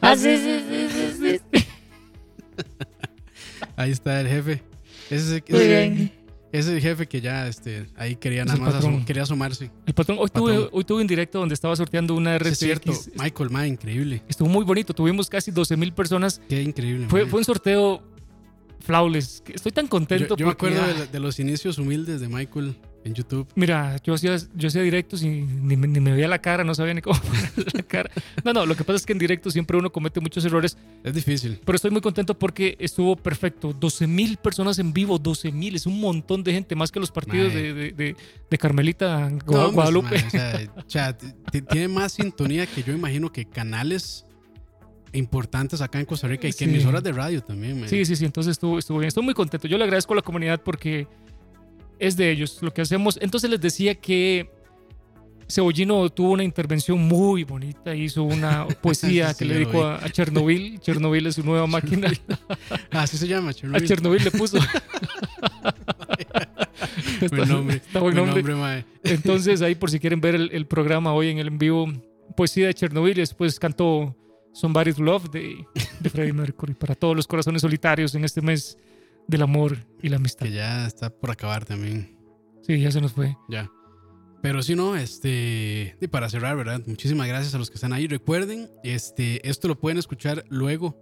Ah, 0.05 0.17
sí, 0.17 0.37
sí, 0.37 0.61
sí, 0.69 0.89
sí, 1.19 1.39
sí. 1.53 1.65
Ahí 3.77 3.91
está 3.91 4.21
el 4.21 4.29
jefe. 4.29 4.63
Ese 5.11 5.17
es, 5.17 5.31
el- 5.31 5.45
Muy 5.49 5.61
ese- 5.61 5.69
bien. 5.69 6.13
ese 6.53 6.59
es 6.59 6.67
el 6.77 6.81
jefe 6.81 7.07
que 7.07 7.21
ya 7.21 7.49
este, 7.49 7.87
ahí 7.97 8.17
quería 8.17 8.45
nada 8.45 8.59
más 8.59 8.75
quería 9.05 9.25
asomarse. 9.25 9.71
El 9.87 9.95
patrón, 9.95 10.19
hoy 10.21 10.29
tuve, 10.33 10.69
hoy 10.71 10.85
tuve 10.85 11.01
un 11.01 11.07
directo 11.07 11.39
donde 11.41 11.55
estaba 11.55 11.75
sorteando 11.75 12.15
una 12.15 12.39
Sí, 12.39 12.49
es 12.49 12.59
cierto. 12.59 12.93
RTX. 12.93 13.11
Michael, 13.21 13.51
ma, 13.51 13.67
increíble. 13.67 14.23
Estuvo 14.29 14.49
muy 14.49 14.65
bonito. 14.65 14.95
Tuvimos 14.95 15.29
casi 15.29 15.51
12 15.51 15.77
mil 15.77 15.93
personas. 15.93 16.41
Qué 16.49 16.63
increíble. 16.63 17.07
Fue, 17.09 17.25
un 17.25 17.45
sorteo 17.45 18.03
flawless. 18.81 19.43
Estoy 19.53 19.73
tan 19.73 19.89
contento. 19.89 20.37
yo, 20.37 20.37
yo 20.37 20.47
me 20.47 20.53
acuerdo 20.53 20.81
ah, 20.83 20.93
de, 20.93 21.07
de 21.09 21.21
los 21.21 21.41
inicios 21.41 21.79
humildes 21.79 22.21
de 22.21 22.29
Michael 22.29 22.77
en 23.05 23.15
YouTube. 23.15 23.47
Mira, 23.55 23.97
yo 24.03 24.15
hacía, 24.15 24.37
yo 24.55 24.69
hacía 24.69 24.81
directos 24.83 25.23
y 25.23 25.29
ni, 25.29 25.77
me- 25.77 25.87
ni 25.87 26.01
me 26.01 26.13
veía 26.13 26.27
la 26.27 26.41
cara, 26.41 26.65
no 26.65 26.75
sabía 26.75 26.95
ni 26.95 27.03
cómo 27.03 27.21
poner 27.21 27.75
la 27.75 27.83
cara. 27.83 28.11
No, 28.45 28.53
no, 28.55 28.65
lo 28.67 28.75
que 28.77 28.83
pasa 28.85 28.97
es 28.97 29.05
que 29.07 29.13
en 29.13 29.19
directo 29.19 29.51
siempre 29.51 29.77
uno 29.77 29.93
comete 29.93 30.21
muchos 30.21 30.45
errores, 30.45 30.77
Es 31.03 31.15
difícil. 31.15 31.61
pero 31.65 31.77
estoy 31.77 31.91
muy 31.91 32.01
contento 32.01 32.39
porque 32.39 32.77
estuvo 32.81 33.15
perfecto. 33.17 33.73
12 33.73 34.07
mil 34.07 34.37
personas 34.39 34.79
en 34.79 34.93
vivo, 34.93 35.19
12 35.19 35.53
mil, 35.53 35.75
es 35.77 35.85
un 35.87 36.01
montón 36.01 36.43
de 36.43 36.53
gente, 36.53 36.75
más 36.75 36.91
que 36.91 36.99
los 37.01 37.11
partidos 37.11 37.53
de, 37.53 37.75
de- 37.75 37.93
de- 37.93 38.17
de 38.51 38.59
Carmelita 38.59 39.29
No, 39.29 39.39
Gua- 39.41 39.73
Guadalupe. 39.73 40.17
o 40.77 40.89
sea, 40.89 41.17
o 41.47 41.63
tiene 41.69 41.89
más 41.89 42.13
sintonía 42.13 42.67
que 42.67 42.83
yo 42.83 42.93
imagino 42.95 43.31
que 43.31 43.45
canales 43.45 44.25
importantes 45.13 45.81
acá 45.81 46.01
en 46.01 46.07
Costa 46.07 46.27
Rica 46.27 46.49
y 46.49 46.53
que 46.53 46.59
Sí. 46.59 46.65
emisoras 46.65 47.03
de 47.03 47.13
radio 47.13 47.41
también. 47.43 47.81
ma. 47.81 47.89
Sí, 47.89 48.05
sí, 48.05 48.17
sí, 48.17 48.25
entonces 48.25 48.53
estuvo, 48.53 48.79
estuvo 48.79 48.99
bien. 48.99 49.09
Estoy 49.09 49.23
muy 49.23 49.35
contento. 49.35 49.69
Yo 49.69 49.79
le 49.79 49.85
agradezco 49.85 50.13
a 50.13 50.17
la 50.17 50.23
comunidad 50.23 50.61
porque 50.65 51.07
es 51.99 52.17
de 52.17 52.31
ellos 52.31 52.59
lo 52.61 52.73
que 52.73 52.83
hacemos. 52.83 53.19
Entonces 53.21 53.51
les 53.51 53.61
decía 53.61 53.95
que 53.95 54.51
Cebollino 55.49 56.09
tuvo 56.11 56.33
una 56.33 56.45
intervención 56.45 56.99
muy 56.99 57.45
bonita, 57.45 57.95
hizo 57.95 58.23
una 58.23 58.67
poesía 58.83 59.31
Sí, 59.33 59.39
que 59.39 59.45
le 59.45 59.55
dedicó 59.55 59.85
a, 59.85 59.97
a 59.97 60.11
Chernobyl. 60.11 60.81
Chernobyl 60.81 61.27
es 61.27 61.35
su 61.37 61.45
nueva 61.45 61.67
máquina. 61.67 62.11
Ah, 62.91 63.03
Así 63.03 63.19
se 63.19 63.27
llama, 63.27 63.51
a 63.51 63.55
Chernobyl. 63.55 63.87
Chernobyl 63.89 64.25
le 64.25 64.31
puso. 64.31 64.59
Buen 67.31 67.49
nombre. 67.49 67.77
Está 67.77 68.01
buen 68.01 68.15
Buen 68.15 68.45
nombre. 68.47 68.85
Entonces 69.05 69.63
ahí 69.63 69.75
por 69.75 69.91
si 69.91 69.99
quieren 69.99 70.21
ver 70.21 70.35
el, 70.35 70.51
el 70.53 70.67
programa 70.67 71.13
hoy 71.13 71.29
en 71.29 71.39
el 71.39 71.49
en 71.49 71.59
vivo, 71.59 71.93
poesía 72.37 72.67
de 72.67 72.75
Chernobyl, 72.75 73.17
y 73.17 73.21
después 73.21 73.59
cantó 73.59 74.17
Somebody's 74.53 74.99
Love 74.99 75.31
de, 75.31 75.65
de 76.01 76.11
Freddie 76.11 76.33
Mercury 76.33 76.75
para 76.75 76.95
todos 76.95 77.17
los 77.17 77.27
corazones 77.27 77.63
solitarios 77.63 78.15
en 78.15 78.25
este 78.25 78.41
mes 78.41 78.79
del 79.29 79.43
amor 79.43 79.79
y 80.03 80.09
la 80.09 80.17
amistad. 80.17 80.47
Que 80.47 80.53
ya 80.53 80.87
está 80.87 81.11
por 81.11 81.31
acabar 81.31 81.65
también. 81.65 82.17
Sí, 82.63 82.79
ya 82.81 82.91
se 82.91 83.01
nos 83.01 83.13
fue. 83.13 83.37
Ya. 83.49 83.71
Pero 84.43 84.63
si 84.63 84.75
no, 84.75 84.95
este. 84.97 85.97
Y 86.01 86.07
para 86.09 86.29
cerrar, 86.29 86.57
¿verdad? 86.57 86.83
Muchísimas 86.87 87.27
gracias 87.27 87.55
a 87.55 87.59
los 87.59 87.71
que 87.71 87.77
están 87.77 87.93
ahí. 87.93 88.07
Recuerden, 88.07 88.71
este, 88.83 89.47
esto 89.49 89.69
lo 89.69 89.79
pueden 89.79 89.99
escuchar 89.99 90.45
luego. 90.49 90.97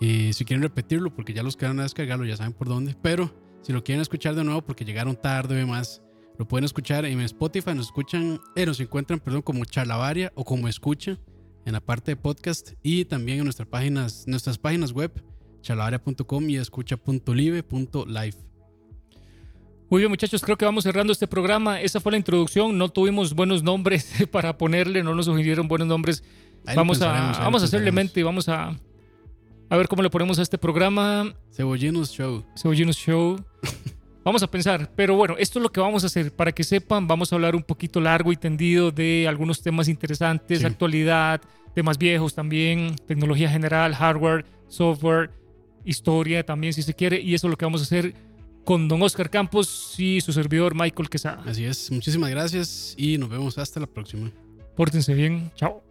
eh, 0.00 0.32
si 0.32 0.44
quieren 0.44 0.62
repetirlo, 0.62 1.14
porque 1.14 1.32
ya 1.32 1.42
los 1.42 1.56
que 1.56 1.66
van 1.66 1.80
a 1.80 1.82
descargarlo 1.82 2.24
ya 2.24 2.36
saben 2.36 2.52
por 2.52 2.68
dónde. 2.68 2.96
Pero 3.02 3.34
si 3.62 3.72
lo 3.72 3.82
quieren 3.82 4.00
escuchar 4.02 4.34
de 4.36 4.44
nuevo, 4.44 4.62
porque 4.62 4.84
llegaron 4.84 5.16
tarde 5.16 5.54
o 5.54 5.58
demás, 5.58 6.02
lo 6.38 6.46
pueden 6.46 6.64
escuchar 6.64 7.04
en 7.04 7.20
Spotify. 7.22 7.74
Nos 7.74 7.86
escuchan, 7.86 8.40
eh, 8.54 8.64
nos 8.66 8.78
encuentran, 8.80 9.18
perdón, 9.20 9.42
como 9.42 9.64
Charlavaria 9.64 10.32
o 10.36 10.44
como 10.44 10.68
Escucha 10.68 11.18
en 11.64 11.72
la 11.72 11.80
parte 11.80 12.12
de 12.12 12.16
podcast 12.16 12.72
y 12.82 13.04
también 13.04 13.38
en 13.38 13.44
nuestras 13.44 13.68
páginas, 13.68 14.24
nuestras 14.26 14.56
páginas 14.56 14.92
web, 14.92 15.12
charlavaria.com 15.62 16.50
y 16.50 16.56
escucha.live.live. 16.56 18.34
Muy 19.90 20.00
bien, 20.00 20.10
muchachos, 20.10 20.42
creo 20.42 20.56
que 20.58 20.64
vamos 20.66 20.84
cerrando 20.84 21.12
este 21.12 21.26
programa. 21.26 21.80
Esa 21.80 21.98
fue 22.00 22.12
la 22.12 22.18
introducción. 22.18 22.76
No 22.76 22.90
tuvimos 22.90 23.34
buenos 23.34 23.62
nombres 23.62 24.12
para 24.30 24.56
ponerle, 24.58 25.02
no 25.02 25.14
nos 25.14 25.26
sugirieron 25.26 25.66
buenos 25.68 25.88
nombres. 25.88 26.22
Ahí 26.66 26.76
Vamos 26.76 27.00
a, 27.00 27.32
vamos 27.38 27.62
a 27.62 27.64
hacerle 27.64 27.90
mente 27.92 28.20
y 28.20 28.22
vamos 28.22 28.48
a, 28.48 28.76
a 29.70 29.76
ver 29.76 29.88
cómo 29.88 30.02
le 30.02 30.10
ponemos 30.10 30.38
a 30.38 30.42
este 30.42 30.58
programa. 30.58 31.32
Cebollinos 31.52 32.10
Show. 32.12 32.44
Cebollinos 32.56 32.96
Show. 32.96 33.42
Vamos 34.24 34.42
a 34.42 34.50
pensar, 34.50 34.90
pero 34.94 35.16
bueno, 35.16 35.36
esto 35.38 35.58
es 35.58 35.62
lo 35.62 35.70
que 35.72 35.80
vamos 35.80 36.04
a 36.04 36.08
hacer. 36.08 36.30
Para 36.36 36.52
que 36.52 36.62
sepan, 36.62 37.06
vamos 37.06 37.32
a 37.32 37.36
hablar 37.36 37.56
un 37.56 37.62
poquito 37.62 37.98
largo 37.98 38.30
y 38.30 38.36
tendido 38.36 38.90
de 38.90 39.26
algunos 39.26 39.62
temas 39.62 39.88
interesantes, 39.88 40.58
Sí. 40.58 40.66
actualidad, 40.66 41.40
temas 41.74 41.96
viejos 41.96 42.34
también, 42.34 42.94
tecnología 43.06 43.48
general, 43.48 43.94
hardware, 43.94 44.44
software, 44.66 45.30
historia 45.88 46.44
también 46.44 46.72
si 46.72 46.82
se 46.82 46.94
quiere. 46.94 47.20
Y 47.20 47.34
eso 47.34 47.46
es 47.46 47.50
lo 47.50 47.56
que 47.56 47.64
vamos 47.64 47.80
a 47.80 47.84
hacer 47.84 48.14
con 48.64 48.86
don 48.86 49.02
Oscar 49.02 49.30
Campos 49.30 49.94
y 49.98 50.20
su 50.20 50.32
servidor 50.32 50.74
Michael 50.74 51.08
Quesada. 51.08 51.42
Así 51.46 51.64
es. 51.64 51.90
Muchísimas 51.90 52.30
gracias 52.30 52.94
y 52.98 53.16
nos 53.18 53.30
vemos 53.30 53.56
hasta 53.58 53.80
la 53.80 53.86
próxima. 53.86 54.30
Pórtense 54.76 55.14
bien, 55.14 55.50
chao. 55.56 55.87